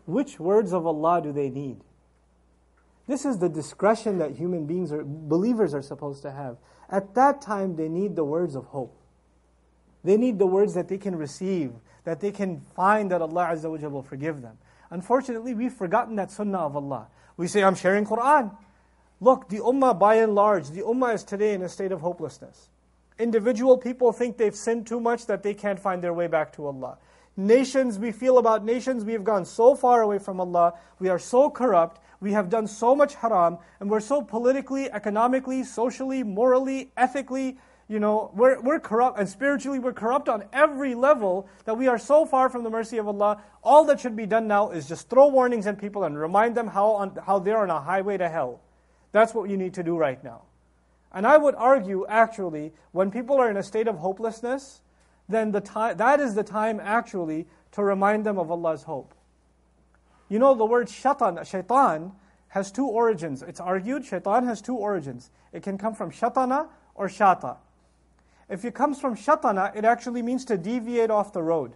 which 0.07 0.41
words 0.41 0.73
of 0.73 0.87
Allah 0.87 1.21
do 1.23 1.33
they 1.33 1.49
need? 1.49 1.81
This 3.11 3.25
is 3.25 3.39
the 3.39 3.49
discretion 3.49 4.19
that 4.19 4.37
human 4.37 4.67
beings 4.67 4.93
or 4.93 5.03
believers 5.05 5.75
are 5.75 5.83
supposed 5.83 6.23
to 6.23 6.31
have. 6.31 6.59
At 6.89 7.13
that 7.17 7.43
time, 7.43 7.75
they 7.75 7.89
need 7.89 8.15
the 8.15 8.23
words 8.23 8.55
of 8.55 8.67
hope. 8.67 8.97
They 10.05 10.17
need 10.17 10.39
the 10.39 10.47
words 10.47 10.75
that 10.75 10.87
they 10.87 10.97
can 10.97 11.17
receive, 11.17 11.73
that 12.05 12.21
they 12.21 12.31
can 12.31 12.61
find 12.77 13.11
that 13.11 13.21
Allah 13.21 13.49
Azza 13.51 13.69
wa 13.69 13.89
will 13.89 14.05
forgive 14.05 14.43
them. 14.43 14.59
Unfortunately, 14.91 15.55
we've 15.55 15.73
forgotten 15.73 16.15
that 16.17 16.31
sunnah 16.31 16.61
of 16.61 16.77
Allah. 16.77 17.09
We 17.37 17.49
say, 17.49 17.65
I'm 17.65 17.75
sharing 17.75 18.07
Quran. 18.07 18.55
Look, 19.21 19.49
the 19.49 19.59
ummah 19.59 19.99
by 19.99 20.15
and 20.15 20.37
large, 20.37 20.69
the 20.69 20.83
ummah 20.83 21.17
is 21.17 21.25
today 21.25 21.55
in 21.55 21.63
a 21.63 21.69
state 21.69 21.91
of 21.91 22.03
hopelessness. 22.03 22.69
Individual 23.19 23.77
people 23.77 24.13
think 24.13 24.37
they've 24.37 24.55
sinned 24.55 24.87
too 24.87 25.01
much 25.01 25.27
that 25.27 25.43
they 25.43 25.53
can't 25.53 25.81
find 25.81 26.01
their 26.01 26.15
way 26.15 26.29
back 26.29 26.53
to 26.53 26.65
Allah. 26.65 26.97
Nations, 27.37 27.99
we 27.99 28.13
feel 28.13 28.39
about 28.39 28.65
nations, 28.65 29.05
we 29.05 29.15
have 29.15 29.25
gone 29.25 29.45
so 29.45 29.75
far 29.75 30.03
away 30.03 30.21
from 30.21 30.41
Allah, 30.41 30.75
we 31.01 31.09
are 31.09 31.19
so 31.19 31.51
corrupt, 31.51 32.01
we 32.21 32.33
have 32.33 32.51
done 32.51 32.67
so 32.67 32.95
much 32.95 33.15
haram, 33.15 33.59
and 33.81 33.91
we're 33.91 34.01
so 34.01 34.23
politically, 34.23 34.91
economically, 34.91 35.65
socially, 35.65 36.23
morally, 36.23 36.93
ethically, 36.97 37.59
you 37.89 37.99
know, 37.99 38.31
we're, 38.35 38.61
we're 38.61 38.79
corrupt, 38.79 39.19
and 39.19 39.29
spiritually 39.29 39.81
we're 39.81 39.93
corrupt 39.93 40.29
on 40.29 40.45
every 40.53 40.95
level 40.95 41.49
that 41.65 41.77
we 41.77 41.89
are 41.89 41.99
so 41.99 42.25
far 42.25 42.49
from 42.49 42.63
the 42.63 42.71
mercy 42.71 42.99
of 42.99 43.09
Allah. 43.09 43.43
All 43.65 43.85
that 43.87 43.99
should 43.99 44.15
be 44.15 44.27
done 44.27 44.47
now 44.47 44.71
is 44.71 44.87
just 44.87 45.11
throw 45.11 45.27
warnings 45.27 45.67
at 45.67 45.77
people 45.77 46.05
and 46.05 46.17
remind 46.17 46.55
them 46.57 46.69
how, 46.69 46.93
on, 46.93 47.19
how 47.27 47.41
they're 47.41 47.59
on 47.59 47.71
a 47.71 47.81
highway 47.81 48.17
to 48.17 48.29
hell. 48.29 48.61
That's 49.11 49.35
what 49.35 49.51
you 49.51 49.57
need 49.57 49.75
to 49.75 49.83
do 49.83 49.97
right 49.97 50.23
now. 50.23 50.43
And 51.13 51.27
I 51.27 51.37
would 51.37 51.57
argue, 51.57 52.07
actually, 52.09 52.73
when 52.93 53.11
people 53.11 53.37
are 53.41 53.51
in 53.51 53.57
a 53.57 53.63
state 53.63 53.89
of 53.89 53.99
hopelessness, 53.99 54.83
then 55.29 55.51
the 55.51 55.61
time, 55.61 55.97
that 55.97 56.21
is 56.21 56.35
the 56.35 56.45
time 56.45 56.79
actually 56.81 57.49
to 57.73 57.83
remind 57.83 58.25
them 58.25 58.39
of 58.39 58.53
Allah's 58.53 58.85
hope. 58.85 59.15
You 60.31 60.39
know, 60.39 60.55
the 60.55 60.65
word 60.65 60.89
shaitan, 60.89 61.45
shaitan 61.45 62.13
has 62.49 62.71
two 62.71 62.87
origins. 62.87 63.43
It's 63.43 63.61
argued 63.61 64.07
shaitan 64.07 64.47
has 64.47 64.63
two 64.63 64.77
origins. 64.77 65.31
It 65.53 65.63
can 65.63 65.77
come 65.77 65.95
from 65.95 66.13
shatana 66.13 66.69
or 66.95 67.09
shata. 67.09 67.59
If 68.49 68.65
it 68.65 68.75
comes 68.75 69.01
from 69.01 69.17
shatana, 69.17 69.75
it 69.77 69.85
actually 69.85 70.23
means 70.23 70.45
to 70.47 70.57
deviate 70.57 71.11
off 71.11 71.33
the 71.33 71.43
road. 71.43 71.73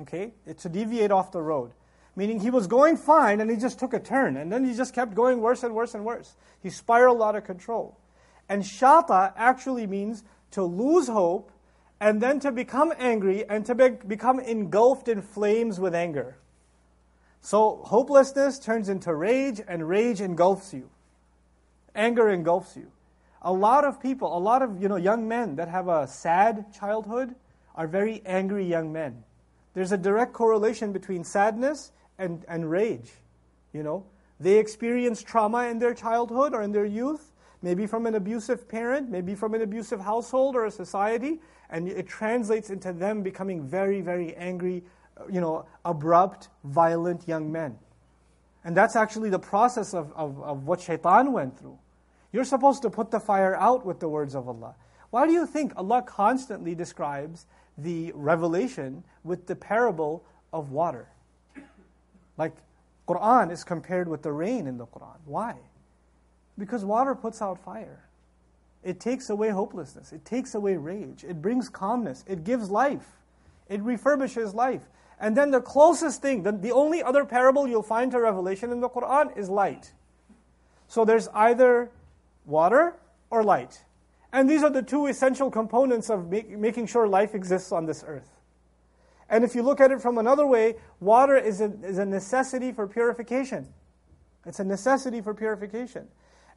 Okay? 0.00 0.32
It's 0.46 0.62
to 0.62 0.70
deviate 0.70 1.10
off 1.10 1.30
the 1.30 1.42
road. 1.42 1.72
Meaning 2.16 2.40
he 2.40 2.50
was 2.50 2.66
going 2.66 2.96
fine 2.96 3.40
and 3.40 3.50
he 3.50 3.56
just 3.56 3.78
took 3.78 3.92
a 3.92 4.00
turn 4.00 4.38
and 4.38 4.50
then 4.50 4.64
he 4.64 4.74
just 4.74 4.94
kept 4.94 5.14
going 5.14 5.40
worse 5.40 5.62
and 5.62 5.74
worse 5.74 5.94
and 5.94 6.04
worse. 6.04 6.34
He 6.62 6.70
spiraled 6.70 7.20
out 7.20 7.36
of 7.36 7.44
control. 7.44 7.98
And 8.48 8.62
shata 8.62 9.34
actually 9.36 9.86
means 9.86 10.24
to 10.52 10.62
lose 10.64 11.08
hope 11.08 11.52
and 12.00 12.22
then 12.22 12.40
to 12.40 12.52
become 12.52 12.92
angry 12.98 13.46
and 13.48 13.66
to 13.66 13.74
be, 13.74 13.90
become 13.90 14.40
engulfed 14.40 15.08
in 15.08 15.20
flames 15.20 15.78
with 15.78 15.94
anger. 15.94 16.38
So 17.48 17.80
hopelessness 17.82 18.58
turns 18.58 18.90
into 18.90 19.14
rage, 19.14 19.58
and 19.66 19.88
rage 19.88 20.20
engulfs 20.20 20.74
you. 20.74 20.90
Anger 21.94 22.28
engulfs 22.28 22.76
you. 22.76 22.88
A 23.40 23.50
lot 23.50 23.86
of 23.86 24.02
people, 24.02 24.36
a 24.36 24.38
lot 24.38 24.60
of 24.60 24.82
you 24.82 24.86
know 24.86 24.96
young 24.96 25.26
men 25.26 25.56
that 25.56 25.66
have 25.68 25.88
a 25.88 26.06
sad 26.06 26.66
childhood 26.78 27.34
are 27.74 27.86
very 27.86 28.20
angry 28.26 28.66
young 28.66 28.92
men. 28.92 29.24
There's 29.72 29.92
a 29.92 29.96
direct 29.96 30.34
correlation 30.34 30.92
between 30.92 31.24
sadness 31.24 31.92
and, 32.18 32.44
and 32.48 32.70
rage. 32.70 33.12
You 33.72 33.82
know, 33.82 34.04
they 34.38 34.58
experience 34.58 35.22
trauma 35.22 35.68
in 35.68 35.78
their 35.78 35.94
childhood 35.94 36.52
or 36.52 36.60
in 36.60 36.72
their 36.72 36.84
youth, 36.84 37.32
maybe 37.62 37.86
from 37.86 38.04
an 38.04 38.14
abusive 38.14 38.68
parent, 38.68 39.08
maybe 39.08 39.34
from 39.34 39.54
an 39.54 39.62
abusive 39.62 40.00
household 40.00 40.54
or 40.54 40.66
a 40.66 40.70
society, 40.70 41.40
and 41.70 41.88
it 41.88 42.06
translates 42.08 42.68
into 42.68 42.92
them 42.92 43.22
becoming 43.22 43.66
very, 43.66 44.02
very 44.02 44.36
angry, 44.36 44.82
you 45.30 45.40
know, 45.40 45.66
abrupt, 45.84 46.48
violent 46.64 47.26
young 47.26 47.50
men. 47.50 47.78
And 48.64 48.76
that's 48.76 48.96
actually 48.96 49.30
the 49.30 49.38
process 49.38 49.94
of, 49.94 50.12
of, 50.14 50.42
of 50.42 50.66
what 50.66 50.80
shaitan 50.80 51.32
went 51.32 51.58
through. 51.58 51.78
You're 52.32 52.44
supposed 52.44 52.82
to 52.82 52.90
put 52.90 53.10
the 53.10 53.20
fire 53.20 53.56
out 53.56 53.86
with 53.86 54.00
the 54.00 54.08
words 54.08 54.34
of 54.34 54.48
Allah. 54.48 54.74
Why 55.10 55.26
do 55.26 55.32
you 55.32 55.46
think 55.46 55.72
Allah 55.76 56.02
constantly 56.02 56.74
describes 56.74 57.46
the 57.78 58.12
revelation 58.14 59.04
with 59.24 59.46
the 59.46 59.56
parable 59.56 60.24
of 60.52 60.70
water? 60.70 61.08
Like 62.36 62.52
Quran 63.06 63.50
is 63.50 63.64
compared 63.64 64.08
with 64.08 64.22
the 64.22 64.32
rain 64.32 64.66
in 64.66 64.76
the 64.76 64.86
Quran. 64.86 65.16
Why? 65.24 65.54
Because 66.58 66.84
water 66.84 67.14
puts 67.14 67.40
out 67.40 67.58
fire. 67.58 68.04
It 68.84 69.00
takes 69.00 69.30
away 69.30 69.48
hopelessness. 69.48 70.12
It 70.12 70.24
takes 70.24 70.54
away 70.54 70.76
rage. 70.76 71.24
It 71.24 71.40
brings 71.40 71.68
calmness. 71.68 72.24
It 72.28 72.44
gives 72.44 72.70
life. 72.70 73.06
It 73.68 73.82
refurbishes 73.82 74.54
life. 74.54 74.82
And 75.20 75.36
then 75.36 75.50
the 75.50 75.60
closest 75.60 76.22
thing, 76.22 76.42
the, 76.44 76.52
the 76.52 76.72
only 76.72 77.02
other 77.02 77.24
parable 77.24 77.66
you'll 77.66 77.82
find 77.82 78.12
to 78.12 78.20
revelation 78.20 78.70
in 78.70 78.80
the 78.80 78.88
Quran 78.88 79.36
is 79.36 79.48
light. 79.48 79.92
So 80.86 81.04
there's 81.04 81.28
either 81.34 81.90
water 82.46 82.94
or 83.30 83.42
light. 83.42 83.84
And 84.32 84.48
these 84.48 84.62
are 84.62 84.70
the 84.70 84.82
two 84.82 85.06
essential 85.06 85.50
components 85.50 86.10
of 86.10 86.30
make, 86.30 86.50
making 86.50 86.86
sure 86.86 87.08
life 87.08 87.34
exists 87.34 87.72
on 87.72 87.86
this 87.86 88.04
earth. 88.06 88.30
And 89.28 89.44
if 89.44 89.54
you 89.54 89.62
look 89.62 89.80
at 89.80 89.90
it 89.90 90.00
from 90.00 90.18
another 90.18 90.46
way, 90.46 90.76
water 91.00 91.36
is 91.36 91.60
a, 91.60 91.72
is 91.82 91.98
a 91.98 92.06
necessity 92.06 92.72
for 92.72 92.86
purification. 92.86 93.68
It's 94.46 94.60
a 94.60 94.64
necessity 94.64 95.20
for 95.20 95.34
purification. 95.34 96.08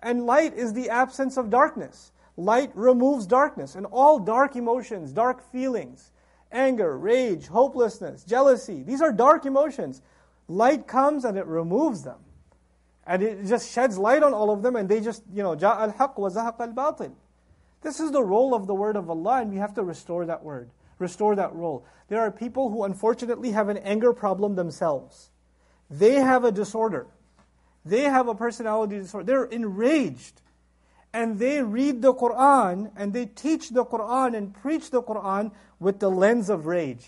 And 0.01 0.25
light 0.25 0.53
is 0.53 0.73
the 0.73 0.89
absence 0.89 1.37
of 1.37 1.49
darkness. 1.49 2.11
Light 2.37 2.71
removes 2.75 3.27
darkness. 3.27 3.75
And 3.75 3.85
all 3.87 4.19
dark 4.19 4.55
emotions, 4.55 5.11
dark 5.11 5.51
feelings, 5.51 6.11
anger, 6.51 6.97
rage, 6.97 7.47
hopelessness, 7.47 8.23
jealousy. 8.23 8.83
These 8.83 9.01
are 9.01 9.11
dark 9.11 9.45
emotions. 9.45 10.01
Light 10.47 10.87
comes 10.87 11.25
and 11.25 11.37
it 11.37 11.45
removes 11.45 12.03
them. 12.03 12.19
And 13.05 13.23
it 13.23 13.45
just 13.45 13.71
sheds 13.71 13.97
light 13.97 14.21
on 14.23 14.33
all 14.33 14.51
of 14.51 14.61
them, 14.61 14.75
and 14.75 14.87
they 14.87 14.99
just, 14.99 15.23
you 15.33 15.41
know, 15.41 15.53
ja 15.53 15.75
al 15.79 15.91
وَزَهَقَ 15.91 16.17
wa 16.17 16.29
al 16.59 16.73
batil. 16.73 17.13
This 17.81 17.99
is 17.99 18.11
the 18.11 18.23
role 18.23 18.53
of 18.53 18.67
the 18.67 18.75
word 18.75 18.95
of 18.95 19.09
Allah, 19.09 19.41
and 19.41 19.51
we 19.51 19.57
have 19.57 19.73
to 19.73 19.83
restore 19.83 20.25
that 20.27 20.43
word, 20.43 20.69
restore 20.99 21.35
that 21.35 21.53
role. 21.53 21.83
There 22.09 22.19
are 22.19 22.31
people 22.31 22.69
who 22.69 22.83
unfortunately 22.83 23.51
have 23.51 23.69
an 23.69 23.77
anger 23.77 24.13
problem 24.13 24.55
themselves. 24.55 25.31
They 25.89 26.15
have 26.15 26.43
a 26.43 26.51
disorder. 26.51 27.07
They 27.83 28.03
have 28.03 28.27
a 28.27 28.35
personality 28.35 28.99
disorder. 28.99 29.25
They're 29.25 29.45
enraged. 29.45 30.41
And 31.13 31.39
they 31.39 31.61
read 31.61 32.01
the 32.01 32.13
Quran 32.13 32.91
and 32.95 33.13
they 33.13 33.25
teach 33.25 33.69
the 33.69 33.85
Quran 33.85 34.35
and 34.35 34.53
preach 34.53 34.91
the 34.91 35.03
Quran 35.03 35.51
with 35.79 35.99
the 35.99 36.09
lens 36.09 36.49
of 36.49 36.65
rage. 36.65 37.07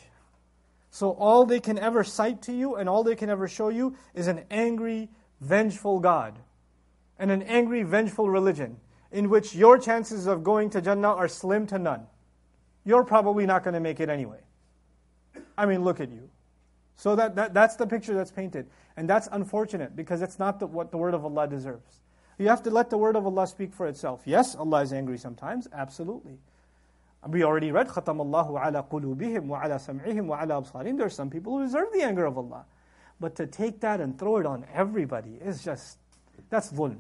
So 0.92 1.12
all 1.12 1.46
they 1.46 1.60
can 1.60 1.80
ever 1.80 2.04
cite 2.04 2.42
to 2.44 2.54
you 2.54 2.76
and 2.76 2.88
all 2.88 3.04
they 3.04 3.16
can 3.16 3.30
ever 3.30 3.48
show 3.48 3.70
you 3.70 3.96
is 4.14 4.28
an 4.28 4.44
angry, 4.52 5.10
vengeful 5.42 6.00
God 6.00 6.38
and 7.18 7.32
an 7.32 7.42
angry, 7.44 7.84
vengeful 7.84 8.30
religion 8.30 8.78
in 9.12 9.30
which 9.30 9.56
your 9.56 9.78
chances 9.78 10.28
of 10.28 10.44
going 10.44 10.70
to 10.72 10.82
Jannah 10.82 11.14
are 11.14 11.28
slim 11.28 11.68
to 11.68 11.80
none. 11.80 12.06
You're 12.84 13.04
probably 13.04 13.46
not 13.46 13.64
going 13.64 13.76
to 13.76 13.80
make 13.80 14.00
it 14.00 14.10
anyway. 14.10 14.40
I 15.58 15.66
mean, 15.66 15.84
look 15.84 16.00
at 16.00 16.12
you. 16.12 16.30
So 16.96 17.16
that, 17.16 17.36
that, 17.36 17.54
that's 17.54 17.76
the 17.76 17.88
picture 17.88 18.14
that's 18.14 18.32
painted. 18.32 18.68
And 18.98 19.10
that's 19.10 19.30
unfortunate 19.32 19.96
because 19.96 20.22
it's 20.22 20.40
not 20.40 20.60
the, 20.60 20.68
what 20.68 20.92
the 20.92 20.98
word 20.98 21.14
of 21.14 21.24
Allah 21.26 21.48
deserves. 21.48 22.02
You 22.38 22.48
have 22.48 22.64
to 22.64 22.70
let 22.72 22.90
the 22.90 22.98
word 22.98 23.16
of 23.16 23.26
Allah 23.26 23.48
speak 23.48 23.74
for 23.74 23.88
itself. 23.88 24.24
Yes, 24.26 24.56
Allah 24.56 24.82
is 24.82 24.92
angry 24.92 25.18
sometimes, 25.18 25.68
absolutely. 25.72 26.40
We 27.28 27.44
already 27.44 27.72
read 27.72 27.88
khatam 27.88 28.20
Allahu 28.20 28.58
ala 28.58 28.84
qulubihim 28.84 29.46
wa 29.46 29.64
ala 29.64 29.76
sam'ihim 29.76 30.26
wa 30.26 30.42
ala. 30.42 30.64
There 30.84 31.06
are 31.06 31.10
some 31.10 31.30
people 31.30 31.58
who 31.58 31.64
deserve 31.64 31.88
the 31.94 32.02
anger 32.02 32.26
of 32.26 32.38
Allah. 32.38 32.66
But 33.20 33.36
to 33.38 33.48
take 33.48 33.80
that 33.82 34.02
and 34.02 34.20
throw 34.20 34.38
it 34.38 34.46
on 34.46 34.66
everybody 34.74 35.40
is 35.42 35.64
just, 35.64 35.98
that's 36.50 36.72
dhulm. 36.72 36.98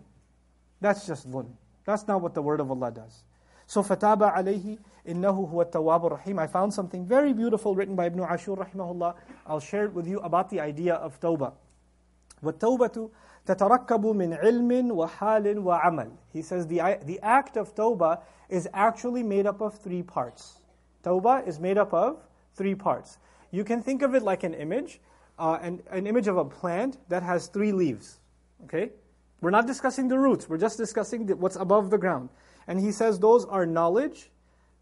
That's 0.80 1.06
just 1.06 1.30
dhulm. 1.30 1.50
That's 1.86 2.08
not 2.08 2.22
what 2.22 2.34
the 2.34 2.42
word 2.42 2.62
of 2.62 2.72
Allah 2.72 2.92
does. 2.92 3.24
So 3.68 3.82
fataba 3.84 4.34
alayhi 4.34 4.78
innahu 5.06 5.52
huwa 5.52 5.66
tawwab 5.70 6.12
rahim. 6.12 6.40
I 6.40 6.48
found 6.48 6.74
something 6.74 7.06
very 7.06 7.34
beautiful 7.34 7.76
written 7.76 7.96
by 7.96 8.06
Ibn 8.06 8.22
Ashur 8.22 8.56
rahimahullah. 8.56 9.16
I'll 9.48 9.60
share 9.60 9.86
it 9.86 9.94
with 9.94 10.08
you 10.08 10.20
about 10.20 10.50
the 10.50 10.62
idea 10.62 10.96
of 10.96 11.20
tawbah. 11.20 11.54
What 12.40 12.60
tawbatu 12.60 13.10
تتركب 13.47 14.07
من 14.07 14.35
علم 14.35 14.91
وحال 14.91 15.59
وعمل. 15.59 16.11
He 16.33 16.43
says 16.43 16.67
the, 16.67 16.99
the 17.05 17.19
act 17.23 17.57
of 17.57 17.75
tawbah 17.75 18.21
is 18.49 18.69
actually 18.75 19.23
made 19.23 19.47
up 19.47 19.61
of 19.61 19.79
three 19.79 20.03
parts. 20.03 20.61
Tawbah 21.05 21.47
is 21.47 21.59
made 21.59 21.79
up 21.79 21.95
of 21.95 22.19
three 22.55 22.75
parts. 22.75 23.19
You 23.51 23.65
can 23.65 23.83
think 23.83 24.03
of 24.03 24.15
it 24.15 24.23
like 24.23 24.43
an 24.43 24.55
image, 24.55 25.01
uh, 25.39 25.59
an, 25.63 25.83
an 25.91 26.07
image 26.07 26.29
of 26.29 26.37
a 26.37 26.45
plant 26.45 26.99
that 27.09 27.23
has 27.23 27.47
three 27.47 27.73
leaves. 27.73 28.19
Okay? 28.65 28.91
We're 29.41 29.51
not 29.51 29.67
discussing 29.67 30.09
the 30.09 30.19
roots, 30.19 30.49
we're 30.49 30.59
just 30.59 30.77
discussing 30.77 31.27
the, 31.27 31.37
what's 31.37 31.57
above 31.57 31.91
the 31.91 31.99
ground. 31.99 32.29
And 32.67 32.79
he 32.79 32.93
says 32.93 33.19
those 33.19 33.45
are 33.47 33.65
knowledge, 33.65 34.31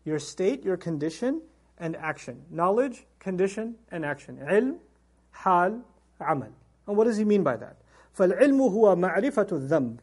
your 0.05 0.19
state, 0.19 0.65
your 0.65 0.77
condition, 0.77 1.43
and 1.79 1.95
action. 1.97 2.43
Knowledge, 2.51 3.07
condition, 3.21 3.77
and 3.93 4.05
action. 4.05 4.39
Ilm, 4.39 4.79
hal, 5.31 5.83
amal. 6.21 6.49
And 6.87 6.97
what 6.97 7.05
does 7.05 7.17
he 7.17 7.25
mean 7.25 7.43
by 7.43 7.57
that? 7.57 7.77
فَالْعِلْمُ 8.17 8.59
هُوَ 8.59 8.97
مَعْرِفَةُ 8.97 9.69
الذَّنْبِ 9.69 9.99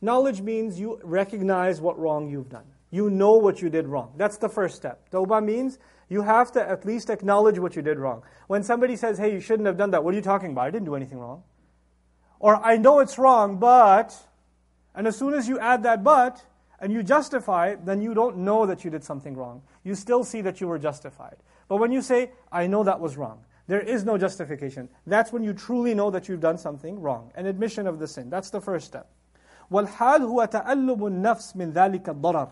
Knowledge 0.00 0.40
means 0.40 0.80
you 0.80 0.98
recognize 1.02 1.80
what 1.80 1.98
wrong 1.98 2.28
you've 2.28 2.48
done. 2.48 2.64
You 2.90 3.08
know 3.08 3.32
what 3.34 3.62
you 3.62 3.70
did 3.70 3.86
wrong. 3.86 4.12
That's 4.16 4.36
the 4.36 4.48
first 4.48 4.76
step. 4.76 5.08
Tawbah 5.10 5.42
means 5.42 5.78
you 6.08 6.22
have 6.22 6.52
to 6.52 6.68
at 6.68 6.84
least 6.84 7.08
acknowledge 7.08 7.58
what 7.58 7.74
you 7.74 7.82
did 7.82 7.98
wrong. 7.98 8.22
When 8.48 8.62
somebody 8.62 8.96
says, 8.96 9.16
hey, 9.16 9.32
you 9.32 9.40
shouldn't 9.40 9.66
have 9.66 9.78
done 9.78 9.92
that, 9.92 10.04
what 10.04 10.12
are 10.12 10.16
you 10.16 10.22
talking 10.22 10.50
about? 10.50 10.66
I 10.66 10.70
didn't 10.70 10.84
do 10.84 10.94
anything 10.94 11.18
wrong. 11.18 11.42
Or 12.38 12.56
I 12.56 12.76
know 12.76 12.98
it's 12.98 13.16
wrong, 13.16 13.58
but, 13.58 14.14
and 14.94 15.06
as 15.06 15.16
soon 15.16 15.32
as 15.32 15.48
you 15.48 15.58
add 15.58 15.84
that 15.84 16.02
but, 16.04 16.44
and 16.80 16.92
you 16.92 17.02
justify, 17.02 17.76
then 17.76 18.02
you 18.02 18.12
don't 18.12 18.38
know 18.38 18.66
that 18.66 18.84
you 18.84 18.90
did 18.90 19.04
something 19.04 19.36
wrong. 19.36 19.62
You 19.84 19.94
still 19.94 20.24
see 20.24 20.40
that 20.42 20.60
you 20.60 20.66
were 20.66 20.78
justified. 20.78 21.36
But 21.68 21.76
when 21.76 21.92
you 21.92 22.02
say, 22.02 22.32
I 22.50 22.66
know 22.66 22.82
that 22.82 22.98
was 22.98 23.16
wrong, 23.16 23.44
there 23.68 23.80
is 23.80 24.04
no 24.04 24.18
justification. 24.18 24.88
That's 25.06 25.32
when 25.32 25.44
you 25.44 25.52
truly 25.52 25.94
know 25.94 26.10
that 26.10 26.28
you've 26.28 26.40
done 26.40 26.58
something 26.58 27.00
wrong. 27.00 27.32
An 27.34 27.46
admission 27.46 27.86
of 27.86 27.98
the 27.98 28.08
sin. 28.08 28.30
That's 28.30 28.50
the 28.50 28.60
first 28.60 28.86
step. 28.86 29.10
وَالْحَالُ 29.70 30.20
هُوَ 30.20 30.50
تَأَلُّبُ 30.50 30.98
النَّفْسِ 30.98 31.56
مِنْ 31.56 31.72
ذَلِكَ 31.72 32.04
الضَّرَرِ 32.04 32.50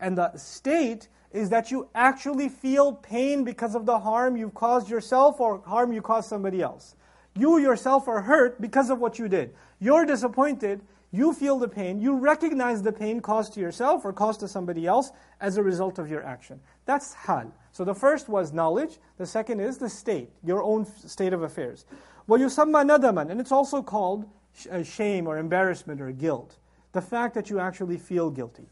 And 0.00 0.18
the 0.18 0.36
state 0.36 1.08
is 1.32 1.50
that 1.50 1.70
you 1.70 1.88
actually 1.94 2.48
feel 2.48 2.92
pain 2.92 3.42
because 3.42 3.74
of 3.74 3.86
the 3.86 3.98
harm 3.98 4.36
you've 4.36 4.54
caused 4.54 4.88
yourself 4.88 5.40
or 5.40 5.60
harm 5.66 5.92
you 5.92 6.00
caused 6.00 6.28
somebody 6.28 6.62
else. 6.62 6.94
You 7.36 7.58
yourself 7.58 8.06
are 8.06 8.20
hurt 8.20 8.60
because 8.60 8.90
of 8.90 9.00
what 9.00 9.18
you 9.18 9.28
did. 9.28 9.54
You're 9.80 10.06
disappointed 10.06 10.82
you 11.14 11.32
feel 11.32 11.60
the 11.60 11.68
pain, 11.68 12.00
you 12.00 12.16
recognize 12.16 12.82
the 12.82 12.90
pain 12.90 13.20
caused 13.20 13.52
to 13.52 13.60
yourself 13.60 14.04
or 14.04 14.12
caused 14.12 14.40
to 14.40 14.48
somebody 14.48 14.84
else 14.84 15.12
as 15.40 15.56
a 15.56 15.62
result 15.62 16.00
of 16.00 16.10
your 16.10 16.24
action. 16.24 16.58
That's 16.86 17.14
hal. 17.14 17.52
So 17.72 17.84
the 17.84 17.94
first 17.94 18.28
was 18.28 18.52
knowledge, 18.52 18.98
the 19.18 19.26
second 19.26 19.60
is 19.60 19.78
the 19.78 19.88
state, 19.88 20.30
your 20.44 20.62
own 20.62 20.84
state 20.84 21.32
of 21.32 21.42
affairs. 21.42 21.84
وَيُسَمَّى 22.28 22.88
nadaman, 22.88 23.30
and 23.30 23.40
it's 23.40 23.52
also 23.52 23.82
called 23.82 24.26
uh, 24.70 24.82
shame 24.82 25.26
or 25.26 25.38
embarrassment 25.38 26.00
or 26.00 26.12
guilt. 26.12 26.56
The 26.92 27.02
fact 27.02 27.34
that 27.34 27.50
you 27.50 27.58
actually 27.58 27.98
feel 27.98 28.30
guilty. 28.30 28.66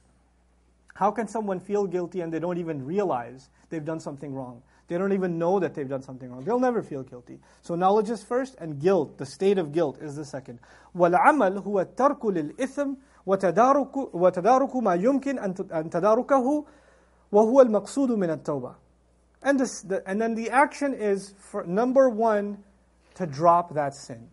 How 0.94 1.10
can 1.10 1.26
someone 1.26 1.58
feel 1.58 1.86
guilty 1.86 2.20
and 2.20 2.32
they 2.32 2.38
don't 2.38 2.58
even 2.58 2.84
realize 2.84 3.48
they've 3.70 3.84
done 3.84 3.98
something 3.98 4.32
wrong? 4.34 4.62
They 4.88 4.98
don't 4.98 5.12
even 5.12 5.38
know 5.38 5.58
that 5.58 5.74
they've 5.74 5.88
done 5.88 6.02
something 6.02 6.30
wrong. 6.30 6.44
They'll 6.44 6.60
never 6.60 6.82
feel 6.82 7.02
guilty. 7.02 7.40
So 7.62 7.74
knowledge 7.74 8.10
is 8.10 8.22
first, 8.22 8.56
and 8.58 8.78
guilt, 8.78 9.18
the 9.18 9.26
state 9.26 9.58
of 9.58 9.72
guilt, 9.72 9.98
is 10.00 10.16
the 10.16 10.24
second. 10.24 10.60
وَالْعَمَلْ 10.94 11.64
هُوَ 11.64 11.84
التَّرْكُ 11.84 12.20
لِلْإِثْمِ 12.20 12.96
وتدارك, 13.26 14.14
وتدارك 14.14 14.76
ما 14.76 14.94
يمكن 14.94 15.38
أن 15.38 15.90
تداركه 15.90 16.64
وهو 17.32 17.60
المقصود 17.60 18.10
من 18.10 18.30
التوبة. 18.30 18.74
and, 19.43 19.59
this, 19.59 19.81
the, 19.81 20.07
and 20.09 20.21
then 20.21 20.35
the 20.35 20.49
action 20.49 20.93
is, 20.93 21.33
for 21.37 21.63
number 21.63 22.09
one, 22.09 22.63
to 23.15 23.25
drop 23.25 23.73
that 23.73 23.95
sin. 23.95 24.27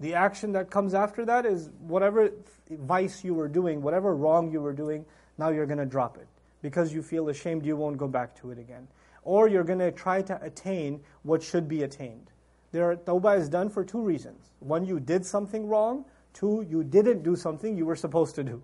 The 0.00 0.14
action 0.14 0.52
that 0.52 0.70
comes 0.70 0.94
after 0.94 1.24
that 1.24 1.46
is 1.46 1.70
whatever 1.80 2.30
vice 2.70 3.24
you 3.24 3.34
were 3.34 3.48
doing, 3.48 3.82
whatever 3.82 4.14
wrong 4.14 4.50
you 4.50 4.60
were 4.60 4.72
doing, 4.72 5.04
now 5.38 5.50
you're 5.50 5.66
going 5.66 5.78
to 5.78 5.86
drop 5.86 6.16
it. 6.16 6.26
Because 6.62 6.92
you 6.92 7.02
feel 7.02 7.28
ashamed, 7.28 7.64
you 7.64 7.76
won't 7.76 7.98
go 7.98 8.08
back 8.08 8.34
to 8.40 8.50
it 8.50 8.58
again. 8.58 8.88
Or 9.22 9.48
you're 9.48 9.64
going 9.64 9.78
to 9.78 9.92
try 9.92 10.22
to 10.22 10.42
attain 10.42 11.00
what 11.22 11.42
should 11.42 11.68
be 11.68 11.82
attained. 11.82 12.30
There, 12.72 12.96
tawbah 12.96 13.38
is 13.38 13.48
done 13.48 13.68
for 13.68 13.84
two 13.84 14.00
reasons. 14.00 14.50
One, 14.60 14.84
you 14.84 14.98
did 14.98 15.24
something 15.24 15.68
wrong. 15.68 16.04
Two, 16.32 16.66
you 16.68 16.82
didn't 16.82 17.22
do 17.22 17.36
something 17.36 17.76
you 17.76 17.86
were 17.86 17.96
supposed 17.96 18.34
to 18.34 18.42
do. 18.42 18.62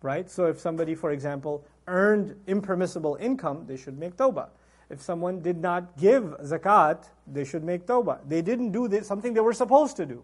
Right? 0.00 0.30
So 0.30 0.46
if 0.46 0.58
somebody, 0.58 0.94
for 0.94 1.10
example, 1.10 1.64
earned 1.86 2.36
impermissible 2.46 3.16
income, 3.20 3.64
they 3.66 3.76
should 3.76 3.98
make 3.98 4.16
tawbah. 4.16 4.48
If 4.90 5.00
someone 5.00 5.40
did 5.40 5.56
not 5.56 5.96
give 5.98 6.24
zakat, 6.42 7.08
they 7.26 7.44
should 7.44 7.64
make 7.64 7.86
tawbah. 7.86 8.20
They 8.28 8.42
didn't 8.42 8.72
do 8.72 8.88
this, 8.88 9.06
something 9.06 9.32
they 9.32 9.40
were 9.40 9.52
supposed 9.52 9.96
to 9.96 10.06
do. 10.06 10.22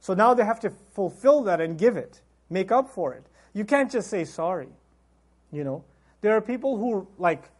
So 0.00 0.14
now 0.14 0.34
they 0.34 0.44
have 0.44 0.60
to 0.60 0.70
fulfill 0.92 1.42
that 1.44 1.60
and 1.60 1.78
give 1.78 1.96
it, 1.96 2.20
make 2.50 2.70
up 2.70 2.88
for 2.88 3.14
it. 3.14 3.24
You 3.52 3.64
can't 3.64 3.90
just 3.90 4.08
say 4.10 4.24
sorry. 4.24 4.68
You 5.50 5.64
know, 5.64 5.84
there 6.20 6.36
are 6.36 6.40
people 6.40 6.76
who 6.76 7.08
like 7.18 7.50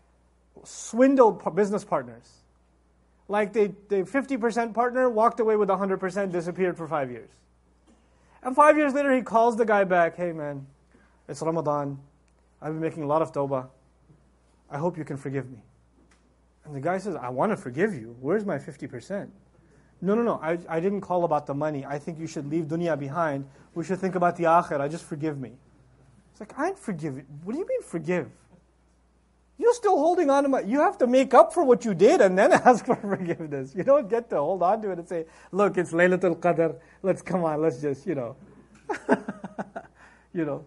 swindle 0.65 1.33
business 1.33 1.85
partners. 1.85 2.31
Like 3.29 3.53
they, 3.53 3.75
they 3.89 4.03
50% 4.03 4.75
partner 4.75 5.11
walked 5.11 5.41
away 5.41 5.57
with 5.57 5.69
100%, 5.69 6.33
disappeared 6.33 6.77
for 6.77 6.87
five 6.89 7.11
years. 7.11 7.31
And 8.43 8.55
five 8.55 8.77
years 8.77 8.95
later, 8.95 9.15
he 9.15 9.23
calls 9.23 9.57
the 9.57 9.65
guy 9.65 9.85
back, 9.85 10.17
hey 10.17 10.33
man, 10.33 10.67
it's 11.29 11.43
Ramadan. 11.43 11.99
I've 12.61 12.73
been 12.73 12.81
making 12.81 13.03
a 13.03 13.07
lot 13.07 13.23
of 13.23 13.33
tawbah. 13.33 13.69
I 14.71 14.79
hope 14.79 14.99
you 14.99 15.05
can 15.05 15.17
forgive 15.17 15.51
me. 15.51 15.59
And 16.65 16.75
the 16.75 16.81
guy 16.81 16.99
says, 16.99 17.17
I 17.17 17.31
want 17.31 17.53
to 17.53 17.57
forgive 17.57 17.95
you. 17.95 18.17
Where's 18.21 18.45
my 18.45 18.59
50%? 18.59 19.29
No, 20.01 20.15
no, 20.15 20.23
no. 20.23 20.39
I, 20.43 20.59
I 20.69 20.81
didn't 20.81 21.01
call 21.01 21.25
about 21.25 21.47
the 21.47 21.55
money. 21.55 21.85
I 21.85 21.99
think 21.99 22.19
you 22.19 22.27
should 22.27 22.49
leave 22.51 22.67
dunya 22.67 22.99
behind. 22.99 23.47
We 23.75 23.85
should 23.85 23.99
think 23.99 24.15
about 24.15 24.37
the 24.37 24.45
akhirah. 24.45 24.91
Just 24.91 25.05
forgive 25.05 25.39
me. 25.39 25.53
It's 26.33 26.41
like, 26.41 26.53
I 26.59 26.73
forgive 26.75 27.17
you. 27.17 27.25
What 27.43 27.55
do 27.55 27.59
you 27.59 27.67
mean 27.67 27.83
forgive? 27.83 28.29
You're 29.57 29.75
still 29.75 29.99
holding 29.99 30.31
on 30.31 30.45
to 30.45 30.49
my. 30.49 30.61
You 30.61 30.79
have 30.81 30.99
to 30.99 31.07
make 31.09 31.35
up 31.35 31.53
for 31.53 31.65
what 31.65 31.85
you 31.85 31.93
did 31.93 32.21
and 32.21 32.39
then 32.39 32.53
ask 32.65 32.87
for 32.87 32.95
forgiveness. 32.95 33.75
You 33.75 33.83
don't 33.83 34.09
get 34.09 34.31
to 34.31 34.37
hold 34.37 34.63
on 34.63 34.81
to 34.83 34.91
it 34.93 34.99
and 34.99 35.09
say, 35.09 35.27
look, 35.51 35.77
it's 35.77 35.91
Laylatul 35.91 36.37
Qadr. 36.37 36.77
Let's 37.03 37.23
come 37.23 37.43
on, 37.43 37.61
let's 37.61 37.81
just, 37.81 38.07
you 38.07 38.15
know. 38.15 38.37
you 40.33 40.45
know. 40.45 40.65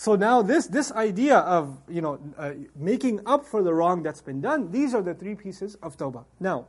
So 0.00 0.14
now 0.14 0.42
this, 0.42 0.66
this 0.66 0.92
idea 0.92 1.38
of, 1.38 1.78
you 1.88 2.02
know, 2.02 2.18
uh, 2.36 2.52
making 2.74 3.20
up 3.26 3.46
for 3.46 3.62
the 3.62 3.72
wrong 3.72 4.02
that's 4.02 4.20
been 4.20 4.42
done, 4.42 4.70
these 4.70 4.94
are 4.94 5.00
the 5.00 5.14
three 5.14 5.34
pieces 5.34 5.74
of 5.76 5.96
tawbah. 5.96 6.26
Now, 6.38 6.66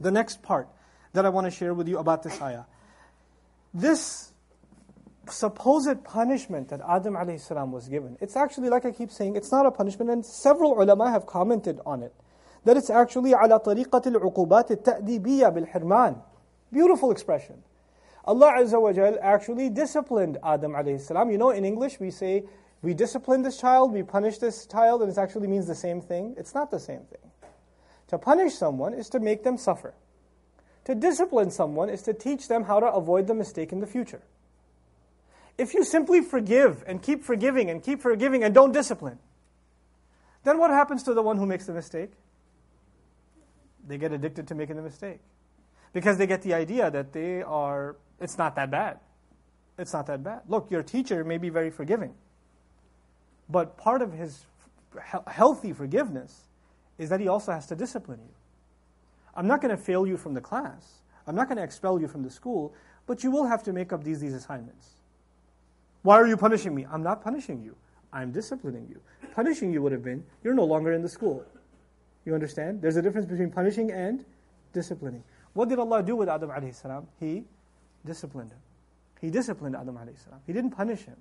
the 0.00 0.10
next 0.10 0.42
part 0.42 0.68
that 1.14 1.24
I 1.24 1.30
want 1.30 1.46
to 1.46 1.50
share 1.50 1.72
with 1.72 1.88
you 1.88 1.96
about 1.98 2.22
this 2.22 2.40
ayah. 2.42 2.64
This 3.72 4.32
supposed 5.30 6.04
punishment 6.04 6.68
that 6.68 6.80
Adam 6.86 7.16
salam 7.38 7.72
was 7.72 7.88
given, 7.88 8.18
it's 8.20 8.36
actually, 8.36 8.68
like 8.68 8.84
I 8.84 8.92
keep 8.92 9.10
saying, 9.10 9.34
it's 9.34 9.50
not 9.50 9.64
a 9.64 9.70
punishment, 9.70 10.10
and 10.10 10.24
several 10.24 10.80
ulama 10.80 11.10
have 11.10 11.26
commented 11.26 11.80
on 11.86 12.02
it. 12.02 12.12
That 12.64 12.76
it's 12.76 12.90
actually 12.90 13.32
على 13.32 13.58
طريقة 13.58 14.02
العقوبات 14.06 14.70
التأديبية 14.70 15.48
بالحرمان. 15.48 16.16
Beautiful 16.70 17.10
expression. 17.10 17.62
Allah 18.25 18.53
Azza 18.59 18.81
wa 18.81 18.93
Jal 18.93 19.17
actually 19.21 19.69
disciplined 19.69 20.37
Adam 20.43 20.75
salam. 20.99 21.31
You 21.31 21.37
know, 21.37 21.49
in 21.49 21.65
English 21.65 21.99
we 21.99 22.11
say, 22.11 22.43
we 22.81 22.93
discipline 22.93 23.41
this 23.43 23.59
child, 23.59 23.93
we 23.93 24.03
punish 24.03 24.37
this 24.39 24.65
child, 24.65 25.01
and 25.01 25.11
it 25.11 25.17
actually 25.17 25.47
means 25.47 25.67
the 25.67 25.75
same 25.75 26.01
thing. 26.01 26.35
It's 26.37 26.53
not 26.53 26.71
the 26.71 26.79
same 26.79 27.01
thing. 27.01 27.31
To 28.07 28.17
punish 28.17 28.53
someone 28.53 28.93
is 28.93 29.09
to 29.09 29.19
make 29.19 29.43
them 29.43 29.57
suffer. 29.57 29.93
To 30.85 30.95
discipline 30.95 31.51
someone 31.51 31.89
is 31.89 32.01
to 32.03 32.13
teach 32.13 32.47
them 32.47 32.63
how 32.63 32.79
to 32.79 32.87
avoid 32.87 33.27
the 33.27 33.35
mistake 33.35 33.71
in 33.71 33.79
the 33.79 33.87
future. 33.87 34.21
If 35.57 35.73
you 35.73 35.83
simply 35.83 36.21
forgive 36.21 36.83
and 36.87 37.01
keep 37.01 37.23
forgiving 37.23 37.69
and 37.69 37.83
keep 37.83 38.01
forgiving 38.01 38.43
and 38.43 38.53
don't 38.53 38.71
discipline, 38.71 39.19
then 40.43 40.57
what 40.57 40.71
happens 40.71 41.03
to 41.03 41.13
the 41.13 41.21
one 41.21 41.37
who 41.37 41.45
makes 41.45 41.67
the 41.67 41.73
mistake? 41.73 42.11
They 43.87 43.97
get 43.97 44.11
addicted 44.11 44.47
to 44.47 44.55
making 44.55 44.75
the 44.75 44.81
mistake. 44.81 45.19
Because 45.93 46.17
they 46.17 46.25
get 46.25 46.41
the 46.41 46.53
idea 46.53 46.89
that 46.89 47.13
they 47.13 47.43
are, 47.43 47.95
it's 48.21 48.37
not 48.37 48.55
that 48.55 48.71
bad. 48.71 48.99
It's 49.77 49.93
not 49.93 50.05
that 50.07 50.23
bad. 50.23 50.41
Look, 50.47 50.69
your 50.69 50.83
teacher 50.83 51.23
may 51.23 51.37
be 51.37 51.49
very 51.49 51.71
forgiving, 51.71 52.13
but 53.49 53.77
part 53.77 54.01
of 54.01 54.13
his 54.13 54.45
healthy 55.27 55.73
forgiveness 55.73 56.41
is 56.97 57.09
that 57.09 57.19
he 57.19 57.27
also 57.27 57.51
has 57.51 57.65
to 57.67 57.75
discipline 57.75 58.19
you. 58.21 58.33
I'm 59.35 59.47
not 59.47 59.61
going 59.61 59.75
to 59.75 59.81
fail 59.81 60.05
you 60.05 60.17
from 60.17 60.33
the 60.33 60.41
class. 60.41 61.01
I'm 61.25 61.35
not 61.35 61.47
going 61.47 61.57
to 61.57 61.63
expel 61.63 61.99
you 61.99 62.07
from 62.07 62.23
the 62.23 62.29
school, 62.29 62.73
but 63.07 63.23
you 63.23 63.31
will 63.31 63.45
have 63.45 63.63
to 63.63 63.73
make 63.73 63.91
up 63.93 64.03
these, 64.03 64.19
these 64.19 64.33
assignments. 64.33 64.95
Why 66.03 66.15
are 66.15 66.27
you 66.27 66.37
punishing 66.37 66.75
me? 66.75 66.85
I'm 66.91 67.03
not 67.03 67.23
punishing 67.23 67.61
you. 67.63 67.75
I'm 68.13 68.31
disciplining 68.31 68.87
you. 68.89 68.99
Punishing 69.33 69.71
you 69.71 69.81
would 69.81 69.91
have 69.91 70.03
been, 70.03 70.23
you're 70.43 70.53
no 70.53 70.65
longer 70.65 70.91
in 70.91 71.01
the 71.01 71.09
school. 71.09 71.45
You 72.25 72.33
understand? 72.33 72.81
There's 72.81 72.97
a 72.97 73.01
difference 73.01 73.25
between 73.25 73.49
punishing 73.49 73.91
and 73.91 74.25
disciplining. 74.73 75.23
What 75.53 75.69
did 75.69 75.79
Allah 75.79 76.03
do 76.03 76.15
with 76.15 76.29
Adam 76.29 76.49
alayhi 76.49 76.75
salam? 76.75 77.07
He 77.19 77.43
disciplined 78.05 78.51
him. 78.51 78.59
He 79.19 79.29
disciplined 79.29 79.75
Adam 79.75 79.95
salam. 79.95 80.39
He 80.47 80.53
didn't 80.53 80.71
punish 80.71 81.01
him. 81.01 81.17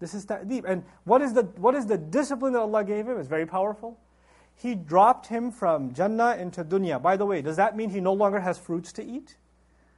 This 0.00 0.14
is 0.14 0.24
ta'deeb. 0.24 0.64
And 0.66 0.84
what 1.04 1.22
is, 1.22 1.32
the, 1.32 1.42
what 1.42 1.74
is 1.74 1.86
the 1.86 1.96
discipline 1.96 2.52
that 2.52 2.60
Allah 2.60 2.84
gave 2.84 3.06
him? 3.06 3.18
It's 3.18 3.28
very 3.28 3.46
powerful. 3.46 3.98
He 4.56 4.74
dropped 4.74 5.26
him 5.26 5.50
from 5.50 5.94
Jannah 5.94 6.36
into 6.36 6.64
dunya. 6.64 7.00
By 7.00 7.16
the 7.16 7.26
way, 7.26 7.42
does 7.42 7.56
that 7.56 7.76
mean 7.76 7.90
he 7.90 8.00
no 8.00 8.12
longer 8.12 8.40
has 8.40 8.58
fruits 8.58 8.92
to 8.94 9.04
eat? 9.04 9.36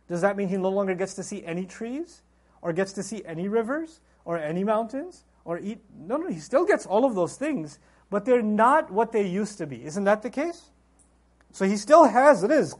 Does 0.08 0.20
that 0.20 0.36
mean 0.36 0.48
he 0.48 0.56
no 0.56 0.68
longer 0.68 0.94
gets 0.94 1.14
to 1.14 1.22
see 1.22 1.44
any 1.44 1.64
trees? 1.64 2.22
Or 2.60 2.72
gets 2.72 2.92
to 2.94 3.02
see 3.02 3.24
any 3.24 3.48
rivers? 3.48 4.00
Or 4.24 4.38
any 4.38 4.64
mountains? 4.64 5.24
Or 5.44 5.58
eat? 5.58 5.80
No, 5.96 6.16
no, 6.16 6.28
he 6.28 6.40
still 6.40 6.64
gets 6.64 6.86
all 6.86 7.04
of 7.04 7.14
those 7.14 7.36
things, 7.36 7.78
but 8.10 8.24
they're 8.24 8.42
not 8.42 8.90
what 8.90 9.12
they 9.12 9.26
used 9.26 9.58
to 9.58 9.66
be. 9.66 9.84
Isn't 9.84 10.04
that 10.04 10.22
the 10.22 10.30
case? 10.30 10.70
So 11.52 11.64
he 11.64 11.76
still 11.76 12.04
has 12.04 12.42
rizq. 12.42 12.78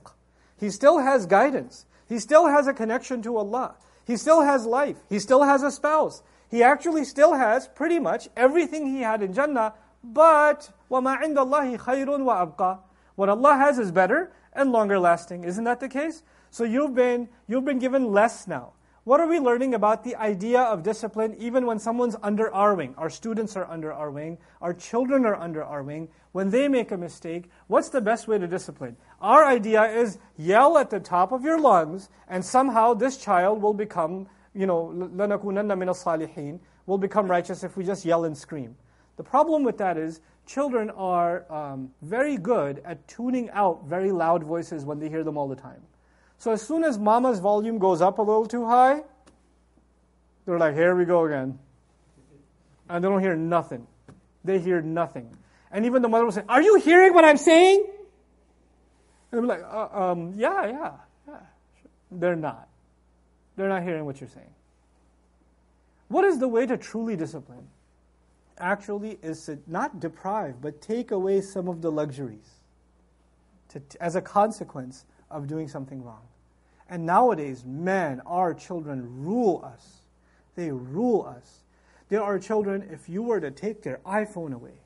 He 0.59 0.71
still 0.71 0.99
has 0.99 1.27
guidance. 1.27 1.87
He 2.08 2.20
still 2.20 2.48
has 2.48 2.68
a 2.68 2.74
connection 2.74 3.22
to 3.24 3.38
Allah. 3.38 3.76
He 4.06 4.18
still 4.18 4.41
has 4.41 4.66
life. 4.66 4.98
He 5.10 5.20
still 5.20 5.44
has 5.44 5.64
a 5.64 5.72
spouse. 5.72 6.24
He 6.50 6.62
actually 6.62 7.06
still 7.06 7.34
has 7.34 7.68
pretty 7.68 8.00
much 8.00 8.30
everything 8.36 8.86
he 8.86 9.02
had 9.02 9.24
in 9.24 9.34
Jannah, 9.34 9.74
but 10.04 10.70
وَمَا 10.91 11.22
عِنْدَ 11.22 11.36
اللَّهِ 11.36 11.78
خَيْرٌ 11.80 12.08
وَأَبْقَى 12.08 12.80
What 13.16 13.30
Allah 13.30 13.56
has 13.56 13.80
is 13.80 13.91
better 13.91 14.32
and 14.54 14.72
longer 14.72 15.00
lasting. 15.00 15.46
Isn't 15.46 15.64
that 15.64 15.80
the 15.80 15.89
case? 15.89 16.22
So 16.52 16.64
you've 16.64 16.94
been, 16.94 17.30
you've 17.48 17.66
been 17.66 17.80
given 17.80 18.12
less 18.12 18.48
now. 18.48 18.74
What 19.08 19.20
are 19.20 19.28
we 19.28 19.38
learning 19.38 19.74
about 19.74 20.06
the 20.06 20.16
idea 20.16 20.62
of 20.62 20.82
discipline 20.82 21.36
even 21.38 21.66
when 21.66 21.78
someone's 21.78 22.16
under 22.24 22.54
our 22.54 22.74
wing? 22.74 22.96
Our 22.98 23.10
students 23.10 23.58
are 23.58 23.70
under 23.70 23.91
our 23.91 24.10
wing, 24.10 24.38
our 24.62 24.74
children 24.74 25.26
are 25.26 25.36
under 25.36 25.62
our 25.62 25.84
wing. 25.84 26.08
When 26.32 26.52
they 26.52 26.70
make 26.70 26.91
a 26.91 26.98
mistake, 26.98 27.50
what's 27.68 27.89
the 27.89 28.00
best 28.00 28.30
way 28.30 28.38
to 28.38 28.48
discipline? 28.48 28.96
Our 29.20 29.46
idea 29.46 29.84
is 29.84 30.20
yell 30.38 30.78
at 30.78 30.89
the 30.89 31.02
top 31.02 31.34
of 31.34 31.44
your 31.44 31.60
lungs, 31.60 32.10
and 32.30 32.46
somehow 32.46 32.94
this 32.94 33.18
child 33.18 33.62
will 33.62 33.74
become, 33.74 34.28
you 34.56 34.66
know, 34.66 34.94
لَنَكُونَنَّ 34.96 35.68
مِنَ 35.68 35.89
الصَّالِحِينَ, 35.89 36.60
will 36.86 36.98
become 36.98 37.28
righteous 37.28 37.66
if 37.66 37.76
we 37.76 37.84
just 37.84 38.06
yell 38.06 38.24
and 38.24 38.38
scream. 38.38 38.78
The 39.18 39.24
problem 39.24 39.66
with 39.66 39.78
that 39.80 39.98
is 39.98 40.22
children 40.46 40.89
are 40.91 41.52
um, 41.52 41.91
very 42.02 42.38
good 42.38 42.82
at 42.86 43.06
tuning 43.10 43.50
out 43.50 43.84
very 43.86 44.14
loud 44.14 44.44
voices 44.44 44.86
when 44.86 45.00
they 45.00 45.10
hear 45.10 45.26
them 45.26 45.38
all 45.38 45.50
the 45.50 45.58
time. 45.58 45.82
So 46.39 46.53
as 46.53 46.62
soon 46.62 46.84
as 46.84 46.99
mama's 46.99 47.41
volume 47.41 47.78
goes 47.78 48.01
up 48.01 48.18
a 48.18 48.22
little 48.22 48.47
too 48.47 48.64
high, 48.64 49.03
they're 50.47 50.59
like, 50.59 50.74
here 50.74 50.95
we 50.95 51.05
go 51.05 51.24
again. 51.24 51.59
And 52.89 53.05
they 53.05 53.09
don't 53.09 53.20
hear 53.20 53.36
nothing. 53.36 53.86
They 54.45 54.59
hear 54.59 54.80
nothing. 54.80 55.36
And 55.70 55.84
even 55.84 56.01
the 56.01 56.09
mother 56.09 56.24
will 56.24 56.32
say, 56.32 56.45
Are 56.49 56.62
you 56.62 56.76
hearing 56.76 57.12
what 57.12 57.24
I'm 57.24 57.36
saying? 57.36 57.86
And 59.30 59.43
be 59.43 59.47
like, 59.47 59.62
uh, 59.62 59.89
um, 59.93 60.32
yeah, 60.36 60.66
yeah, 60.66 60.93
yeah. 61.26 61.41
They're 62.11 62.36
not. 62.36 62.68
They're 63.57 63.68
not 63.68 63.82
hearing 63.82 64.07
what 64.07 64.20
you're 64.20 64.30
saying. 64.30 64.55
What 66.09 66.24
is 66.24 66.39
the 66.39 66.49
way 66.49 66.64
to 66.64 66.78
truly 66.78 67.16
discipline? 67.16 67.68
Actually, 68.57 69.18
is 69.22 69.45
to 69.45 69.59
not 69.66 70.01
deprive, 70.01 70.62
but 70.62 70.80
take 70.80 71.11
away 71.11 71.43
some 71.43 71.68
of 71.68 71.82
the 71.82 71.93
luxuries 71.93 72.49
to, 73.68 73.82
as 74.01 74.16
a 74.16 74.22
consequence 74.22 75.05
of 75.31 75.47
doing 75.47 75.68
something 75.68 76.03
wrong. 76.03 76.22
And 76.89 77.05
nowadays, 77.05 77.64
men, 77.64 78.20
our 78.26 78.55
children 78.55 79.24
rule 79.24 79.62
us. 79.64 80.03
They 80.55 80.70
rule 80.70 81.24
us. 81.24 81.61
There 82.09 82.22
are 82.22 82.39
children, 82.39 82.89
if 82.91 83.09
you 83.09 83.22
were 83.22 83.41
to 83.41 83.51
take 83.51 83.83
their 83.83 84.01
iPhone 84.07 84.55
away 84.55 84.81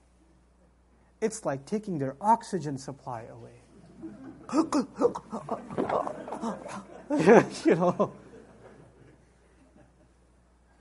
it's 1.22 1.46
like 1.46 1.64
taking 1.64 1.98
their 1.98 2.16
oxygen 2.20 2.76
supply 2.76 3.24
away. 3.30 3.52
you 7.64 7.76
know, 7.76 8.12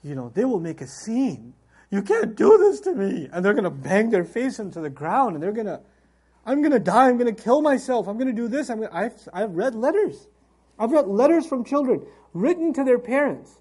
you 0.03 0.15
know, 0.15 0.31
they 0.33 0.43
will 0.43 0.59
make 0.59 0.81
a 0.81 0.87
scene. 0.87 1.53
You 1.91 2.01
can't 2.01 2.35
do 2.35 2.57
this 2.57 2.79
to 2.81 2.95
me. 2.95 3.29
And 3.31 3.45
they're 3.45 3.53
going 3.53 3.65
to 3.65 3.69
bang 3.69 4.09
their 4.09 4.25
face 4.25 4.59
into 4.59 4.81
the 4.81 4.89
ground 4.89 5.35
and 5.35 5.43
they're 5.43 5.51
going 5.51 5.67
to, 5.67 5.79
I'm 6.45 6.61
going 6.61 6.71
to 6.71 6.79
die. 6.79 7.07
I'm 7.09 7.17
going 7.17 7.33
to 7.33 7.43
kill 7.43 7.61
myself. 7.61 8.07
I'm 8.07 8.17
going 8.17 8.27
to 8.27 8.33
do 8.33 8.47
this. 8.47 8.69
I'm 8.69 8.81
gonna, 8.81 8.93
I've, 8.93 9.13
I've 9.33 9.51
read 9.51 9.75
letters. 9.75 10.27
I've 10.79 10.91
read 10.91 11.07
letters 11.07 11.45
from 11.45 11.63
children 11.63 12.05
written 12.33 12.73
to 12.73 12.83
their 12.83 12.99
parents. 12.99 13.59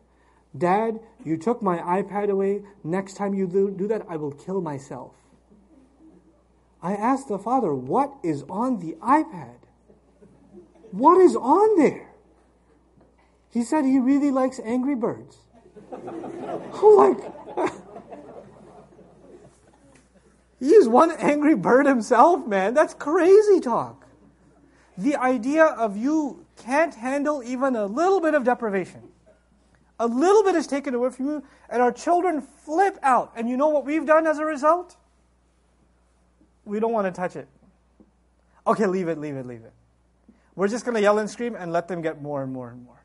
Dad, 0.56 1.00
you 1.24 1.36
took 1.36 1.62
my 1.62 1.78
iPad 1.78 2.30
away. 2.30 2.62
Next 2.82 3.14
time 3.14 3.34
you 3.34 3.46
do, 3.46 3.86
that, 3.88 4.06
I 4.08 4.16
will 4.16 4.32
kill 4.32 4.60
myself. 4.60 5.14
I 6.82 6.94
asked 6.94 7.28
the 7.28 7.38
father, 7.38 7.74
What 7.74 8.14
is 8.22 8.44
on 8.48 8.80
the 8.80 8.96
iPad? 9.02 9.58
What 10.90 11.20
is 11.20 11.36
on 11.36 11.78
there? 11.78 12.08
He 13.50 13.62
said 13.62 13.84
he 13.84 13.98
really 13.98 14.30
likes 14.30 14.60
Angry 14.64 14.94
Birds. 14.94 15.36
I'm 15.92 16.96
like, 16.96 17.72
he's 20.60 20.86
one 20.86 21.10
angry 21.12 21.56
bird 21.56 21.86
himself, 21.86 22.46
man. 22.46 22.74
That's 22.74 22.94
crazy 22.94 23.58
talk. 23.58 24.06
The 24.96 25.16
idea 25.16 25.64
of 25.64 25.96
you 25.96 26.44
can't 26.56 26.94
handle 26.94 27.42
even 27.42 27.74
a 27.74 27.86
little 27.86 28.20
bit 28.20 28.34
of 28.34 28.44
deprivation. 28.44 29.02
A 29.98 30.06
little 30.06 30.42
bit 30.42 30.54
is 30.54 30.66
taken 30.66 30.94
away 30.94 31.10
from 31.10 31.26
you, 31.26 31.42
and 31.68 31.82
our 31.82 31.92
children 31.92 32.40
flip 32.40 32.98
out. 33.02 33.32
And 33.34 33.48
you 33.48 33.56
know 33.56 33.68
what 33.68 33.84
we've 33.84 34.06
done 34.06 34.26
as 34.26 34.38
a 34.38 34.44
result? 34.44 34.96
We 36.64 36.80
don't 36.80 36.92
want 36.92 37.06
to 37.06 37.12
touch 37.12 37.36
it. 37.36 37.48
Okay, 38.66 38.86
leave 38.86 39.08
it, 39.08 39.18
leave 39.18 39.36
it, 39.36 39.46
leave 39.46 39.62
it. 39.62 39.72
We're 40.54 40.68
just 40.68 40.84
going 40.84 40.94
to 40.94 41.00
yell 41.00 41.18
and 41.18 41.28
scream 41.28 41.54
and 41.54 41.72
let 41.72 41.88
them 41.88 42.02
get 42.02 42.20
more 42.20 42.42
and 42.42 42.52
more 42.52 42.70
and 42.70 42.84
more. 42.84 42.99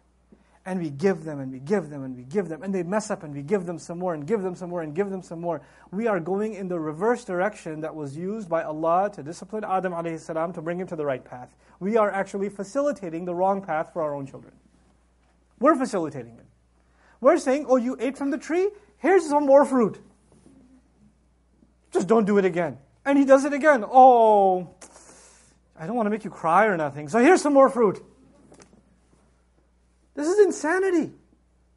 And 0.67 0.79
we 0.79 0.89
give 0.89 1.23
them 1.23 1.39
and 1.39 1.51
we 1.51 1.59
give 1.59 1.89
them 1.89 2.03
and 2.03 2.15
we 2.15 2.23
give 2.23 2.49
them. 2.49 2.63
And 2.63 2.73
they 2.73 2.81
mess 2.81 3.11
up 3.11 3.21
and 3.21 3.35
we 3.35 3.43
give 3.43 3.67
them 3.67 3.77
some 3.77 3.99
more 3.99 4.15
and 4.15 4.25
give 4.25 4.41
them 4.41 4.55
some 4.55 4.71
more 4.71 4.81
and 4.81 4.95
give 4.95 5.11
them 5.11 5.21
some 5.21 5.39
more. 5.39 5.61
We 5.91 6.07
are 6.07 6.19
going 6.19 6.55
in 6.55 6.67
the 6.67 6.79
reverse 6.79 7.23
direction 7.23 7.81
that 7.81 7.93
was 7.93 8.17
used 8.17 8.49
by 8.49 8.63
Allah 8.63 9.11
to 9.13 9.21
discipline 9.21 9.63
Adam 9.63 9.93
alayhi 9.93 10.53
to 10.53 10.61
bring 10.61 10.79
him 10.79 10.87
to 10.87 10.95
the 10.95 11.05
right 11.05 11.23
path. 11.23 11.55
We 11.79 11.97
are 11.97 12.09
actually 12.09 12.49
facilitating 12.49 13.25
the 13.25 13.35
wrong 13.35 13.61
path 13.61 13.93
for 13.93 14.01
our 14.01 14.15
own 14.15 14.25
children. 14.25 14.53
We're 15.59 15.75
facilitating 15.75 16.37
it. 16.37 16.45
We're 17.21 17.37
saying, 17.37 17.67
oh, 17.69 17.77
you 17.77 17.95
ate 17.99 18.17
from 18.17 18.31
the 18.31 18.37
tree? 18.37 18.69
Here's 18.97 19.27
some 19.27 19.45
more 19.45 19.65
fruit. 19.65 19.99
Just 21.91 22.07
don't 22.07 22.25
do 22.25 22.37
it 22.39 22.45
again. 22.45 22.77
And 23.05 23.17
he 23.19 23.25
does 23.25 23.45
it 23.45 23.53
again. 23.53 23.85
Oh, 23.87 24.75
I 25.79 25.85
don't 25.85 25.95
want 25.95 26.07
to 26.07 26.09
make 26.09 26.23
you 26.23 26.31
cry 26.31 26.65
or 26.65 26.75
nothing. 26.75 27.07
So 27.07 27.19
here's 27.19 27.41
some 27.41 27.53
more 27.53 27.69
fruit. 27.69 28.03
This 30.15 30.27
is 30.27 30.39
insanity. 30.39 31.11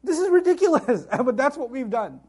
This 0.03 0.17
is 0.17 0.29
ridiculous. 0.29 1.05
but 1.11 1.37
that's 1.37 1.57
what 1.57 1.69
we've 1.69 1.89
done. 1.89 2.21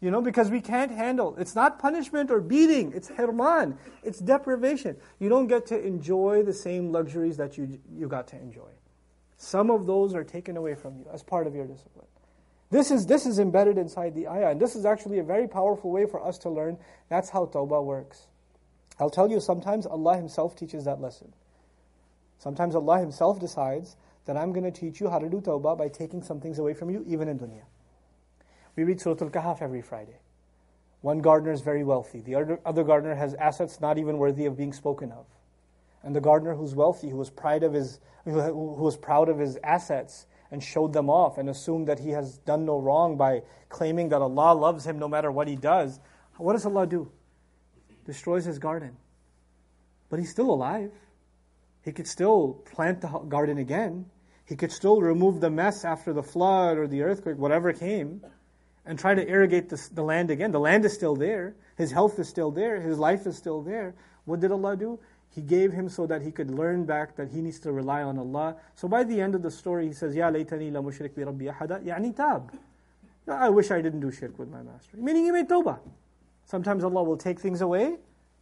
You 0.00 0.10
know, 0.10 0.20
because 0.20 0.50
we 0.50 0.60
can't 0.60 0.92
handle. 0.92 1.34
It's 1.38 1.54
not 1.54 1.78
punishment 1.78 2.30
or 2.30 2.40
beating. 2.40 2.92
It's 2.94 3.08
hirman. 3.08 3.78
It's 4.02 4.18
deprivation. 4.18 4.96
You 5.18 5.30
don't 5.30 5.46
get 5.46 5.66
to 5.66 5.80
enjoy 5.80 6.42
the 6.42 6.52
same 6.52 6.92
luxuries 6.92 7.38
that 7.38 7.56
you, 7.56 7.80
you 7.90 8.06
got 8.06 8.28
to 8.28 8.36
enjoy. 8.36 8.68
Some 9.38 9.70
of 9.70 9.86
those 9.86 10.14
are 10.14 10.24
taken 10.24 10.56
away 10.56 10.74
from 10.74 10.98
you 10.98 11.06
as 11.12 11.22
part 11.22 11.46
of 11.46 11.54
your 11.54 11.66
discipline. 11.66 12.06
This 12.70 12.90
is, 12.90 13.06
this 13.06 13.26
is 13.26 13.38
embedded 13.38 13.78
inside 13.78 14.14
the 14.14 14.28
ayah. 14.28 14.50
And 14.50 14.60
this 14.60 14.76
is 14.76 14.84
actually 14.84 15.18
a 15.18 15.24
very 15.24 15.48
powerful 15.48 15.90
way 15.90 16.04
for 16.04 16.24
us 16.24 16.36
to 16.38 16.50
learn. 16.50 16.78
That's 17.08 17.30
how 17.30 17.46
tawbah 17.46 17.84
works. 17.84 18.26
I'll 18.98 19.10
tell 19.10 19.30
you, 19.30 19.40
sometimes 19.40 19.86
Allah 19.86 20.16
Himself 20.16 20.56
teaches 20.56 20.84
that 20.84 21.00
lesson. 21.00 21.32
Sometimes 22.38 22.74
Allah 22.74 22.98
Himself 22.98 23.40
decides 23.40 23.96
that 24.26 24.36
I'm 24.36 24.52
going 24.52 24.64
to 24.64 24.70
teach 24.70 25.00
you 25.00 25.08
how 25.08 25.18
to 25.18 25.28
do 25.28 25.40
tawbah 25.40 25.78
by 25.78 25.88
taking 25.88 26.22
some 26.22 26.40
things 26.40 26.58
away 26.58 26.74
from 26.74 26.90
you, 26.90 27.04
even 27.06 27.28
in 27.28 27.38
dunya. 27.38 27.62
We 28.76 28.84
read 28.84 29.00
Surah 29.00 29.16
Al 29.22 29.30
Kahf 29.30 29.62
every 29.62 29.82
Friday. 29.82 30.18
One 31.00 31.20
gardener 31.20 31.52
is 31.52 31.60
very 31.60 31.84
wealthy, 31.84 32.20
the 32.20 32.34
other, 32.34 32.60
other 32.66 32.84
gardener 32.84 33.14
has 33.14 33.34
assets 33.34 33.80
not 33.80 33.98
even 33.98 34.18
worthy 34.18 34.46
of 34.46 34.56
being 34.56 34.72
spoken 34.72 35.12
of. 35.12 35.26
And 36.02 36.14
the 36.14 36.20
gardener 36.20 36.54
who's 36.54 36.74
wealthy, 36.74 37.10
who 37.10 37.16
was, 37.16 37.30
proud 37.30 37.62
of 37.62 37.72
his, 37.72 38.00
who 38.24 38.32
was 38.32 38.96
proud 38.96 39.28
of 39.28 39.38
his 39.38 39.58
assets, 39.62 40.26
and 40.50 40.62
showed 40.62 40.92
them 40.92 41.10
off 41.10 41.38
and 41.38 41.48
assumed 41.48 41.88
that 41.88 41.98
he 41.98 42.10
has 42.10 42.38
done 42.38 42.64
no 42.64 42.78
wrong 42.78 43.16
by 43.16 43.42
claiming 43.68 44.08
that 44.10 44.22
Allah 44.22 44.54
loves 44.54 44.86
him 44.86 44.98
no 44.98 45.08
matter 45.08 45.30
what 45.30 45.48
he 45.48 45.56
does, 45.56 46.00
what 46.36 46.52
does 46.52 46.66
Allah 46.66 46.86
do? 46.86 47.10
Destroys 48.04 48.44
his 48.44 48.58
garden. 48.58 48.96
But 50.08 50.18
he's 50.18 50.30
still 50.30 50.50
alive. 50.50 50.92
He 51.82 51.92
could 51.92 52.06
still 52.06 52.62
plant 52.72 53.00
the 53.00 53.08
garden 53.08 53.58
again. 53.58 54.06
He 54.46 54.56
could 54.56 54.72
still 54.72 55.02
remove 55.02 55.40
the 55.40 55.50
mess 55.50 55.84
after 55.84 56.12
the 56.12 56.22
flood 56.22 56.78
or 56.78 56.86
the 56.86 57.02
earthquake, 57.02 57.36
whatever 57.36 57.72
came, 57.72 58.24
and 58.86 58.98
try 58.98 59.14
to 59.14 59.28
irrigate 59.28 59.68
the, 59.68 59.88
the 59.92 60.02
land 60.02 60.30
again. 60.30 60.52
The 60.52 60.60
land 60.60 60.84
is 60.84 60.94
still 60.94 61.16
there. 61.16 61.54
His 61.76 61.90
health 61.90 62.18
is 62.18 62.28
still 62.28 62.50
there. 62.50 62.80
His 62.80 62.98
life 62.98 63.26
is 63.26 63.36
still 63.36 63.60
there. 63.60 63.94
What 64.24 64.40
did 64.40 64.52
Allah 64.52 64.76
do? 64.76 64.98
He 65.28 65.42
gave 65.42 65.72
him 65.72 65.88
so 65.88 66.06
that 66.06 66.22
he 66.22 66.30
could 66.30 66.50
learn 66.50 66.86
back 66.86 67.16
that 67.16 67.28
he 67.28 67.42
needs 67.42 67.58
to 67.60 67.72
rely 67.72 68.02
on 68.02 68.18
Allah. 68.18 68.56
So 68.74 68.88
by 68.88 69.04
the 69.04 69.20
end 69.20 69.34
of 69.34 69.42
the 69.42 69.50
story, 69.50 69.86
he 69.88 69.92
says, 69.92 70.14
Ya 70.14 70.30
laytani 70.30 70.72
la 70.72 70.80
mushrik 70.80 71.14
bi 71.14 71.22
rabbi 71.22 71.46
ahada, 71.46 71.84
yani 71.84 72.16
tab. 72.16 72.56
I 73.28 73.48
wish 73.48 73.70
I 73.70 73.82
didn't 73.82 74.00
do 74.00 74.12
shirk 74.12 74.38
with 74.38 74.48
my 74.48 74.62
master. 74.62 74.96
Meaning 74.96 75.24
he 75.24 75.30
made 75.32 75.48
tawbah. 75.48 75.80
Sometimes 76.46 76.84
Allah 76.84 77.02
will 77.02 77.16
take 77.16 77.40
things 77.40 77.60
away 77.60 77.96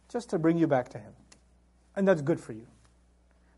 just 0.09 0.29
to 0.29 0.39
bring 0.39 0.57
you 0.57 0.67
back 0.67 0.89
to 0.89 0.99
Him. 0.99 1.13
And 1.95 2.07
that's 2.07 2.21
good 2.21 2.39
for 2.39 2.53
you. 2.53 2.67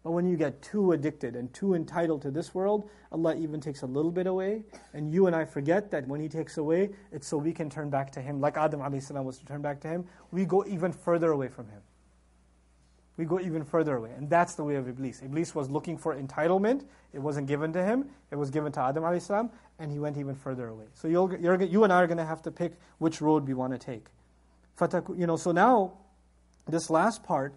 But 0.08 0.14
when 0.14 0.26
you 0.26 0.38
get 0.38 0.62
too 0.62 0.94
addicted 0.94 1.36
and 1.36 1.54
too 1.54 1.74
entitled 1.74 2.22
to 2.22 2.32
this 2.32 2.56
world, 2.56 2.90
Allah 3.12 3.36
even 3.36 3.60
takes 3.60 3.82
a 3.82 3.86
little 3.86 4.10
bit 4.10 4.26
away, 4.26 4.64
and 4.94 5.12
you 5.12 5.28
and 5.28 5.36
I 5.36 5.44
forget 5.44 5.92
that 5.92 6.08
when 6.08 6.22
He 6.22 6.30
takes 6.30 6.58
away, 6.58 6.92
it's 7.12 7.28
so 7.28 7.36
we 7.36 7.52
can 7.52 7.70
turn 7.70 7.90
back 7.90 8.14
to 8.14 8.22
Him. 8.22 8.40
Like 8.40 8.56
Adam 8.56 8.80
salam 9.02 9.26
was 9.26 9.38
to 9.40 9.46
turn 9.46 9.62
back 9.62 9.82
to 9.82 9.90
Him, 9.90 10.06
we 10.32 10.46
go 10.46 10.64
even 10.66 10.94
further 10.94 11.34
away 11.34 11.50
from 11.50 11.68
Him. 11.68 11.82
We 13.18 13.26
go 13.26 13.42
even 13.42 13.66
further 13.66 13.98
away. 13.98 14.12
And 14.16 14.30
that's 14.30 14.56
the 14.56 14.64
way 14.64 14.76
of 14.76 14.88
Iblis. 14.88 15.24
Iblis 15.24 15.54
was 15.54 15.70
looking 15.70 15.98
for 15.98 16.16
entitlement. 16.16 16.86
It 17.12 17.20
wasn't 17.20 17.48
given 17.48 17.74
to 17.74 17.84
him. 17.84 18.06
It 18.32 18.38
was 18.38 18.50
given 18.50 18.72
to 18.72 18.80
Adam 18.80 19.20
salam, 19.20 19.50
and 19.78 19.92
he 19.92 20.00
went 20.00 20.16
even 20.16 20.36
further 20.36 20.70
away. 20.70 20.86
So 20.94 21.10
you 21.10 21.38
you 21.38 21.84
and 21.84 21.92
I 21.92 21.98
are 21.98 22.08
going 22.08 22.18
to 22.18 22.26
have 22.26 22.42
to 22.44 22.52
pick 22.52 22.80
which 23.00 23.20
road 23.20 23.46
we 23.46 23.54
want 23.54 23.74
to 23.74 23.78
take. 23.78 24.06
You 25.18 25.28
know, 25.28 25.36
so 25.36 25.52
now, 25.52 25.98
this 26.66 26.90
last 26.90 27.26
part, 27.26 27.54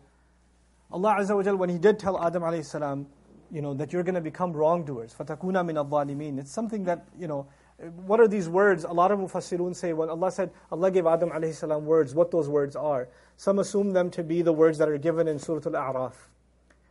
Allah 0.92 1.16
Azza 1.20 1.36
wa 1.36 1.52
when 1.54 1.68
He 1.68 1.78
did 1.78 1.98
tell 1.98 2.22
Adam 2.24 2.42
alayhi 2.42 2.64
salam, 2.64 3.06
you 3.50 3.60
know, 3.62 3.74
that 3.74 3.92
you're 3.92 4.02
going 4.02 4.14
to 4.14 4.20
become 4.20 4.52
wrongdoers, 4.52 5.14
فَتَكُونَ 5.18 5.66
min 5.66 5.76
al-zalimin. 5.76 6.38
It's 6.38 6.52
something 6.52 6.84
that, 6.84 7.06
you 7.18 7.26
know, 7.26 7.46
what 8.04 8.20
are 8.20 8.28
these 8.28 8.48
words? 8.48 8.84
A 8.84 8.92
lot 8.92 9.10
of 9.10 9.18
mufassirun 9.18 9.74
say, 9.74 9.92
when 9.92 10.08
Allah 10.08 10.30
said, 10.30 10.50
Allah 10.70 10.90
gave 10.90 11.06
Adam 11.06 11.30
alayhi 11.30 11.54
salam 11.54 11.86
words, 11.86 12.14
what 12.14 12.30
those 12.30 12.48
words 12.48 12.76
are. 12.76 13.08
Some 13.36 13.58
assume 13.58 13.92
them 13.92 14.10
to 14.10 14.22
be 14.22 14.42
the 14.42 14.52
words 14.52 14.78
that 14.78 14.88
are 14.88 14.98
given 14.98 15.26
in 15.26 15.38
Surah 15.38 15.62
Al-A'raf, 15.66 16.12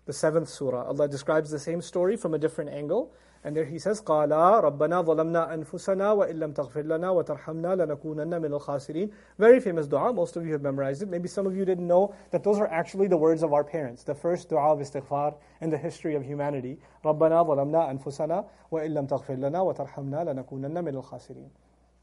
the 0.05 0.13
seventh 0.13 0.49
surah. 0.49 0.85
Allah 0.85 1.07
describes 1.07 1.51
the 1.51 1.59
same 1.59 1.81
story 1.81 2.17
from 2.17 2.33
a 2.33 2.37
different 2.39 2.71
angle. 2.71 3.13
And 3.44 3.54
there 3.54 3.66
he 3.66 3.78
says, 3.78 4.00
قَالَ 4.00 4.30
رَبَّنَا 4.30 5.04
ظَلَمْنَا 5.04 5.52
أَنفُسَنَا 5.52 6.16
وَإِن 6.16 6.36
لَمْ 6.36 6.54
تَغْفِرْ 6.54 6.82
لَنَا 6.84 7.12
وَتَرْحَمْنَا 7.12 7.76
لَنَكُونَنَّ 7.76 8.40
مِنَ 8.40 8.58
الْخَاسِرِينَ 8.58 9.12
Very 9.38 9.60
famous 9.60 9.86
dua, 9.86 10.14
most 10.14 10.36
of 10.36 10.46
you 10.46 10.52
have 10.52 10.62
memorized 10.62 11.02
it. 11.02 11.10
Maybe 11.10 11.28
some 11.28 11.46
of 11.46 11.54
you 11.54 11.66
didn't 11.66 11.86
know 11.86 12.14
that 12.30 12.42
those 12.42 12.58
are 12.58 12.68
actually 12.68 13.06
the 13.06 13.18
words 13.18 13.42
of 13.42 13.52
our 13.52 13.62
parents. 13.62 14.02
The 14.02 14.14
first 14.14 14.48
dua 14.48 14.72
of 14.72 14.78
istighfar 14.78 15.34
in 15.60 15.68
the 15.68 15.76
history 15.76 16.14
of 16.14 16.22
humanity. 16.22 16.78
رَبَّنَا 17.04 17.46
ظَلَمْنَا 17.46 18.02
أَنفُسَنَا 18.02 18.46
وَإِن 18.72 18.94
لَمْ 18.94 19.08
تَغْفِرْ 19.08 19.36
لَنَا 19.36 19.60
وَتَرْحَمْنَا 19.76 20.24
لَنَكُونَنَّ 20.24 20.82
مِنَ 20.82 21.02
الْخَاسِرِينَ 21.02 21.50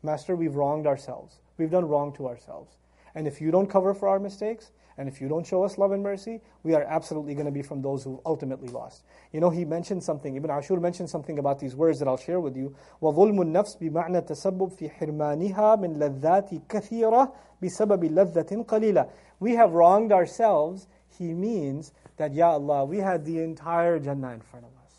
Master, 0.04 0.36
we've 0.36 0.56
wronged 0.56 0.86
ourselves. 0.86 1.40
We've 1.58 1.72
done 1.72 1.86
wrong 1.86 2.14
to 2.14 2.28
ourselves. 2.28 2.78
And 3.16 3.28
if 3.28 3.42
you 3.42 3.52
don't 3.52 3.68
cover 3.68 3.94
for 3.94 4.08
our 4.08 4.20
mistakes, 4.20 4.72
and 4.98 5.08
if 5.08 5.22
you 5.22 5.28
don't 5.28 5.46
show 5.46 5.64
us 5.64 5.78
love 5.78 5.92
and 5.92 6.04
mercy, 6.04 6.42
we 6.64 6.76
are 6.76 6.84
absolutely 6.84 7.34
going 7.34 7.46
to 7.46 7.52
be 7.52 7.62
from 7.62 7.82
those 7.82 8.04
who 8.04 8.22
ultimately 8.26 8.70
lost. 8.70 9.04
You 9.32 9.40
know, 9.40 9.50
he 9.50 9.66
mentioned 9.66 10.04
something, 10.04 10.36
Ibn 10.36 10.52
Ashur 10.52 10.80
mentioned 10.80 11.10
something 11.10 11.40
about 11.40 11.60
these 11.60 11.76
words 11.76 12.00
that 12.00 12.08
I'll 12.08 12.18
share 12.18 12.40
with 12.40 12.56
you. 12.56 12.76
وَظُلْمُ 13.02 13.40
النَّفْسِ 13.40 13.78
بِمَعْنَى 13.82 14.28
التَّسَبُّبْ 14.28 14.78
فِي 14.78 14.92
حِرْمَانِهَا 14.98 15.80
مِنْ 15.80 15.98
لَذَّاتِ 15.98 16.68
كَثِيرَةٍ 16.68 17.32
بِسَبَبِ 17.64 18.12
لَذَّةٍ 18.12 18.66
قَلِيلَةٍ 18.66 19.10
We 19.40 19.56
have 19.56 19.72
wronged 19.72 20.12
ourselves. 20.12 20.88
He 21.18 21.34
means 21.34 21.94
that, 22.18 22.34
Ya 22.34 22.52
Allah, 22.52 22.86
we 22.86 22.98
had 22.98 23.26
the 23.26 23.40
entire 23.40 23.98
Jannah 24.00 24.34
in 24.34 24.42
front 24.42 24.66
of 24.66 24.72
us. 24.86 24.94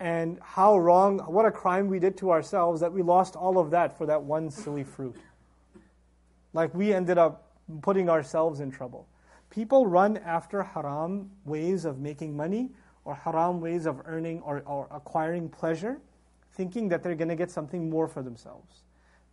And 0.00 0.38
how 0.40 0.78
wrong, 0.78 1.18
what 1.18 1.44
a 1.44 1.50
crime 1.50 1.88
we 1.88 1.98
did 1.98 2.16
to 2.18 2.30
ourselves 2.30 2.80
that 2.80 2.92
we 2.92 3.02
lost 3.02 3.34
all 3.34 3.58
of 3.58 3.70
that 3.72 3.98
for 3.98 4.06
that 4.06 4.22
one 4.22 4.50
silly 4.50 4.84
fruit. 4.84 5.16
Like 6.53 6.73
we 6.73 6.93
ended 6.93 7.17
up 7.17 7.51
putting 7.81 8.09
ourselves 8.09 8.59
in 8.59 8.71
trouble. 8.71 9.07
People 9.49 9.85
run 9.85 10.17
after 10.17 10.63
haram 10.63 11.29
ways 11.45 11.85
of 11.85 11.99
making 11.99 12.35
money 12.35 12.71
or 13.05 13.15
haram 13.15 13.59
ways 13.61 13.85
of 13.85 14.01
earning 14.05 14.41
or, 14.41 14.63
or 14.65 14.87
acquiring 14.91 15.49
pleasure, 15.49 15.99
thinking 16.53 16.87
that 16.89 17.03
they're 17.03 17.15
going 17.15 17.29
to 17.29 17.35
get 17.35 17.51
something 17.51 17.89
more 17.89 18.07
for 18.07 18.21
themselves. 18.21 18.83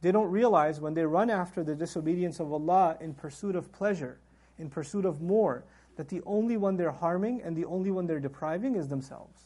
They 0.03 0.12
don't 0.12 0.31
realize 0.31 0.81
when 0.81 0.95
they 0.95 1.05
run 1.05 1.31
after 1.31 1.62
the 1.62 1.75
disobedience 1.75 2.41
of 2.41 2.53
Allah 2.53 2.97
in 3.01 3.14
pursuit 3.14 3.55
of 3.55 3.71
pleasure, 3.73 4.18
in 4.59 4.71
pursuit 4.71 5.05
of 5.05 5.21
more, 5.21 5.64
that 5.97 6.09
the 6.09 6.23
only 6.25 6.57
one 6.57 6.77
they're 6.77 6.91
harming 6.91 7.43
and 7.43 7.55
the 7.55 7.66
only 7.66 7.91
one 7.91 8.07
they're 8.07 8.21
depriving 8.21 8.77
is 8.77 8.89
themselves. 8.89 9.43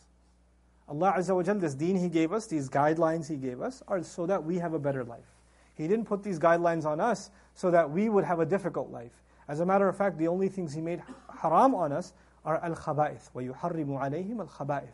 Allah 0.89 1.15
Azza 1.17 1.35
wa 1.35 1.43
Jal, 1.43 1.57
this 1.57 1.75
deen 1.75 1.97
He 1.97 2.09
gave 2.09 2.33
us, 2.33 2.47
these 2.47 2.69
guidelines 2.69 3.29
He 3.29 3.37
gave 3.37 3.61
us, 3.61 3.83
are 3.89 4.03
so 4.03 4.27
that 4.27 4.43
we 4.43 4.59
have 4.59 4.75
a 4.75 4.79
better 4.79 5.03
life. 5.03 5.27
He 5.75 5.89
didn't 5.89 6.05
put 6.05 6.23
these 6.23 6.39
guidelines 6.39 6.85
on 6.85 7.01
us 7.01 7.31
so 7.56 7.72
that 7.72 7.90
we 7.90 8.10
would 8.10 8.24
have 8.24 8.40
a 8.40 8.46
difficult 8.46 8.92
life. 8.92 9.22
As 9.48 9.60
a 9.60 9.66
matter 9.66 9.90
of 9.90 9.98
fact, 9.98 10.18
the 10.18 10.28
only 10.28 10.48
things 10.48 10.74
He 10.74 10.82
made 10.82 11.02
haram 11.42 11.74
on 11.74 11.92
us 11.92 12.14
are 12.46 12.64
al 12.64 12.76
khaba'ith. 12.76 13.32
وَيُحَرِّمُ 13.34 13.88
عَلَيْهِمْ 13.88 14.48
الْخَبَائِث 14.48 14.92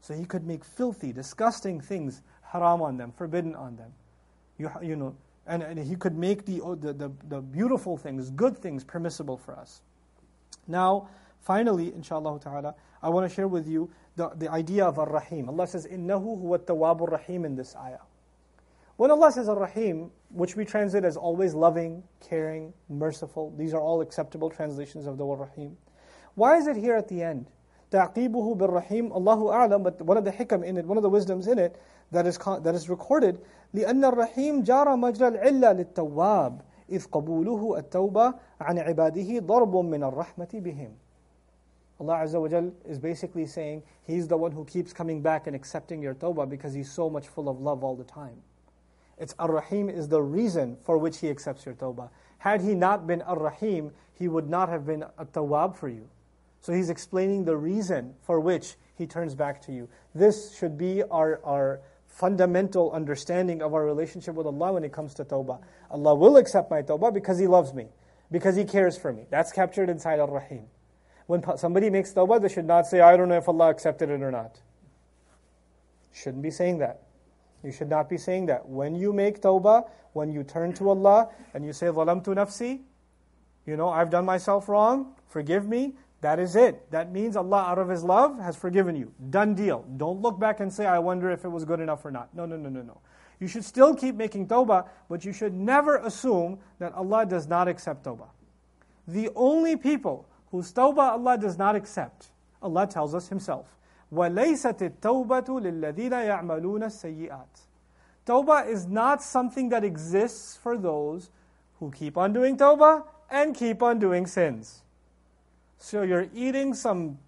So 0.00 0.14
He 0.14 0.24
could 0.24 0.46
make 0.46 0.64
filthy, 0.64 1.12
disgusting 1.12 1.80
things 1.80 2.22
haram 2.42 2.82
on 2.82 2.96
them, 2.96 3.12
forbidden 3.16 3.54
on 3.54 3.76
them. 3.76 3.92
You, 4.58 4.70
you 4.82 4.96
know, 4.96 5.14
and, 5.46 5.62
and 5.62 5.78
He 5.78 5.96
could 5.96 6.16
make 6.16 6.44
the, 6.44 6.60
the, 6.80 6.92
the, 6.92 7.12
the 7.28 7.40
beautiful 7.40 7.96
things, 7.96 8.30
good 8.30 8.56
things, 8.56 8.84
permissible 8.84 9.36
for 9.36 9.56
us. 9.56 9.80
Now, 10.68 11.08
finally, 11.40 11.92
inshallah 11.94 12.40
ta'ala, 12.40 12.74
I 13.02 13.08
want 13.08 13.28
to 13.28 13.34
share 13.34 13.48
with 13.48 13.66
you 13.66 13.90
the, 14.16 14.30
the 14.30 14.50
idea 14.50 14.84
of 14.84 14.98
Ar-Rahim. 14.98 15.48
Allah 15.48 15.66
says, 15.66 15.86
إِنَّهُ 15.86 16.22
هُوَ 16.22 16.58
التَّوَّابُ 16.58 17.08
الرَّحِيمُ 17.08 17.44
in 17.44 17.56
this 17.56 17.74
ayah. 17.76 17.98
When 19.00 19.10
Allah 19.10 19.30
says 19.30 19.48
Ar-Rahim, 19.48 20.10
which 20.30 20.56
we 20.56 20.64
translate 20.64 21.04
as 21.04 21.18
always 21.18 21.54
loving, 21.54 22.02
caring, 22.20 22.72
merciful, 22.88 23.52
these 23.58 23.74
are 23.74 23.80
all 23.80 24.00
acceptable 24.00 24.48
translations 24.48 25.06
of 25.06 25.18
the 25.18 25.26
word 25.26 25.40
Rahim. 25.40 25.76
Why 26.34 26.56
is 26.56 26.66
it 26.66 26.76
here 26.76 26.96
at 26.96 27.08
the 27.08 27.22
end? 27.22 27.46
تعقيبه 27.92 28.54
بالرحيم 28.54 29.12
Allahu 29.12 29.52
أعلم 29.52 29.82
but 29.82 30.00
one 30.02 30.16
of 30.16 30.24
the 30.24 30.32
hikam 30.32 30.64
in 30.64 30.76
it, 30.76 30.86
one 30.86 30.96
of 30.96 31.02
the 31.02 31.10
wisdoms 31.10 31.46
in 31.46 31.58
it 31.58 31.80
that 32.10 32.26
is, 32.26 32.38
that 32.38 32.74
is 32.74 32.88
recorded 32.88 33.38
لأن 33.74 34.04
الرحيم 34.04 34.62
جار 34.62 34.96
مجرى 34.96 35.28
العلة 35.28 35.72
للتواب 35.72 36.60
إذ 36.90 37.06
قبوله 37.06 37.78
التوبة 37.78 38.34
عن 38.60 38.78
عباده 38.78 39.38
ضرب 39.38 39.76
من 39.76 40.02
الرحمة 40.02 40.48
بهم 40.54 40.90
Allah 41.98 42.24
Azza 42.24 42.40
wa 42.40 42.48
Jal 42.48 42.72
is 42.84 42.98
basically 42.98 43.46
saying 43.46 43.82
He's 44.02 44.28
the 44.28 44.36
one 44.36 44.52
who 44.52 44.64
keeps 44.64 44.92
coming 44.92 45.22
back 45.22 45.46
and 45.46 45.56
accepting 45.56 46.02
your 46.02 46.14
tawbah 46.14 46.48
because 46.48 46.74
He's 46.74 46.90
so 46.90 47.08
much 47.08 47.28
full 47.28 47.48
of 47.48 47.60
love 47.60 47.82
all 47.82 47.96
the 47.96 48.04
time. 48.04 48.42
It's 49.21 49.35
Ar-Rahim 49.37 49.87
is 49.87 50.07
the 50.07 50.21
reason 50.21 50.77
for 50.81 50.97
which 50.97 51.19
He 51.19 51.29
accepts 51.29 51.63
your 51.63 51.75
tawbah. 51.75 52.09
Had 52.39 52.61
He 52.61 52.73
not 52.73 53.05
been 53.05 53.21
Ar-Rahim, 53.21 53.91
He 54.15 54.27
would 54.27 54.49
not 54.49 54.67
have 54.67 54.83
been 54.83 55.03
a 55.03 55.25
tawab 55.25 55.75
for 55.75 55.87
you. 55.87 56.09
So 56.59 56.73
He's 56.73 56.89
explaining 56.89 57.45
the 57.45 57.55
reason 57.55 58.15
for 58.23 58.39
which 58.39 58.73
He 58.97 59.05
turns 59.05 59.35
back 59.35 59.61
to 59.67 59.71
you. 59.71 59.87
This 60.15 60.57
should 60.57 60.75
be 60.75 61.03
our, 61.03 61.39
our 61.45 61.81
fundamental 62.07 62.91
understanding 62.93 63.61
of 63.61 63.75
our 63.75 63.85
relationship 63.85 64.33
with 64.33 64.47
Allah 64.47 64.73
when 64.73 64.83
it 64.83 64.91
comes 64.91 65.13
to 65.13 65.23
tawbah. 65.23 65.61
Allah 65.91 66.15
will 66.15 66.37
accept 66.37 66.71
my 66.71 66.81
tawbah 66.81 67.13
because 67.13 67.37
He 67.37 67.45
loves 67.45 67.75
me, 67.75 67.89
because 68.31 68.55
He 68.55 68.65
cares 68.65 68.97
for 68.97 69.13
me. 69.13 69.27
That's 69.29 69.51
captured 69.51 69.91
inside 69.91 70.19
Ar-Rahim. 70.19 70.65
When 71.27 71.43
somebody 71.57 71.91
makes 71.91 72.11
tawbah, 72.11 72.41
they 72.41 72.49
should 72.49 72.65
not 72.65 72.87
say, 72.87 73.01
I 73.01 73.15
don't 73.17 73.29
know 73.29 73.37
if 73.37 73.47
Allah 73.47 73.69
accepted 73.69 74.09
it 74.09 74.23
or 74.23 74.31
not. 74.31 74.59
Shouldn't 76.11 76.41
be 76.41 76.49
saying 76.49 76.79
that. 76.79 77.03
You 77.62 77.72
should 77.72 77.88
not 77.88 78.08
be 78.08 78.16
saying 78.16 78.46
that. 78.46 78.68
When 78.68 78.94
you 78.94 79.12
make 79.12 79.40
tawbah, 79.40 79.88
when 80.12 80.30
you 80.30 80.44
turn 80.44 80.72
to 80.74 80.90
Allah 80.90 81.28
and 81.54 81.64
you 81.64 81.72
say, 81.72 81.86
ظَلَمْتُ 81.86 82.24
nafsi, 82.24 82.80
you 83.66 83.76
know, 83.76 83.88
I've 83.88 84.10
done 84.10 84.24
myself 84.24 84.68
wrong, 84.68 85.14
forgive 85.26 85.66
me, 85.68 85.94
that 86.20 86.38
is 86.38 86.56
it. 86.56 86.90
That 86.90 87.12
means 87.12 87.36
Allah, 87.36 87.64
out 87.68 87.78
of 87.78 87.88
His 87.88 88.02
love, 88.02 88.38
has 88.40 88.56
forgiven 88.56 88.96
you. 88.96 89.12
Done 89.30 89.54
deal. 89.54 89.84
Don't 89.96 90.22
look 90.22 90.38
back 90.38 90.60
and 90.60 90.72
say, 90.72 90.86
I 90.86 90.98
wonder 90.98 91.30
if 91.30 91.44
it 91.44 91.48
was 91.48 91.64
good 91.64 91.80
enough 91.80 92.04
or 92.04 92.10
not. 92.10 92.34
No, 92.34 92.46
no, 92.46 92.56
no, 92.56 92.68
no, 92.68 92.82
no. 92.82 93.00
You 93.38 93.48
should 93.48 93.64
still 93.64 93.94
keep 93.94 94.14
making 94.14 94.48
tawbah, 94.48 94.88
but 95.08 95.24
you 95.24 95.32
should 95.32 95.52
never 95.52 95.96
assume 95.96 96.58
that 96.78 96.94
Allah 96.94 97.26
does 97.26 97.46
not 97.46 97.68
accept 97.68 98.04
tawbah. 98.04 98.28
The 99.06 99.30
only 99.36 99.76
people 99.76 100.26
whose 100.50 100.72
tawbah 100.72 101.12
Allah 101.12 101.36
does 101.36 101.58
not 101.58 101.76
accept. 101.76 102.28
Allah 102.62 102.86
tells 102.86 103.14
us 103.14 103.28
Himself. 103.28 103.76
وَلَيْسَتِ 104.12 104.82
التَّوْبَةُ 104.82 105.48
لِلَّذِينَ 105.48 106.12
يَعْمَلُونَ 106.12 106.84
السَّيِّئَاتِ 106.84 107.66
Tawbah 108.26 108.68
is 108.68 108.86
not 108.86 109.22
something 109.22 109.68
that 109.68 109.84
exists 109.84 110.56
for 110.56 110.76
those 110.76 111.30
who 111.78 111.90
keep 111.92 112.16
on 112.16 112.32
doing 112.32 112.56
tawbah 112.56 113.04
and 113.30 113.54
keep 113.54 113.82
on 113.82 113.98
doing 113.98 114.26
sins. 114.26 114.82
So 115.78 116.02
you're 116.02 116.26
eating 116.34 116.74
some 116.74 117.18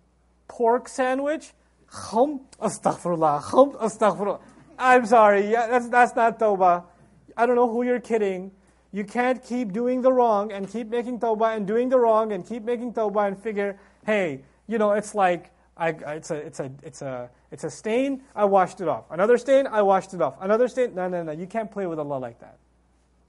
pork 0.48 0.88
sandwich, 0.88 1.52
khum, 1.86 2.40
astaghfirullah, 2.60 3.42
khum, 3.42 3.72
astaghfirullah. 3.72 4.40
I'm 4.78 5.06
sorry, 5.06 5.50
yeah, 5.50 5.66
that's, 5.68 5.88
that's 5.88 6.16
not 6.16 6.38
tawbah. 6.38 6.84
I 7.36 7.46
don't 7.46 7.56
know 7.56 7.68
who 7.68 7.84
you're 7.84 8.00
kidding. 8.00 8.50
You 8.90 9.04
can't 9.04 9.42
keep 9.44 9.72
doing 9.72 10.02
the 10.02 10.12
wrong 10.12 10.50
and 10.50 10.68
keep 10.68 10.88
making 10.88 11.20
tawbah 11.20 11.56
and 11.56 11.66
doing 11.66 11.90
the 11.90 11.98
wrong 11.98 12.32
and 12.32 12.44
keep 12.44 12.64
making 12.64 12.94
tawbah 12.94 13.28
and 13.28 13.38
figure, 13.38 13.78
hey, 14.04 14.42
you 14.66 14.78
know, 14.78 14.92
it's 14.92 15.14
like 15.14 15.51
I, 15.76 15.90
it's 15.90 16.30
a 16.30 16.34
it's 16.34 16.60
a 16.60 16.70
it's 16.82 17.02
a 17.02 17.30
it's 17.50 17.64
a 17.64 17.70
stain. 17.70 18.22
I 18.34 18.44
washed 18.44 18.80
it 18.80 18.88
off. 18.88 19.04
Another 19.10 19.38
stain. 19.38 19.66
I 19.66 19.82
washed 19.82 20.12
it 20.14 20.20
off. 20.20 20.34
Another 20.40 20.68
stain. 20.68 20.94
No, 20.94 21.08
no, 21.08 21.22
no. 21.22 21.32
You 21.32 21.46
can't 21.46 21.70
play 21.70 21.86
with 21.86 21.98
Allah 21.98 22.18
like 22.18 22.40
that. 22.40 22.58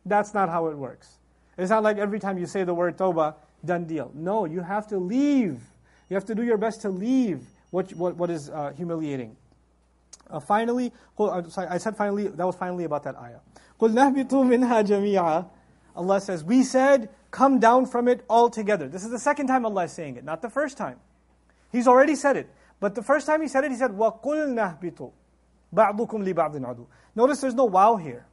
That's 0.06 0.34
not 0.34 0.50
how 0.50 0.68
it 0.68 0.78
works. 0.78 1.20
It's 1.58 1.70
not 1.70 1.84
like 1.84 1.98
every 1.98 2.20
time 2.20 2.38
you 2.38 2.46
say 2.46 2.64
the 2.64 2.74
word 2.74 2.98
tawbah, 2.98 3.36
done 3.64 3.86
deal. 3.86 4.12
No, 4.16 4.46
you 4.46 4.62
have 4.62 4.88
to 4.88 4.98
leave. 4.98 5.62
You 6.10 6.16
have 6.16 6.26
to 6.26 6.36
do 6.36 6.44
your 6.44 6.58
best 6.58 6.82
to 6.82 6.90
leave 6.90 7.42
what 7.70 7.94
what, 7.94 8.16
what 8.16 8.30
is 8.30 8.50
uh, 8.50 8.74
humiliating. 8.76 9.36
Uh, 10.30 10.40
finally, 10.40 10.92
I 11.20 11.78
said 11.78 11.96
finally. 11.96 12.28
That 12.28 12.46
was 12.46 12.56
finally 12.56 12.86
about 12.86 13.04
that 13.04 13.16
ayah. 13.16 13.40
قُلْ 13.80 13.94
نَهْبِطُوا 13.94 14.30
مِنْهَا 14.30 14.86
جَمِيعًا 14.86 15.50
Allah 15.96 16.22
says, 16.22 16.44
we 16.44 16.64
said, 16.64 17.10
come 17.32 17.60
down 17.60 17.86
from 17.86 18.08
it 18.08 18.24
all 18.30 18.50
together. 18.50 18.88
This 18.88 19.04
is 19.04 19.12
the 19.12 19.20
second 19.20 19.48
time 19.48 19.66
Allah 19.66 19.84
is 19.84 19.92
saying 19.92 20.16
it, 20.16 20.24
not 20.24 20.42
the 20.42 20.50
first 20.50 20.78
time. 20.78 21.00
He's 21.75 21.89
already 21.89 22.15
said 22.15 22.37
it. 22.37 22.49
But 22.79 22.95
the 22.95 23.03
first 23.03 23.27
time 23.27 23.43
he 23.43 23.49
said 23.49 23.65
it, 23.65 23.73
he 23.73 23.77
said, 23.77 23.91
وَقُلْنَا 23.91 24.81
اهْبِطُوا 24.81 25.11
بَعْضُكُمْ 25.75 26.33
لِبَعْضٍ 26.33 26.61
عَدُوٍ 26.61 26.87
Notice 27.17 27.41
there's 27.41 27.55
no 27.55 27.65
waw 27.65 27.97
here. 27.97 28.27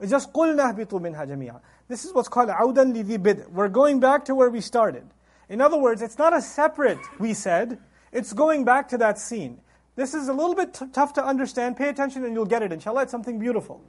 It's 0.00 0.10
just 0.10 0.32
قُلْنَا 0.32 0.72
اهْبِطُوا 0.72 1.00
مِنْهَا 1.00 1.26
جَمِيعًا 1.26 1.60
This 1.88 2.04
is 2.04 2.14
what's 2.14 2.28
called 2.28 2.48
عَوْدًا 2.48 2.94
لِذِي 2.94 3.48
We're 3.48 3.68
going 3.68 3.98
back 3.98 4.24
to 4.26 4.36
where 4.36 4.50
we 4.50 4.60
started. 4.60 5.04
In 5.48 5.60
other 5.60 5.76
words, 5.76 6.00
it's 6.00 6.16
not 6.16 6.32
a 6.32 6.40
separate 6.40 7.00
we 7.18 7.34
said, 7.34 7.80
it's 8.12 8.32
going 8.32 8.64
back 8.64 8.88
to 8.90 8.98
that 8.98 9.18
scene. 9.18 9.60
This 9.96 10.14
is 10.14 10.28
a 10.28 10.32
little 10.32 10.54
bit 10.54 10.74
t- 10.74 10.86
tough 10.92 11.12
to 11.14 11.24
understand. 11.24 11.76
Pay 11.76 11.88
attention 11.88 12.24
and 12.24 12.34
you'll 12.34 12.44
get 12.44 12.62
it, 12.62 12.72
inshallah. 12.72 13.02
It's 13.02 13.10
something 13.10 13.40
beautiful. 13.40 13.82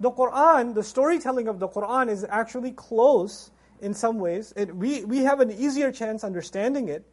The 0.00 0.10
Quran, 0.10 0.74
the 0.74 0.82
storytelling 0.82 1.46
of 1.46 1.60
the 1.60 1.68
Quran 1.68 2.08
is 2.08 2.26
actually 2.28 2.72
close 2.72 3.52
in 3.80 3.94
some 3.94 4.18
ways. 4.18 4.52
It, 4.56 4.74
we, 4.74 5.04
we 5.04 5.18
have 5.18 5.38
an 5.38 5.52
easier 5.52 5.92
chance 5.92 6.24
understanding 6.24 6.88
it 6.88 7.06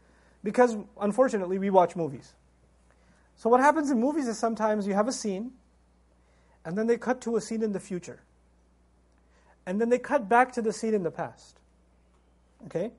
because, 0.43 0.77
unfortunately, 0.99 1.59
we 1.59 1.69
watch 1.69 1.95
movies. 1.95 2.33
So, 3.35 3.49
what 3.49 3.59
happens 3.59 3.91
in 3.91 3.99
movies 3.99 4.27
is 4.27 4.37
sometimes 4.37 4.87
you 4.87 4.93
have 4.93 5.07
a 5.07 5.11
scene, 5.11 5.51
and 6.65 6.77
then 6.77 6.87
they 6.87 6.97
cut 6.97 7.21
to 7.21 7.35
a 7.37 7.41
scene 7.41 7.63
in 7.63 7.71
the 7.71 7.79
future. 7.79 8.21
And 9.65 9.81
then 9.81 9.89
they 9.89 9.99
cut 9.99 10.29
back 10.29 10.53
to 10.53 10.61
the 10.61 10.71
scene 10.73 10.93
in 10.93 11.03
the 11.03 11.11
past. 11.11 11.59
Okay? 12.65 12.91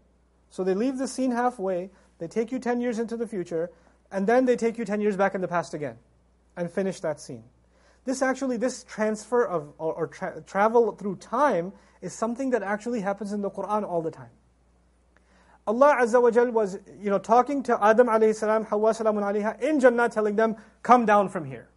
So 0.51 0.65
they 0.65 0.75
leave 0.75 0.99
the 0.99 1.09
scene 1.09 1.31
halfway, 1.33 1.91
they 2.19 2.29
take 2.29 2.53
you 2.53 2.59
10 2.59 2.81
years 2.81 2.99
into 2.99 3.17
the 3.17 3.27
future, 3.27 3.71
and 4.11 4.27
then 4.27 4.45
they 4.45 4.57
take 4.57 4.79
you 4.79 4.85
10 4.85 5.01
years 5.01 5.17
back 5.17 5.35
in 5.35 5.41
the 5.41 5.49
past 5.49 5.75
again 5.75 5.99
and 6.57 6.71
finish 6.71 7.01
that 7.01 7.21
scene. 7.21 7.45
This 8.05 8.23
actually, 8.23 8.57
this 8.57 8.85
transfer 8.85 9.45
of 9.45 9.73
or, 9.79 9.93
or 9.93 10.07
tra- 10.07 10.43
travel 10.47 10.93
through 10.93 11.17
time 11.17 11.73
is 12.01 12.15
something 12.15 12.51
that 12.51 12.63
actually 12.63 13.01
happens 13.01 13.33
in 13.33 13.43
the 13.43 13.51
Quran 13.51 13.85
all 13.85 14.01
the 14.01 14.11
time. 14.11 14.31
Allah 15.68 15.98
Azza 16.02 16.22
wa 16.22 16.30
Jal 16.30 16.52
was, 16.52 16.78
you 17.00 17.10
know, 17.10 17.20
talking 17.20 17.64
to 17.64 17.84
Adam 17.84 18.08
alayhi 18.08 18.36
salam, 18.36 18.66
Hawa 18.66 18.92
salamun 18.92 19.24
alayha, 19.24 19.62
in 19.62 19.80
Jannah 19.80 20.10
telling 20.10 20.36
them, 20.36 20.56
come 20.82 21.06
down 21.06 21.30
from 21.30 21.46
here. 21.46 21.70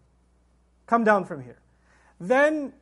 Come 0.87 1.03
down 1.03 1.23
from 1.23 1.41
here. 1.41 1.59
Then 2.19 2.73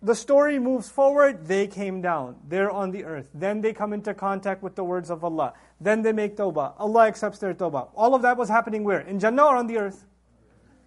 the 0.00 0.14
story 0.14 0.58
moves 0.58 0.88
forward, 0.88 1.46
they 1.46 1.66
came 1.66 2.00
down. 2.00 2.36
They're 2.48 2.70
on 2.70 2.90
the 2.90 3.04
earth. 3.04 3.28
Then 3.34 3.60
they 3.60 3.72
come 3.72 3.92
into 3.92 4.14
contact 4.14 4.62
with 4.62 4.76
the 4.76 4.84
words 4.84 5.10
of 5.10 5.24
Allah. 5.24 5.52
Then 5.80 6.02
they 6.02 6.12
make 6.12 6.36
tawbah. 6.36 6.74
Allah 6.78 7.06
accepts 7.06 7.38
their 7.38 7.52
tawbah. 7.52 7.88
All 7.94 8.14
of 8.14 8.22
that 8.22 8.36
was 8.36 8.48
happening 8.48 8.84
where? 8.84 9.00
In 9.00 9.18
Jannah 9.18 9.44
or 9.44 9.56
on 9.56 9.66
the 9.66 9.78
earth? 9.78 10.04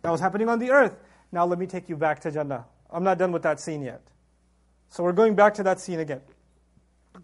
That 0.02 0.12
was 0.12 0.22
happening 0.22 0.50
on 0.50 0.60
the 0.60 0.72
earth. 0.72 0.98
Now 1.32 1.46
let 1.46 1.60
me 1.60 1.68
take 1.68 1.90
you 1.90 1.98
back 1.98 2.22
to 2.22 2.32
Jannah. 2.32 2.66
I'm 2.90 3.04
not 3.04 3.20
done 3.20 3.32
with 3.32 3.44
that 3.44 3.60
scene 3.60 3.84
yet. 3.84 4.02
So 4.90 5.04
we're 5.04 5.12
going 5.12 5.36
back 5.36 5.54
to 5.56 5.64
that 5.64 5.80
scene 5.80 6.00
again. 6.00 6.22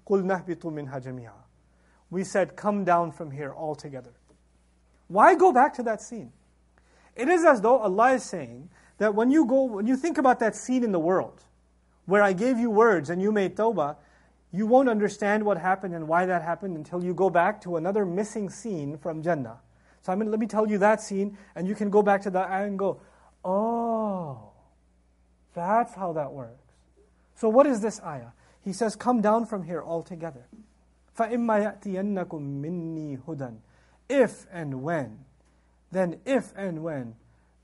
قُلْ 0.05 0.23
نَهْبِطُوا 0.23 0.71
مِنْهَا 0.71 1.03
جَمِيعًا 1.03 1.38
we 2.10 2.24
said, 2.24 2.56
come 2.56 2.84
down 2.84 3.12
from 3.12 3.30
here 3.30 3.54
altogether. 3.56 4.12
Why 5.08 5.34
go 5.34 5.52
back 5.52 5.74
to 5.74 5.82
that 5.84 6.02
scene? 6.02 6.32
It 7.16 7.28
is 7.28 7.44
as 7.44 7.60
though 7.60 7.78
Allah 7.78 8.12
is 8.14 8.24
saying 8.24 8.70
that 8.98 9.14
when 9.14 9.30
you 9.30 9.46
go, 9.46 9.64
when 9.64 9.86
you 9.86 9.96
think 9.96 10.18
about 10.18 10.38
that 10.40 10.56
scene 10.56 10.84
in 10.84 10.92
the 10.92 10.98
world, 10.98 11.42
where 12.06 12.22
I 12.22 12.32
gave 12.32 12.58
you 12.58 12.70
words 12.70 13.10
and 13.10 13.20
you 13.22 13.32
made 13.32 13.56
tawbah, 13.56 13.96
you 14.52 14.66
won't 14.66 14.88
understand 14.88 15.44
what 15.44 15.58
happened 15.58 15.94
and 15.94 16.08
why 16.08 16.26
that 16.26 16.42
happened 16.42 16.76
until 16.76 17.04
you 17.04 17.14
go 17.14 17.30
back 17.30 17.60
to 17.62 17.76
another 17.76 18.04
missing 18.04 18.50
scene 18.50 18.98
from 18.98 19.22
Jannah. 19.22 19.60
So 20.02 20.12
I 20.12 20.16
mean, 20.16 20.30
let 20.30 20.40
me 20.40 20.46
tell 20.46 20.68
you 20.68 20.78
that 20.78 21.00
scene, 21.00 21.36
and 21.54 21.68
you 21.68 21.74
can 21.74 21.90
go 21.90 22.02
back 22.02 22.22
to 22.22 22.30
that 22.30 22.50
and 22.50 22.78
go, 22.78 23.00
Oh, 23.44 24.50
that's 25.54 25.94
how 25.94 26.12
that 26.12 26.32
works. 26.32 26.60
So, 27.34 27.48
what 27.48 27.66
is 27.66 27.80
this 27.80 28.00
ayah? 28.02 28.32
He 28.62 28.72
says, 28.72 28.96
Come 28.96 29.20
down 29.20 29.46
from 29.46 29.64
here 29.64 29.82
altogether. 29.82 30.46
فَإِمَّا 31.19 31.81
يَأْتِيَنَّكُم 31.81 32.61
مِّنِّي 32.61 33.19
هُدًى 33.27 33.53
If 34.09 34.45
and 34.51 34.83
when, 34.83 35.25
then 35.91 36.19
if 36.25 36.53
and 36.57 36.83
when, 36.83 37.15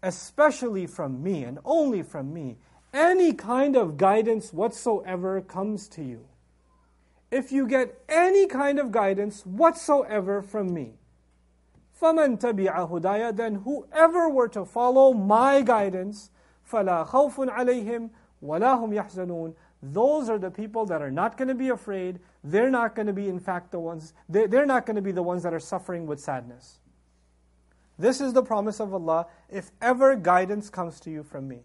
especially 0.02 0.88
from 0.88 1.22
me 1.22 1.44
and 1.44 1.60
only 1.66 2.02
from 2.02 2.34
me, 2.34 2.58
any 2.94 3.34
kind 3.34 3.76
of 3.76 3.98
guidance 3.98 4.54
whatsoever 4.54 5.42
comes 5.42 5.88
to 5.90 6.04
you. 6.04 6.28
If 7.30 7.52
you 7.52 7.68
get 7.68 8.04
any 8.10 8.48
kind 8.48 8.80
of 8.80 8.92
guidance 8.92 9.46
whatsoever 9.46 10.42
from 10.42 10.74
me, 10.74 10.96
فَمَن 12.02 12.40
تَبِعَ 12.40 12.90
هُدَايَ 12.90 13.36
Then 13.36 13.56
whoever 13.56 14.30
were 14.30 14.48
to 14.50 14.66
follow 14.66 15.14
my 15.14 15.62
guidance, 15.62 16.32
فَلَا 16.70 17.06
خَوْفٌ 17.08 17.50
عَلَيْهِمْ 17.50 18.10
وَلَا 18.44 18.76
هُمْ 18.76 18.94
يَحْزَنُونَ 18.94 19.54
Those 19.93 20.29
are 20.29 20.39
the 20.39 20.51
people 20.51 20.87
that 20.87 21.03
are 21.03 21.11
not 21.11 21.37
going 21.37 21.49
to 21.49 21.55
be 21.55 21.69
afraid. 21.69 22.19
They're 22.43 22.71
not 22.71 22.95
going 22.95 23.07
to 23.07 23.13
be, 23.13 23.29
in 23.29 23.39
fact, 23.39 23.71
the 23.71 23.79
ones, 23.79 24.15
they're 24.29 24.67
not 24.67 24.87
going 24.87 24.97
to 24.97 25.03
be 25.03 25.13
the 25.13 25.23
ones 25.23 25.43
that 25.45 25.55
are 25.55 25.61
suffering 25.61 26.07
with 26.07 26.21
sadness. 26.21 26.81
This 27.99 28.21
is 28.21 28.33
the 28.33 28.43
promise 28.43 28.81
of 28.81 28.93
Allah 28.93 29.27
if 29.49 29.71
ever 29.81 30.17
guidance 30.17 30.69
comes 30.69 31.01
to 31.01 31.11
you 31.11 31.23
from 31.23 31.49
me. 31.49 31.61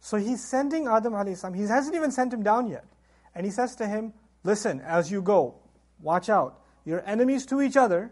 So 0.00 0.16
he's 0.16 0.42
sending 0.42 0.86
Adam 0.86 1.12
alayhi. 1.12 1.54
He 1.54 1.62
hasn't 1.62 1.94
even 1.94 2.10
sent 2.10 2.32
him 2.32 2.42
down 2.42 2.68
yet. 2.68 2.86
And 3.34 3.44
he 3.44 3.52
says 3.52 3.76
to 3.76 3.86
him, 3.86 4.14
Listen, 4.44 4.80
as 4.80 5.10
you 5.10 5.20
go, 5.20 5.56
watch 6.00 6.30
out. 6.30 6.60
You're 6.84 7.06
enemies 7.06 7.44
to 7.46 7.60
each 7.60 7.76
other, 7.76 8.10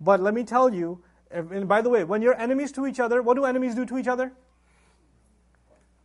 but 0.00 0.20
let 0.20 0.32
me 0.32 0.44
tell 0.44 0.72
you, 0.72 1.02
and 1.30 1.68
by 1.68 1.82
the 1.82 1.90
way, 1.90 2.04
when 2.04 2.22
you're 2.22 2.40
enemies 2.40 2.72
to 2.72 2.86
each 2.86 2.98
other, 2.98 3.20
what 3.20 3.34
do 3.34 3.44
enemies 3.44 3.74
do 3.74 3.84
to 3.84 3.98
each 3.98 4.08
other? 4.08 4.32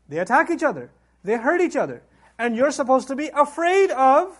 They 0.10 0.20
attack 0.20 0.50
each 0.50 0.64
other, 0.64 0.92
they 1.24 1.38
hurt 1.38 1.62
each 1.62 1.76
other. 1.76 2.04
And 2.38 2.56
you're 2.56 2.72
supposed 2.72 3.08
to 3.08 3.16
be 3.16 3.30
afraid 3.30 3.92
of 3.92 4.36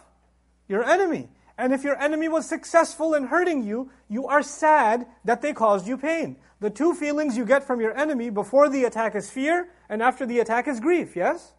your 0.68 0.84
enemy. 0.84 1.30
And 1.58 1.74
if 1.74 1.84
your 1.84 1.98
enemy 2.02 2.28
was 2.28 2.48
successful 2.48 3.14
in 3.14 3.28
hurting 3.28 3.64
you, 3.64 3.90
you 4.10 4.28
are 4.28 4.44
sad 4.44 5.08
that 5.24 5.42
they 5.42 5.54
caused 5.54 5.88
you 5.88 5.98
pain. 5.98 6.36
The 6.60 6.70
two 6.70 6.94
feelings 6.94 7.38
you 7.38 7.46
get 7.46 7.64
from 7.64 7.80
your 7.80 7.98
enemy 7.98 8.30
before 8.30 8.70
the 8.70 8.84
attack 8.84 9.16
is 9.16 9.30
fear, 9.30 9.70
and 9.88 10.02
after 10.02 10.26
the 10.26 10.40
attack 10.40 10.68
is 10.68 10.80
grief, 10.80 11.16
yes? 11.16 11.54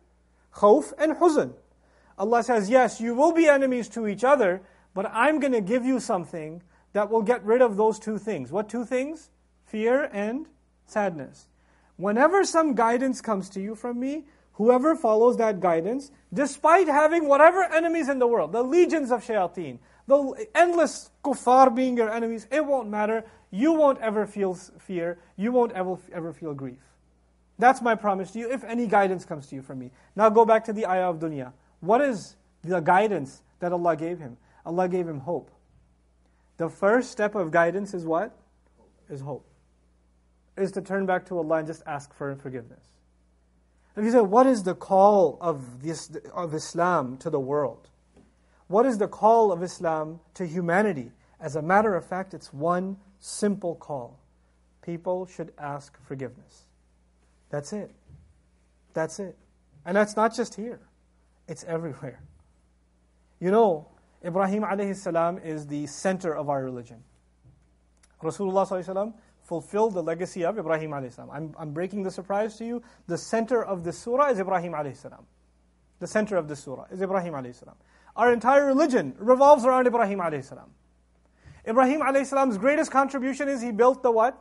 Khawf 0.54 0.92
and 0.98 1.16
huzn. 1.16 1.54
Allah 2.18 2.42
says, 2.42 2.68
yes, 2.68 3.00
you 3.00 3.14
will 3.14 3.32
be 3.32 3.46
enemies 3.46 3.88
to 3.90 4.06
each 4.06 4.24
other, 4.24 4.62
but 4.94 5.10
I'm 5.12 5.38
going 5.38 5.52
to 5.52 5.60
give 5.60 5.84
you 5.84 6.00
something 6.00 6.62
that 6.92 7.10
will 7.10 7.22
get 7.22 7.44
rid 7.44 7.60
of 7.60 7.76
those 7.76 7.98
two 7.98 8.18
things. 8.18 8.50
What 8.50 8.68
two 8.68 8.84
things? 8.84 9.30
Fear 9.64 10.10
and 10.12 10.46
sadness. 10.86 11.46
Whenever 11.96 12.44
some 12.44 12.74
guidance 12.74 13.20
comes 13.20 13.48
to 13.50 13.60
you 13.60 13.74
from 13.74 14.00
me, 14.00 14.24
whoever 14.56 14.94
follows 14.94 15.36
that 15.36 15.60
guidance, 15.60 16.10
despite 16.32 16.88
having 16.88 17.28
whatever 17.28 17.62
enemies 17.64 18.08
in 18.08 18.18
the 18.18 18.26
world, 18.26 18.52
the 18.52 18.62
legions 18.62 19.10
of 19.10 19.24
shayateen, 19.24 19.78
the 20.06 20.46
endless 20.54 21.10
kuffar 21.24 21.74
being 21.74 21.96
your 21.96 22.10
enemies, 22.10 22.46
it 22.50 22.64
won't 22.64 22.88
matter. 22.88 23.24
You 23.50 23.72
won't 23.72 24.00
ever 24.00 24.26
feel 24.26 24.54
fear. 24.54 25.18
You 25.36 25.52
won't 25.52 25.72
ever, 25.72 25.96
ever 26.12 26.32
feel 26.32 26.54
grief. 26.54 26.80
That's 27.58 27.80
my 27.80 27.94
promise 27.94 28.32
to 28.32 28.38
you 28.38 28.50
if 28.50 28.64
any 28.64 28.86
guidance 28.86 29.24
comes 29.24 29.46
to 29.48 29.54
you 29.54 29.62
from 29.62 29.78
me. 29.78 29.90
Now 30.14 30.28
go 30.28 30.44
back 30.44 30.64
to 30.66 30.72
the 30.72 30.86
ayah 30.86 31.10
of 31.10 31.18
dunya. 31.18 31.52
What 31.80 32.00
is 32.00 32.36
the 32.62 32.80
guidance 32.80 33.42
that 33.60 33.72
Allah 33.72 33.96
gave 33.96 34.18
him? 34.18 34.36
Allah 34.64 34.88
gave 34.88 35.08
him 35.08 35.20
hope. 35.20 35.50
The 36.58 36.68
first 36.68 37.10
step 37.10 37.34
of 37.34 37.50
guidance 37.50 37.94
is 37.94 38.04
what? 38.04 38.36
Is 39.08 39.20
hope. 39.20 39.46
Is 40.56 40.72
to 40.72 40.82
turn 40.82 41.06
back 41.06 41.26
to 41.26 41.38
Allah 41.38 41.56
and 41.58 41.66
just 41.66 41.82
ask 41.86 42.14
for 42.14 42.34
forgiveness. 42.36 42.84
If 43.96 44.04
you 44.04 44.10
say, 44.10 44.20
what 44.20 44.46
is 44.46 44.62
the 44.62 44.74
call 44.74 45.38
of, 45.40 45.82
this, 45.82 46.10
of 46.34 46.52
Islam 46.52 47.16
to 47.18 47.30
the 47.30 47.40
world? 47.40 47.88
What 48.68 48.84
is 48.84 48.98
the 48.98 49.08
call 49.08 49.52
of 49.52 49.62
Islam 49.62 50.20
to 50.34 50.46
humanity? 50.46 51.12
As 51.40 51.56
a 51.56 51.62
matter 51.62 51.94
of 51.94 52.04
fact, 52.04 52.34
it's 52.34 52.52
one 52.52 52.98
simple 53.20 53.74
call. 53.74 54.18
People 54.82 55.26
should 55.26 55.52
ask 55.58 55.96
forgiveness. 56.06 56.64
That's 57.50 57.72
it. 57.72 57.90
That's 58.92 59.18
it. 59.18 59.36
And 59.84 59.96
that's 59.96 60.16
not 60.16 60.34
just 60.34 60.54
here, 60.54 60.80
it's 61.48 61.64
everywhere. 61.64 62.20
You 63.40 63.50
know, 63.50 63.88
Ibrahim 64.24 64.62
alayhi 64.62 64.96
salam 64.96 65.38
is 65.38 65.66
the 65.66 65.86
center 65.86 66.34
of 66.34 66.48
our 66.48 66.64
religion. 66.64 67.02
Rasulullah 68.22 69.14
fulfilled 69.46 69.94
the 69.94 70.02
legacy 70.02 70.44
of 70.44 70.58
Ibrahim 70.58 70.90
alayhi 70.90 71.12
salam. 71.12 71.30
I'm, 71.32 71.54
I'm 71.58 71.72
breaking 71.72 72.02
the 72.02 72.10
surprise 72.10 72.56
to 72.56 72.64
you. 72.64 72.82
The 73.06 73.16
center 73.16 73.64
of 73.64 73.84
the 73.84 73.92
surah 73.92 74.30
is 74.30 74.40
Ibrahim 74.40 74.72
alayhi 74.72 74.96
salam. 74.96 75.24
The 76.00 76.06
center 76.06 76.36
of 76.36 76.48
the 76.48 76.56
surah 76.56 76.86
is 76.90 77.00
Ibrahim 77.00 77.32
alayhi 77.34 77.54
salam. 77.54 77.76
Our 78.16 78.32
entire 78.32 78.66
religion 78.66 79.14
revolves 79.18 79.64
around 79.64 79.86
Ibrahim 79.86 80.18
alayhi 80.18 80.44
salam. 80.44 80.70
Ibrahim 81.66 82.00
alayhi 82.00 82.26
salam's 82.26 82.58
greatest 82.58 82.90
contribution 82.90 83.48
is 83.48 83.62
he 83.62 83.70
built 83.70 84.02
the 84.02 84.10
what? 84.10 84.36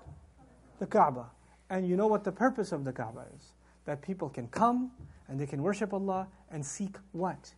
The 0.79 0.87
Kaaba. 0.87 1.27
And 1.69 1.87
you 1.87 1.95
know 1.95 2.07
what 2.07 2.23
the 2.23 2.31
purpose 2.31 2.71
of 2.71 2.83
the 2.83 2.91
Kaaba 2.91 3.25
is? 3.35 3.53
That 3.85 4.01
people 4.01 4.29
can 4.29 4.47
come 4.47 4.91
and 5.27 5.39
they 5.39 5.45
can 5.45 5.61
worship 5.61 5.93
Allah 5.93 6.27
and 6.49 6.65
seek 6.65 6.95
what? 7.11 7.53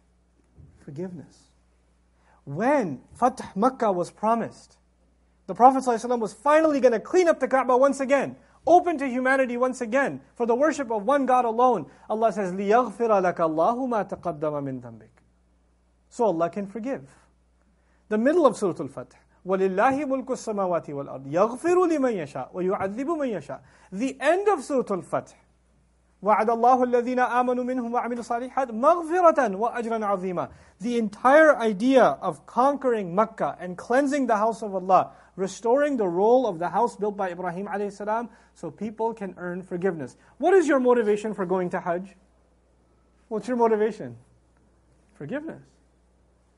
Forgiveness. 0.84 1.38
When 2.44 3.02
Fath 3.14 3.56
Makkah 3.56 3.92
was 3.92 4.12
promised, 4.12 4.78
the 5.48 5.56
Prophet 5.56 5.84
ﷺ 5.84 6.20
was 6.20 6.34
finally 6.34 6.80
going 6.80 6.92
to 6.92 7.00
clean 7.00 7.28
up 7.28 7.40
the 7.40 7.48
Kaaba 7.48 7.76
once 7.76 8.02
again, 8.02 8.36
open 8.68 8.98
to 8.98 9.08
humanity 9.08 9.56
once 9.56 9.80
again 9.80 10.20
for 10.36 10.46
the 10.46 10.54
worship 10.54 10.92
of 10.92 11.06
one 11.06 11.26
God 11.26 11.46
alone. 11.46 11.90
Allah 12.10 12.34
says, 12.34 12.52
لِيَغْفِرَ 12.52 13.24
لَكَ 13.24 13.38
اللَّهُ 13.38 13.78
مَا 13.88 14.10
تَقَدَّمَ 14.10 14.64
مِن 14.64 14.82
ذَنْبِكَ 14.82 15.08
So 16.10 16.26
Allah 16.26 16.50
can 16.50 16.68
forgive. 16.68 17.10
The 18.10 18.18
middle 18.18 18.46
of 18.46 18.58
Surah 18.58 18.76
Al-Fath. 18.78 19.16
وَلِلَّهِ 19.46 20.04
مُلْكُ 20.04 20.26
السَّمَاوَاتِ 20.26 20.90
وَالْأَرْضِ 20.90 21.32
يَغْفِرُ 21.32 21.88
لِمَن 21.88 22.14
يَشَاءُ 22.14 22.50
وَيُعَذِّبُ 22.54 23.08
مَن 23.08 23.30
يَشَاءُ 23.30 23.60
The 23.94 24.18
end 24.20 24.50
of 24.50 24.62
Surah 24.64 24.96
Al-Fath. 24.96 25.34
وعد 26.22 26.50
الله 26.50 26.84
الذين 26.84 27.20
آمنوا 27.20 27.64
منهم 27.64 27.94
وعملوا 27.94 28.20
الصالحات 28.20 28.72
مغفرة 28.72 29.56
وأجرا 29.56 30.06
عظيما 30.06 30.50
The 30.80 30.98
entire 30.98 31.56
idea 31.58 32.18
of 32.22 32.46
conquering 32.46 33.14
Mecca 33.14 33.56
and 33.60 33.78
cleansing 33.78 34.26
the 34.26 34.36
house 34.36 34.64
of 34.64 34.74
Allah 34.74 35.12
restoring 35.38 35.96
the 35.96 36.08
role 36.08 36.46
of 36.46 36.60
the 36.60 36.68
house 36.68 36.98
built 36.98 37.16
by 37.16 37.30
Ibrahim 37.30 37.68
alayhi 37.68 38.30
so 38.56 38.72
people 38.72 39.14
can 39.14 39.34
earn 39.38 39.62
forgiveness. 39.62 40.18
What 40.40 40.54
is 40.54 40.68
your 40.68 40.80
motivation 40.80 41.34
for 41.34 41.46
going 41.46 41.70
to 41.70 41.80
Hajj? 41.80 42.16
What's 43.30 43.48
your 43.48 43.56
motivation? 43.56 44.18
Forgiveness. 45.14 45.62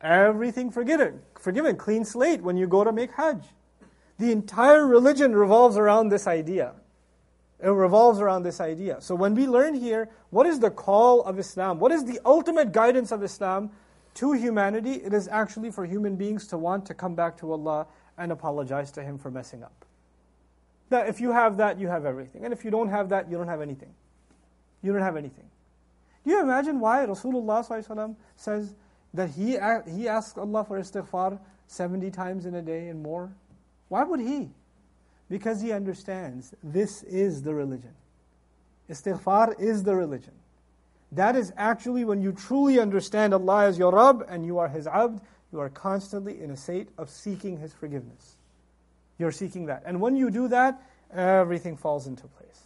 Everything 0.01 0.71
forgiven, 0.71 1.19
forgiven, 1.37 1.75
clean 1.75 2.05
slate 2.05 2.41
when 2.41 2.55
you 2.55 2.67
go 2.67 2.83
to 2.85 2.91
make 2.91 3.11
Hajj. 3.11 3.43
The 4.17 4.31
entire 4.31 4.87
religion 4.87 5.35
revolves 5.35 5.75
around 5.77 6.09
this 6.09 6.25
idea. 6.25 6.73
It 7.61 7.67
revolves 7.67 8.21
around 8.21 8.43
this 8.43 8.61
idea. 8.61 9.01
So 9.01 9.13
when 9.13 9.35
we 9.35 9.45
learn 9.45 9.73
here, 9.73 10.09
what 10.29 10.45
is 10.45 10.59
the 10.61 10.71
call 10.71 11.21
of 11.23 11.37
Islam? 11.37 11.79
What 11.79 11.91
is 11.91 12.05
the 12.05 12.19
ultimate 12.25 12.71
guidance 12.71 13.11
of 13.11 13.23
Islam 13.23 13.71
to 14.15 14.31
humanity? 14.31 14.93
It 14.93 15.13
is 15.13 15.27
actually 15.27 15.71
for 15.71 15.85
human 15.85 16.15
beings 16.15 16.47
to 16.47 16.57
want 16.57 16.85
to 16.85 16.93
come 16.93 17.15
back 17.15 17.37
to 17.39 17.51
Allah 17.51 17.87
and 18.19 18.31
apologize 18.31 18.91
to 18.91 19.03
Him 19.03 19.17
for 19.17 19.31
messing 19.31 19.63
up. 19.63 19.85
That 20.89 21.07
if 21.07 21.21
you 21.21 21.31
have 21.31 21.57
that, 21.57 21.79
you 21.79 21.87
have 21.87 22.05
everything. 22.05 22.45
And 22.45 22.53
if 22.53 22.65
you 22.65 22.71
don't 22.71 22.89
have 22.89 23.09
that, 23.09 23.29
you 23.29 23.37
don't 23.37 23.47
have 23.47 23.61
anything. 23.61 23.93
You 24.81 24.93
don't 24.93 25.01
have 25.01 25.17
anything. 25.17 25.45
Do 26.25 26.31
you 26.31 26.41
imagine 26.41 26.79
why 26.79 27.05
Rasulullah 27.05 28.15
says, 28.35 28.75
that 29.13 29.29
he, 29.31 29.57
he 29.91 30.07
asks 30.07 30.37
Allah 30.37 30.63
for 30.63 30.79
istighfar 30.79 31.39
70 31.67 32.11
times 32.11 32.45
in 32.45 32.55
a 32.55 32.61
day 32.61 32.89
and 32.89 33.01
more? 33.01 33.31
Why 33.87 34.03
would 34.03 34.19
he? 34.19 34.49
Because 35.29 35.61
he 35.61 35.71
understands 35.71 36.53
this 36.63 37.03
is 37.03 37.41
the 37.43 37.53
religion. 37.53 37.93
Istighfar 38.89 39.59
is 39.59 39.83
the 39.83 39.95
religion. 39.95 40.33
That 41.11 41.35
is 41.35 41.53
actually 41.57 42.05
when 42.05 42.21
you 42.21 42.31
truly 42.31 42.79
understand 42.79 43.33
Allah 43.33 43.65
as 43.65 43.77
your 43.77 43.91
Rabb 43.91 44.25
and 44.27 44.45
you 44.45 44.59
are 44.59 44.67
His 44.67 44.87
Abd, 44.87 45.21
you 45.51 45.59
are 45.59 45.69
constantly 45.69 46.41
in 46.41 46.51
a 46.51 46.57
state 46.57 46.89
of 46.97 47.09
seeking 47.09 47.57
His 47.57 47.73
forgiveness. 47.73 48.37
You're 49.17 49.31
seeking 49.31 49.65
that. 49.65 49.83
And 49.85 49.99
when 49.99 50.15
you 50.15 50.29
do 50.29 50.47
that, 50.49 50.81
everything 51.13 51.75
falls 51.75 52.07
into 52.07 52.27
place. 52.27 52.61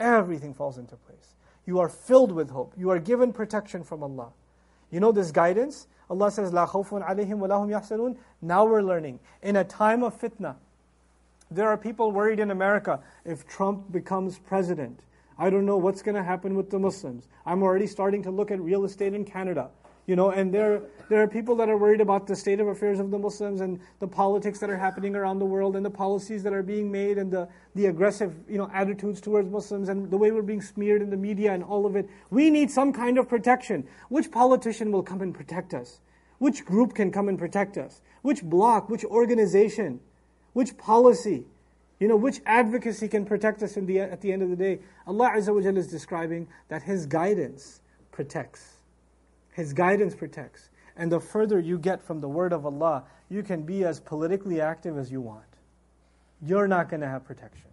Everything 0.00 0.54
falls 0.54 0.78
into 0.78 0.96
place. 0.96 1.34
You 1.66 1.80
are 1.80 1.88
filled 1.88 2.32
with 2.32 2.50
hope. 2.50 2.72
You 2.76 2.90
are 2.90 2.98
given 2.98 3.32
protection 3.32 3.84
from 3.84 4.02
Allah. 4.02 4.30
You 4.90 5.00
know 5.00 5.12
this 5.12 5.30
guidance? 5.30 5.86
Allah 6.10 6.30
says, 6.30 6.52
La 6.52 6.66
khawfun 6.66 7.06
alayhim 7.06 7.38
wa 7.38 7.48
lahum 7.48 7.68
yahzanun. 7.68 8.16
Now 8.40 8.64
we're 8.64 8.82
learning. 8.82 9.20
In 9.42 9.56
a 9.56 9.64
time 9.64 10.02
of 10.02 10.20
fitna, 10.20 10.56
there 11.50 11.68
are 11.68 11.76
people 11.76 12.12
worried 12.12 12.40
in 12.40 12.50
America 12.50 13.00
if 13.24 13.46
Trump 13.46 13.92
becomes 13.92 14.38
president. 14.38 15.00
I 15.38 15.50
don't 15.50 15.66
know 15.66 15.76
what's 15.76 16.02
going 16.02 16.14
to 16.14 16.22
happen 16.22 16.54
with 16.54 16.70
the 16.70 16.78
Muslims. 16.78 17.28
I'm 17.46 17.62
already 17.62 17.86
starting 17.86 18.22
to 18.24 18.30
look 18.30 18.50
at 18.50 18.60
real 18.60 18.84
estate 18.84 19.14
in 19.14 19.24
Canada. 19.24 19.70
You 20.06 20.16
know, 20.16 20.30
and 20.30 20.52
there, 20.52 20.82
there 21.08 21.22
are 21.22 21.28
people 21.28 21.54
that 21.56 21.68
are 21.68 21.76
worried 21.76 22.00
about 22.00 22.26
the 22.26 22.34
state 22.34 22.58
of 22.58 22.66
affairs 22.66 22.98
of 22.98 23.12
the 23.12 23.18
Muslims 23.18 23.60
and 23.60 23.78
the 24.00 24.08
politics 24.08 24.58
that 24.58 24.68
are 24.68 24.76
happening 24.76 25.14
around 25.14 25.38
the 25.38 25.44
world 25.44 25.76
and 25.76 25.86
the 25.86 25.90
policies 25.90 26.42
that 26.42 26.52
are 26.52 26.62
being 26.62 26.90
made 26.90 27.18
and 27.18 27.30
the, 27.30 27.48
the 27.76 27.86
aggressive, 27.86 28.34
you 28.48 28.58
know, 28.58 28.68
attitudes 28.74 29.20
towards 29.20 29.48
Muslims 29.48 29.88
and 29.88 30.10
the 30.10 30.16
way 30.16 30.32
we're 30.32 30.42
being 30.42 30.60
smeared 30.60 31.02
in 31.02 31.10
the 31.10 31.16
media 31.16 31.52
and 31.52 31.62
all 31.62 31.86
of 31.86 31.94
it. 31.94 32.08
We 32.30 32.50
need 32.50 32.70
some 32.70 32.92
kind 32.92 33.16
of 33.16 33.28
protection. 33.28 33.86
Which 34.08 34.32
politician 34.32 34.90
will 34.90 35.04
come 35.04 35.20
and 35.20 35.32
protect 35.32 35.72
us? 35.72 36.00
Which 36.38 36.64
group 36.64 36.94
can 36.94 37.12
come 37.12 37.28
and 37.28 37.38
protect 37.38 37.78
us? 37.78 38.00
Which 38.22 38.42
block, 38.42 38.90
which 38.90 39.04
organization, 39.04 40.00
which 40.52 40.76
policy, 40.76 41.44
you 42.00 42.08
know, 42.08 42.16
which 42.16 42.40
advocacy 42.44 43.06
can 43.06 43.24
protect 43.24 43.62
us 43.62 43.74
the, 43.74 44.00
at 44.00 44.20
the 44.20 44.32
end 44.32 44.42
of 44.42 44.50
the 44.50 44.56
day? 44.56 44.80
Allah 45.06 45.34
Azza 45.36 45.54
wa 45.54 45.60
is 45.60 45.86
describing 45.86 46.48
that 46.68 46.82
His 46.82 47.06
guidance 47.06 47.80
protects. 48.10 48.71
His 49.51 49.73
guidance 49.73 50.15
protects. 50.15 50.69
And 50.95 51.11
the 51.11 51.19
further 51.19 51.59
you 51.59 51.77
get 51.77 52.01
from 52.01 52.21
the 52.21 52.27
word 52.27 52.53
of 52.53 52.65
Allah, 52.65 53.03
you 53.29 53.43
can 53.43 53.63
be 53.63 53.83
as 53.85 53.99
politically 53.99 54.61
active 54.61 54.97
as 54.97 55.11
you 55.11 55.21
want. 55.21 55.43
You're 56.41 56.67
not 56.67 56.89
going 56.89 57.01
to 57.01 57.07
have 57.07 57.25
protection. 57.25 57.69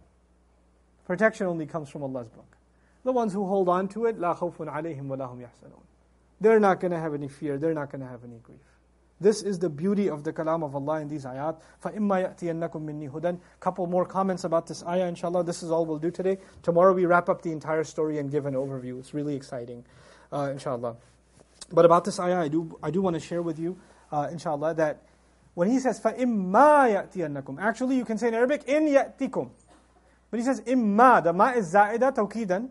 Protection 1.05 1.47
only 1.47 1.65
comes 1.65 1.89
from 1.89 2.03
Allah's 2.03 2.29
book. 2.29 2.57
The 3.03 3.11
ones 3.11 3.33
who 3.33 3.45
hold 3.45 3.69
on 3.69 3.87
to 3.89 4.05
it, 4.05 4.19
لا 4.19 4.35
خوف 4.35 4.57
عليهم 4.57 5.07
ولا 5.07 5.25
هم 5.25 5.41
يحزنون. 5.41 5.81
They're 6.41 6.59
not 6.59 6.79
going 6.79 6.91
to 6.91 6.99
have 6.99 7.13
any 7.13 7.27
fear, 7.27 7.57
they're 7.57 7.73
not 7.73 7.91
going 7.91 8.01
to 8.01 8.07
have 8.07 8.23
any 8.23 8.39
grief. 8.39 8.59
This 9.21 9.43
is 9.43 9.59
the 9.59 9.69
beauty 9.69 10.09
of 10.09 10.23
the 10.23 10.33
kalam 10.33 10.63
of 10.63 10.75
Allah 10.75 10.99
in 10.99 11.07
these 11.07 11.23
ayat. 11.23 11.61
فَإِمَّا 11.83 12.35
يَأْتِيَنَّكُم 12.35 12.81
مِّنِّي 12.81 13.09
هُدًى 13.09 13.39
Couple 13.61 13.87
more 13.87 14.05
comments 14.05 14.43
about 14.43 14.67
this 14.67 14.83
ayah, 14.83 15.07
inshallah. 15.07 15.43
This 15.45 15.63
is 15.63 15.71
all 15.71 15.85
we'll 15.85 15.99
do 15.99 16.11
today. 16.11 16.37
Tomorrow 16.63 16.93
we 16.93 17.05
wrap 17.05 17.29
up 17.29 17.41
the 17.41 17.51
entire 17.51 17.85
story 17.85 18.17
and 18.19 18.29
give 18.29 18.45
an 18.45 18.55
overview. 18.55 18.99
It's 18.99 19.13
really 19.13 19.35
exciting, 19.35 19.85
uh, 20.33 20.49
inshallah. 20.51 20.97
But 21.71 21.85
about 21.85 22.05
this 22.05 22.19
ayah, 22.19 22.41
I 22.41 22.47
do, 22.47 22.77
I 22.81 22.91
do 22.91 23.01
want 23.01 23.15
to 23.15 23.19
share 23.19 23.41
with 23.41 23.59
you, 23.59 23.77
uh, 24.11 24.27
inshallah, 24.31 24.75
that 24.75 25.01
when 25.55 25.69
he 25.69 25.79
says, 25.79 25.99
فَإِمَّا 25.99 27.11
يَأْتِيَنَّكُم 27.11 27.59
Actually, 27.59 27.95
you 27.95 28.05
can 28.05 28.17
say 28.17 28.27
in 28.27 28.33
Arabic, 28.33 28.65
إِن 28.67 28.87
يَأْتِكُم 28.87 29.49
But 30.29 30.39
he 30.39 30.45
says, 30.45 30.61
إِمَّا 30.61 31.23
The 31.23 31.33
ma 31.33 31.51
is 31.51 31.73
za'ida, 31.73 32.13
tawqidan. 32.13 32.69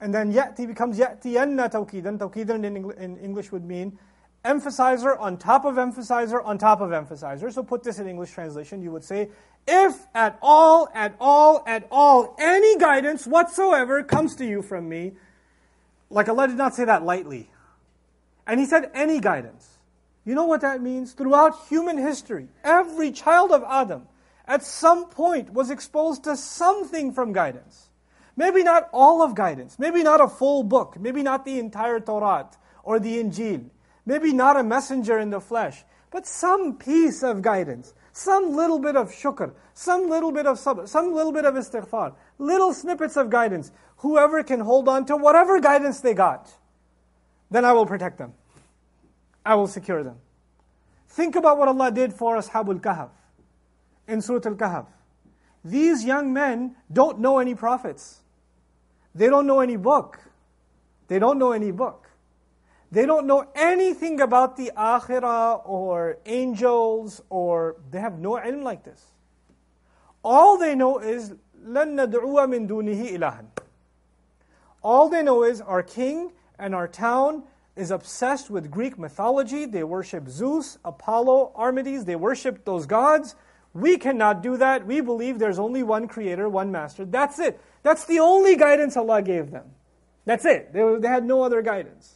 And 0.00 0.14
then 0.14 0.32
ya'ti 0.32 0.66
becomes 0.66 0.98
ya'tiyanna 0.98 1.70
tawqidan. 1.70 2.18
Tawqidan 2.18 2.64
in, 2.64 2.90
in 2.92 3.16
English 3.18 3.50
would 3.52 3.64
mean 3.64 3.98
emphasizer 4.44 5.18
on 5.18 5.36
top 5.36 5.64
of 5.64 5.76
emphasizer 5.76 6.42
on 6.44 6.58
top 6.58 6.80
of 6.80 6.90
emphasizer. 6.90 7.52
So 7.52 7.62
put 7.62 7.82
this 7.82 7.98
in 7.98 8.06
English 8.06 8.30
translation, 8.30 8.82
you 8.82 8.92
would 8.92 9.04
say, 9.04 9.30
if 9.66 10.06
at 10.14 10.38
all, 10.40 10.88
at 10.94 11.16
all, 11.18 11.64
at 11.66 11.86
all, 11.90 12.36
any 12.38 12.78
guidance 12.78 13.26
whatsoever 13.26 14.02
comes 14.04 14.36
to 14.36 14.46
you 14.46 14.62
from 14.62 14.88
me, 14.88 15.12
like 16.08 16.28
Allah 16.28 16.46
did 16.46 16.56
not 16.56 16.74
say 16.74 16.84
that 16.84 17.04
lightly. 17.04 17.49
And 18.45 18.59
He 18.59 18.65
said 18.65 18.91
any 18.93 19.19
guidance. 19.19 19.77
You 20.23 20.35
know 20.35 20.45
what 20.45 20.61
that 20.61 20.81
means? 20.81 21.13
Throughout 21.13 21.67
human 21.67 21.97
history, 21.97 22.47
every 22.63 23.11
child 23.11 23.51
of 23.51 23.63
Adam 23.67 24.07
at 24.47 24.63
some 24.63 25.09
point 25.09 25.51
was 25.53 25.71
exposed 25.71 26.23
to 26.25 26.35
something 26.35 27.13
from 27.13 27.33
guidance. 27.33 27.89
Maybe 28.35 28.63
not 28.63 28.89
all 28.93 29.21
of 29.21 29.35
guidance, 29.35 29.77
maybe 29.79 30.03
not 30.03 30.21
a 30.21 30.27
full 30.27 30.63
book, 30.63 30.99
maybe 30.99 31.23
not 31.23 31.45
the 31.45 31.59
entire 31.59 31.99
Torah 31.99 32.49
or 32.83 32.99
the 32.99 33.21
Injil, 33.21 33.69
maybe 34.05 34.33
not 34.33 34.57
a 34.57 34.63
messenger 34.63 35.19
in 35.19 35.29
the 35.29 35.41
flesh, 35.41 35.83
but 36.11 36.27
some 36.27 36.77
piece 36.77 37.23
of 37.23 37.41
guidance, 37.41 37.93
some 38.11 38.55
little 38.55 38.79
bit 38.79 38.95
of 38.95 39.11
shukr, 39.11 39.53
some 39.73 40.09
little 40.09 40.31
bit 40.31 40.45
of 40.45 40.57
sabr, 40.57 40.87
some 40.87 41.13
little 41.13 41.31
bit 41.31 41.45
of 41.45 41.55
istighfar, 41.55 42.13
little 42.37 42.73
snippets 42.73 43.15
of 43.17 43.29
guidance. 43.29 43.71
Whoever 43.97 44.43
can 44.43 44.59
hold 44.59 44.87
on 44.87 45.05
to 45.05 45.15
whatever 45.15 45.59
guidance 45.59 45.99
they 46.01 46.13
got, 46.13 46.51
then 47.50 47.64
I 47.64 47.72
will 47.72 47.86
protect 47.86 48.18
them. 48.18 48.34
I 49.44 49.54
will 49.54 49.66
secure 49.68 50.02
them. 50.02 50.16
Think 51.08 51.36
about 51.36 51.58
what 51.58 51.68
Allah 51.68 51.90
did 51.90 52.12
for 52.12 52.36
Ashabul 52.36 52.80
Kahf 52.80 53.10
in 54.08 54.20
Surah 54.20 54.40
Al 54.46 54.54
Kahf. 54.54 54.86
These 55.64 56.04
young 56.04 56.32
men 56.32 56.76
don't 56.92 57.18
know 57.20 57.38
any 57.38 57.54
prophets. 57.54 58.20
They 59.14 59.28
don't 59.28 59.46
know 59.46 59.60
any 59.60 59.76
book. 59.76 60.20
They 61.08 61.18
don't 61.18 61.38
know 61.38 61.52
any 61.52 61.70
book. 61.70 62.10
They 62.90 63.06
don't 63.06 63.26
know 63.26 63.48
anything 63.54 64.20
about 64.20 64.56
the 64.56 64.72
akhirah 64.76 65.62
or 65.64 66.18
angels 66.26 67.22
or 67.30 67.76
they 67.90 68.00
have 68.00 68.18
no 68.18 68.32
ilm 68.32 68.62
like 68.62 68.84
this. 68.84 69.04
All 70.22 70.58
they 70.58 70.74
know 70.74 70.98
is 70.98 71.34
لَن 71.64 71.94
نَدْعُوَ 71.96 72.46
مِن 72.46 72.68
دُونِهِ 72.68 73.18
إِلَهًا 73.18 73.44
All 74.82 75.08
they 75.08 75.22
know 75.22 75.42
is 75.42 75.60
our 75.60 75.82
king 75.82 76.32
and 76.61 76.75
our 76.75 76.87
town 76.87 77.43
is 77.75 77.91
obsessed 77.91 78.49
with 78.49 78.69
Greek 78.69 78.97
mythology. 78.97 79.65
They 79.65 79.83
worship 79.83 80.29
Zeus, 80.29 80.77
Apollo, 80.85 81.51
Artemis. 81.55 82.03
They 82.03 82.15
worship 82.15 82.63
those 82.63 82.85
gods. 82.85 83.35
We 83.73 83.97
cannot 83.97 84.43
do 84.43 84.57
that. 84.57 84.85
We 84.85 85.01
believe 85.01 85.39
there's 85.39 85.59
only 85.59 85.81
one 85.81 86.07
creator, 86.07 86.47
one 86.47 86.71
master. 86.71 87.03
That's 87.03 87.39
it. 87.39 87.59
That's 87.83 88.05
the 88.05 88.19
only 88.19 88.55
guidance 88.55 88.95
Allah 88.95 89.21
gave 89.21 89.49
them. 89.49 89.71
That's 90.25 90.45
it. 90.45 90.71
They, 90.71 90.83
they 90.99 91.07
had 91.07 91.25
no 91.25 91.41
other 91.41 91.61
guidance. 91.61 92.15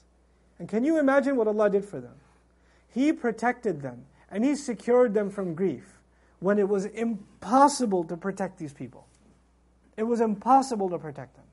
And 0.60 0.70
can 0.70 0.84
you 0.84 1.00
imagine 1.00 1.36
what 1.36 1.48
Allah 1.48 1.70
did 1.70 1.84
for 1.84 2.00
them? 2.00 2.16
He 2.94 3.12
protected 3.12 3.82
them 3.82 4.06
and 4.30 4.46
He 4.46 4.56
secured 4.56 5.14
them 5.14 5.30
from 5.30 5.56
grief 5.56 6.02
when 6.40 6.60
it 6.60 6.70
was 6.70 6.86
impossible 6.86 8.04
to 8.04 8.16
protect 8.16 8.60
these 8.60 8.74
people. 8.74 9.08
It 9.98 10.04
was 10.04 10.22
impossible 10.22 10.90
to 10.90 11.00
protect 11.00 11.36
them. 11.36 11.46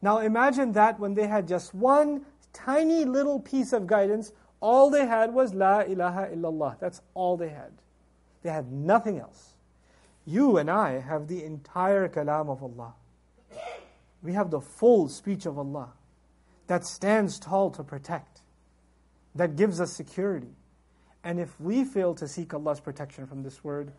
Now 0.00 0.18
imagine 0.18 0.72
that 0.72 0.98
when 1.00 1.14
they 1.14 1.26
had 1.26 1.48
just 1.48 1.74
one 1.74 2.24
tiny 2.52 3.04
little 3.04 3.40
piece 3.40 3.72
of 3.72 3.86
guidance, 3.86 4.32
all 4.60 4.90
they 4.90 5.06
had 5.06 5.32
was 5.32 5.54
La 5.54 5.80
ilaha 5.80 6.28
illallah. 6.34 6.78
That's 6.78 7.00
all 7.14 7.36
they 7.36 7.48
had. 7.48 7.72
They 8.42 8.50
had 8.50 8.70
nothing 8.70 9.18
else. 9.18 9.54
You 10.24 10.58
and 10.58 10.70
I 10.70 11.00
have 11.00 11.26
the 11.26 11.42
entire 11.42 12.08
kalam 12.08 12.48
of 12.48 12.62
Allah. 12.62 12.94
We 14.22 14.32
have 14.32 14.50
the 14.50 14.60
full 14.60 15.08
speech 15.08 15.46
of 15.46 15.58
Allah 15.58 15.92
that 16.66 16.84
stands 16.84 17.38
tall 17.38 17.70
to 17.70 17.82
protect, 17.82 18.42
that 19.34 19.56
gives 19.56 19.80
us 19.80 19.92
security. 19.92 20.54
And 21.24 21.40
if 21.40 21.58
we 21.60 21.84
fail 21.84 22.14
to 22.16 22.28
seek 22.28 22.54
Allah's 22.54 22.80
protection 22.80 23.26
from 23.26 23.42
this 23.42 23.64
word, 23.64 23.92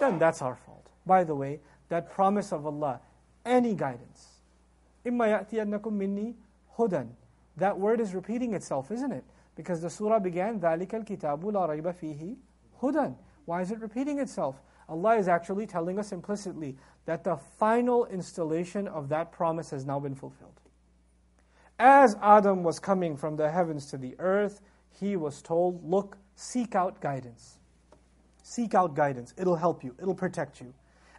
then 0.00 0.18
that's 0.18 0.42
our 0.42 0.56
fault. 0.56 0.88
By 1.06 1.24
the 1.24 1.34
way, 1.34 1.60
that 1.88 2.10
promise 2.10 2.52
of 2.52 2.66
Allah, 2.66 3.00
any 3.44 3.74
guidance. 3.74 4.33
إِمَّا 5.05 5.47
يَأْتِيَنَّكُم 5.49 5.93
مِّنِّي 5.93 6.35
هُدًى 6.77 7.07
That 7.57 7.79
word 7.79 7.99
is 7.99 8.13
repeating 8.13 8.53
itself, 8.53 8.91
isn't 8.91 9.11
it? 9.11 9.23
Because 9.55 9.81
the 9.81 9.89
surah 9.89 10.19
began, 10.19 10.59
ذَلِكَ 10.59 10.87
الْكِتَابُ 10.87 11.41
لَا 11.43 11.67
رَيْبَ 11.69 11.93
فِيهِ 11.93 12.37
هُدًى 12.81 13.15
Why 13.45 13.61
is 13.61 13.71
it 13.71 13.79
repeating 13.79 14.19
itself? 14.19 14.61
Allah 14.87 15.17
is 15.17 15.27
actually 15.27 15.67
telling 15.67 15.99
us 15.99 16.11
implicitly 16.11 16.75
that 17.05 17.23
the 17.23 17.37
final 17.37 18.05
installation 18.07 18.87
of 18.87 19.09
that 19.09 19.31
promise 19.31 19.69
has 19.69 19.85
now 19.85 19.99
been 19.99 20.15
fulfilled. 20.15 20.59
As 21.77 22.15
Adam 22.21 22.63
was 22.63 22.79
coming 22.79 23.15
from 23.15 23.37
the 23.37 23.49
heavens 23.49 23.85
to 23.87 23.97
the 23.97 24.15
earth, 24.19 24.61
he 24.99 25.15
was 25.15 25.41
told, 25.41 25.87
Look, 25.89 26.17
seek 26.35 26.75
out 26.75 26.99
guidance. 26.99 27.59
Seek 28.43 28.73
out 28.73 28.95
guidance. 28.95 29.33
It'll 29.37 29.55
help 29.55 29.83
you, 29.83 29.95
it'll 30.01 30.15
protect 30.15 30.59
you. 30.59 30.73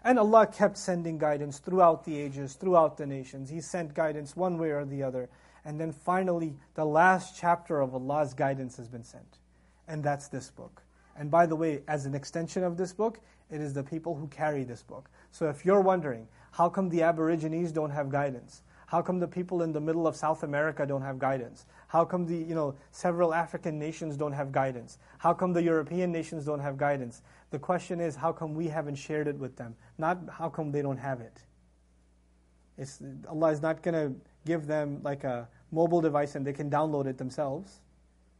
And 0.05 0.19
Allah 0.19 0.45
kept 0.45 0.77
sending 0.77 1.17
guidance 1.17 1.57
throughout 1.57 2.05
the 2.05 2.15
ages, 2.15 2.53
throughout 2.53 2.95
the 2.95 3.07
nations. 3.07 3.49
He 3.49 3.59
sent 3.59 3.95
guidance 3.95 4.35
one 4.35 4.59
way 4.59 4.69
or 4.69 4.85
the 4.85 5.01
other. 5.01 5.29
And 5.65 5.81
then 5.81 5.91
finally, 5.91 6.55
the 6.75 6.85
last 6.85 7.35
chapter 7.35 7.81
of 7.81 7.95
Allah's 7.95 8.35
guidance 8.35 8.77
has 8.77 8.87
been 8.87 9.03
sent. 9.03 9.39
And 9.87 10.03
that's 10.03 10.27
this 10.27 10.51
book. 10.51 10.83
And 11.17 11.31
by 11.31 11.47
the 11.47 11.55
way, 11.55 11.81
as 11.87 12.05
an 12.05 12.13
extension 12.13 12.63
of 12.63 12.77
this 12.77 12.93
book, 12.93 13.19
it 13.49 13.61
is 13.61 13.73
the 13.73 13.83
people 13.83 14.15
who 14.15 14.27
carry 14.27 14.63
this 14.63 14.83
book. 14.83 15.09
So 15.31 15.49
if 15.49 15.65
you're 15.65 15.81
wondering, 15.81 16.27
how 16.51 16.69
come 16.69 16.89
the 16.89 17.01
Aborigines 17.01 17.71
don't 17.71 17.89
have 17.89 18.09
guidance? 18.09 18.61
How 18.87 19.01
come 19.01 19.19
the 19.19 19.27
people 19.27 19.63
in 19.63 19.71
the 19.71 19.81
middle 19.81 20.05
of 20.05 20.15
South 20.15 20.43
America 20.43 20.85
don't 20.85 21.01
have 21.01 21.17
guidance? 21.17 21.65
How 21.87 22.05
come 22.05 22.27
the, 22.27 22.37
you 22.37 22.53
know, 22.53 22.75
several 22.91 23.33
African 23.33 23.79
nations 23.79 24.17
don't 24.17 24.33
have 24.33 24.51
guidance? 24.51 24.99
How 25.17 25.33
come 25.33 25.53
the 25.53 25.63
European 25.63 26.11
nations 26.11 26.45
don't 26.45 26.59
have 26.59 26.77
guidance? 26.77 27.23
The 27.55 27.59
question 27.59 28.01
is, 28.01 28.17
how 28.17 28.33
come 28.33 28.53
we 28.53 28.67
haven't 28.67 28.95
shared 28.95 29.29
it 29.29 29.37
with 29.37 29.55
them? 29.55 29.77
Not 29.97 30.19
how 30.29 30.49
come 30.49 30.73
they 30.73 30.81
don't 30.81 30.97
have 30.97 31.21
it. 31.21 31.41
It's, 32.77 33.01
Allah 33.29 33.51
is 33.51 33.61
not 33.61 33.81
going 33.81 33.93
to 33.93 34.13
give 34.45 34.67
them 34.67 34.99
like 35.03 35.23
a 35.23 35.47
mobile 35.71 36.01
device 36.01 36.35
and 36.35 36.45
they 36.45 36.51
can 36.51 36.69
download 36.69 37.05
it 37.05 37.17
themselves. 37.17 37.79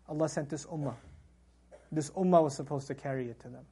Allah 0.09 0.27
sent 0.27 0.49
this 0.49 0.65
ummah. 0.65 0.95
This 1.93 2.09
ummah 2.09 2.43
was 2.43 2.57
supposed 2.57 2.87
to 2.87 2.93
carry 2.93 3.29
it 3.29 3.39
to 3.39 3.47
them. 3.47 3.63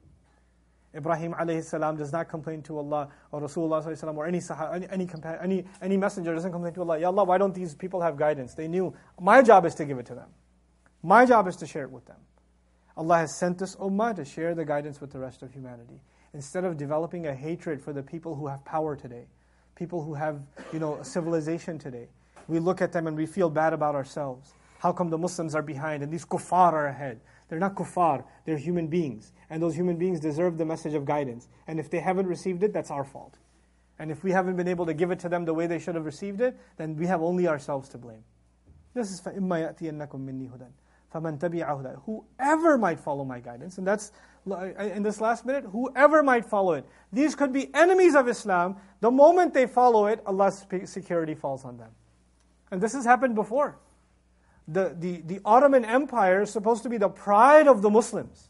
Ibrahim 0.96 1.34
alayhi 1.34 1.62
salam 1.62 1.98
does 1.98 2.10
not 2.10 2.26
complain 2.26 2.62
to 2.62 2.78
Allah 2.78 3.10
or 3.30 3.42
Rasulullah 3.42 4.16
or 4.16 4.26
any, 4.26 4.40
any, 4.90 5.06
any, 5.12 5.36
any, 5.42 5.64
any 5.82 5.96
messenger 5.98 6.32
doesn't 6.32 6.52
complain 6.52 6.72
to 6.72 6.80
Allah, 6.80 6.98
Ya 7.00 7.08
Allah, 7.08 7.24
why 7.24 7.36
don't 7.36 7.54
these 7.54 7.74
people 7.74 8.00
have 8.00 8.16
guidance? 8.16 8.54
They 8.54 8.66
knew, 8.66 8.94
my 9.20 9.42
job 9.42 9.66
is 9.66 9.74
to 9.74 9.84
give 9.84 9.98
it 9.98 10.06
to 10.06 10.14
them. 10.14 10.30
My 11.02 11.26
job 11.26 11.46
is 11.48 11.56
to 11.56 11.66
share 11.66 11.82
it 11.82 11.90
with 11.90 12.06
them. 12.06 12.16
Allah 12.97 13.19
has 13.19 13.37
sent 13.37 13.57
this 13.57 13.75
ummah 13.77 14.15
to 14.15 14.25
share 14.25 14.53
the 14.53 14.65
guidance 14.65 14.99
with 14.99 15.11
the 15.11 15.19
rest 15.19 15.41
of 15.41 15.53
humanity. 15.53 16.01
Instead 16.33 16.65
of 16.65 16.77
developing 16.77 17.27
a 17.27 17.33
hatred 17.33 17.81
for 17.81 17.93
the 17.93 18.03
people 18.03 18.35
who 18.35 18.47
have 18.47 18.63
power 18.65 18.95
today, 18.95 19.25
people 19.75 20.03
who 20.03 20.13
have 20.13 20.41
you 20.73 20.79
know, 20.79 21.01
civilization 21.01 21.79
today, 21.79 22.09
we 22.47 22.59
look 22.59 22.81
at 22.81 22.91
them 22.91 23.07
and 23.07 23.15
we 23.15 23.25
feel 23.25 23.49
bad 23.49 23.73
about 23.73 23.95
ourselves. 23.95 24.53
How 24.79 24.91
come 24.91 25.09
the 25.09 25.17
Muslims 25.17 25.55
are 25.55 25.61
behind 25.61 26.03
and 26.03 26.11
these 26.11 26.25
kuffar 26.25 26.73
are 26.73 26.87
ahead? 26.87 27.21
They're 27.47 27.59
not 27.59 27.75
kuffar, 27.75 28.23
they're 28.45 28.57
human 28.57 28.87
beings. 28.87 29.31
And 29.49 29.61
those 29.61 29.75
human 29.75 29.97
beings 29.97 30.19
deserve 30.19 30.57
the 30.57 30.65
message 30.65 30.93
of 30.93 31.05
guidance. 31.05 31.47
And 31.67 31.79
if 31.79 31.89
they 31.89 31.99
haven't 31.99 32.27
received 32.27 32.63
it, 32.63 32.73
that's 32.73 32.91
our 32.91 33.03
fault. 33.03 33.35
And 33.97 34.11
if 34.11 34.23
we 34.23 34.31
haven't 34.31 34.55
been 34.55 34.67
able 34.67 34.85
to 34.85 34.93
give 34.93 35.11
it 35.11 35.19
to 35.19 35.29
them 35.29 35.45
the 35.45 35.53
way 35.53 35.67
they 35.67 35.79
should 35.79 35.95
have 35.95 36.05
received 36.05 36.41
it, 36.41 36.57
then 36.77 36.95
we 36.95 37.07
have 37.07 37.21
only 37.21 37.47
ourselves 37.47 37.89
to 37.89 37.97
blame. 37.97 38.23
This 38.93 39.11
is 39.11 39.21
فَإِمَّا 39.21 39.77
يَأْتِيَنَّكُم 39.77 40.19
مِّنِّي 40.19 40.49
هُدًى 40.49 40.67
فَمَنْ 41.13 41.39
تَبِعَ 41.39 41.67
هُدَى 41.67 42.01
Whoever 42.05 42.77
might 42.77 42.99
follow 42.99 43.25
my 43.25 43.39
guidance, 43.39 43.77
and 43.77 43.87
that's, 43.87 44.11
in 44.45 45.03
this 45.03 45.19
last 45.19 45.45
minute, 45.45 45.65
whoever 45.65 46.21
might 46.21 46.45
follow 46.45 46.73
it. 46.73 46.85
These 47.11 47.35
could 47.35 47.51
be 47.51 47.73
enemies 47.73 48.15
of 48.15 48.27
Islam. 48.27 48.77
The 48.99 49.11
moment 49.11 49.53
they 49.53 49.65
follow 49.65 50.05
it, 50.05 50.21
Allah's 50.25 50.65
security 50.85 51.33
falls 51.33 51.65
on 51.65 51.77
them. 51.77 51.89
And 52.71 52.79
this 52.79 52.93
has 52.93 53.05
happened 53.05 53.35
before. 53.35 53.77
The, 54.67 54.95
the, 54.99 55.21
the 55.25 55.41
Ottoman 55.43 55.83
Empire 55.83 56.43
is 56.43 56.51
supposed 56.51 56.83
to 56.83 56.89
be 56.89 56.97
the 56.97 57.09
pride 57.09 57.67
of 57.67 57.81
the 57.81 57.89
Muslims. 57.89 58.49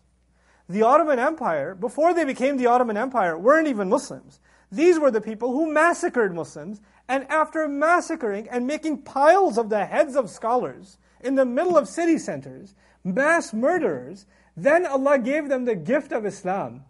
The 0.67 0.83
Ottoman 0.83 1.17
Empire, 1.17 1.75
before 1.75 2.13
they 2.13 2.25
became 2.25 2.57
the 2.57 2.67
Ottoman 2.67 2.97
Empire, 2.97 3.37
weren't 3.37 3.67
even 3.67 3.89
Muslims. 3.89 4.39
These 4.71 4.99
were 4.99 5.11
the 5.11 5.21
people 5.21 5.51
who 5.51 5.71
massacred 5.71 6.35
Muslims, 6.35 6.81
and 7.07 7.25
after 7.29 7.67
massacring 7.67 8.47
and 8.49 8.67
making 8.67 9.01
piles 9.03 9.57
of 9.57 9.69
the 9.69 9.85
heads 9.85 10.15
of 10.15 10.29
scholars 10.29 10.97
in 11.24 11.34
the 11.34 11.44
middle 11.44 11.76
of 11.76 11.88
city 11.88 12.18
centers, 12.18 12.74
mass 13.02 13.52
murderers, 13.52 14.26
then 14.56 14.86
Allah 14.86 15.18
gave 15.18 15.48
them 15.48 15.64
the 15.64 15.74
gift 15.74 16.12
of 16.12 16.24
Islam. 16.24 16.84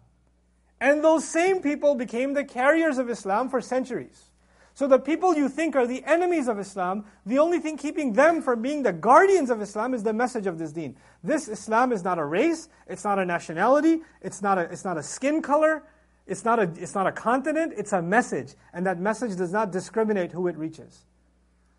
And 0.79 1.03
those 1.03 1.27
same 1.27 1.61
people 1.61 1.95
became 1.95 2.33
the 2.33 2.43
carriers 2.43 2.97
of 2.97 3.09
Islam 3.09 3.49
for 3.49 3.61
centuries. 3.61 4.29
So 4.73 4.87
the 4.87 4.99
people 4.99 5.35
you 5.35 5.47
think 5.47 5.73
are 5.77 5.87
the 5.87 6.03
enemies 6.03 6.49
of 6.49 6.59
Islam, 6.59 7.05
the 7.25 7.39
only 7.39 7.59
thing 7.59 7.77
keeping 7.77 8.11
them 8.11 8.41
from 8.41 8.61
being 8.61 8.83
the 8.83 8.91
guardians 8.91 9.49
of 9.49 9.61
Islam 9.61 9.93
is 9.93 10.03
the 10.03 10.11
message 10.11 10.47
of 10.47 10.59
this 10.59 10.73
deen. 10.73 10.97
This 11.23 11.47
Islam 11.47 11.93
is 11.93 12.03
not 12.03 12.19
a 12.19 12.25
race, 12.25 12.67
it's 12.85 13.05
not 13.05 13.17
a 13.17 13.25
nationality, 13.25 14.01
it's 14.21 14.41
not 14.41 14.57
a, 14.57 14.63
it's 14.63 14.83
not 14.83 14.97
a 14.97 15.03
skin 15.03 15.41
color, 15.41 15.83
it's 16.27 16.43
not, 16.43 16.59
a, 16.59 16.63
it's 16.75 16.93
not 16.93 17.07
a 17.07 17.11
continent, 17.13 17.73
it's 17.77 17.93
a 17.93 18.01
message. 18.01 18.55
And 18.73 18.85
that 18.85 18.99
message 18.99 19.37
does 19.37 19.53
not 19.53 19.71
discriminate 19.71 20.33
who 20.33 20.47
it 20.47 20.57
reaches. 20.57 21.05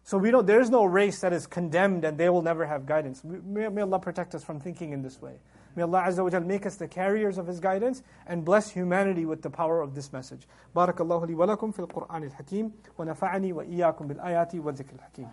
So 0.05 0.17
we 0.17 0.31
don't, 0.31 0.45
there's 0.47 0.69
no 0.69 0.83
race 0.83 1.21
that 1.21 1.31
is 1.31 1.47
condemned 1.47 2.03
and 2.03 2.17
they 2.17 2.29
will 2.29 2.41
never 2.41 2.65
have 2.65 2.85
guidance. 2.85 3.23
May, 3.23 3.69
may 3.69 3.81
Allah 3.81 3.99
protect 3.99 4.35
us 4.35 4.43
from 4.43 4.59
thinking 4.59 4.93
in 4.93 5.01
this 5.01 5.21
way. 5.21 5.35
May 5.75 5.83
Allah 5.83 6.03
Azza 6.07 6.29
wa 6.29 6.39
make 6.39 6.65
us 6.65 6.75
the 6.75 6.87
carriers 6.87 7.37
of 7.37 7.47
His 7.47 7.59
guidance 7.59 8.03
and 8.27 8.43
bless 8.43 8.71
humanity 8.71 9.25
with 9.25 9.41
the 9.41 9.49
power 9.49 9.81
of 9.81 9.95
this 9.95 10.11
message. 10.11 10.47
بارك 10.75 11.01
الله 11.01 11.25
لي 11.25 11.35
ولكم 11.35 11.71
في 11.71 11.79
القرآن 11.79 12.23
الحكيم 12.23 12.71
ونفعني 12.97 13.53
وإياكم 13.53 14.07
بالآيات 14.07 14.55
والذكر 14.55 14.95
الحكيم 14.95 15.29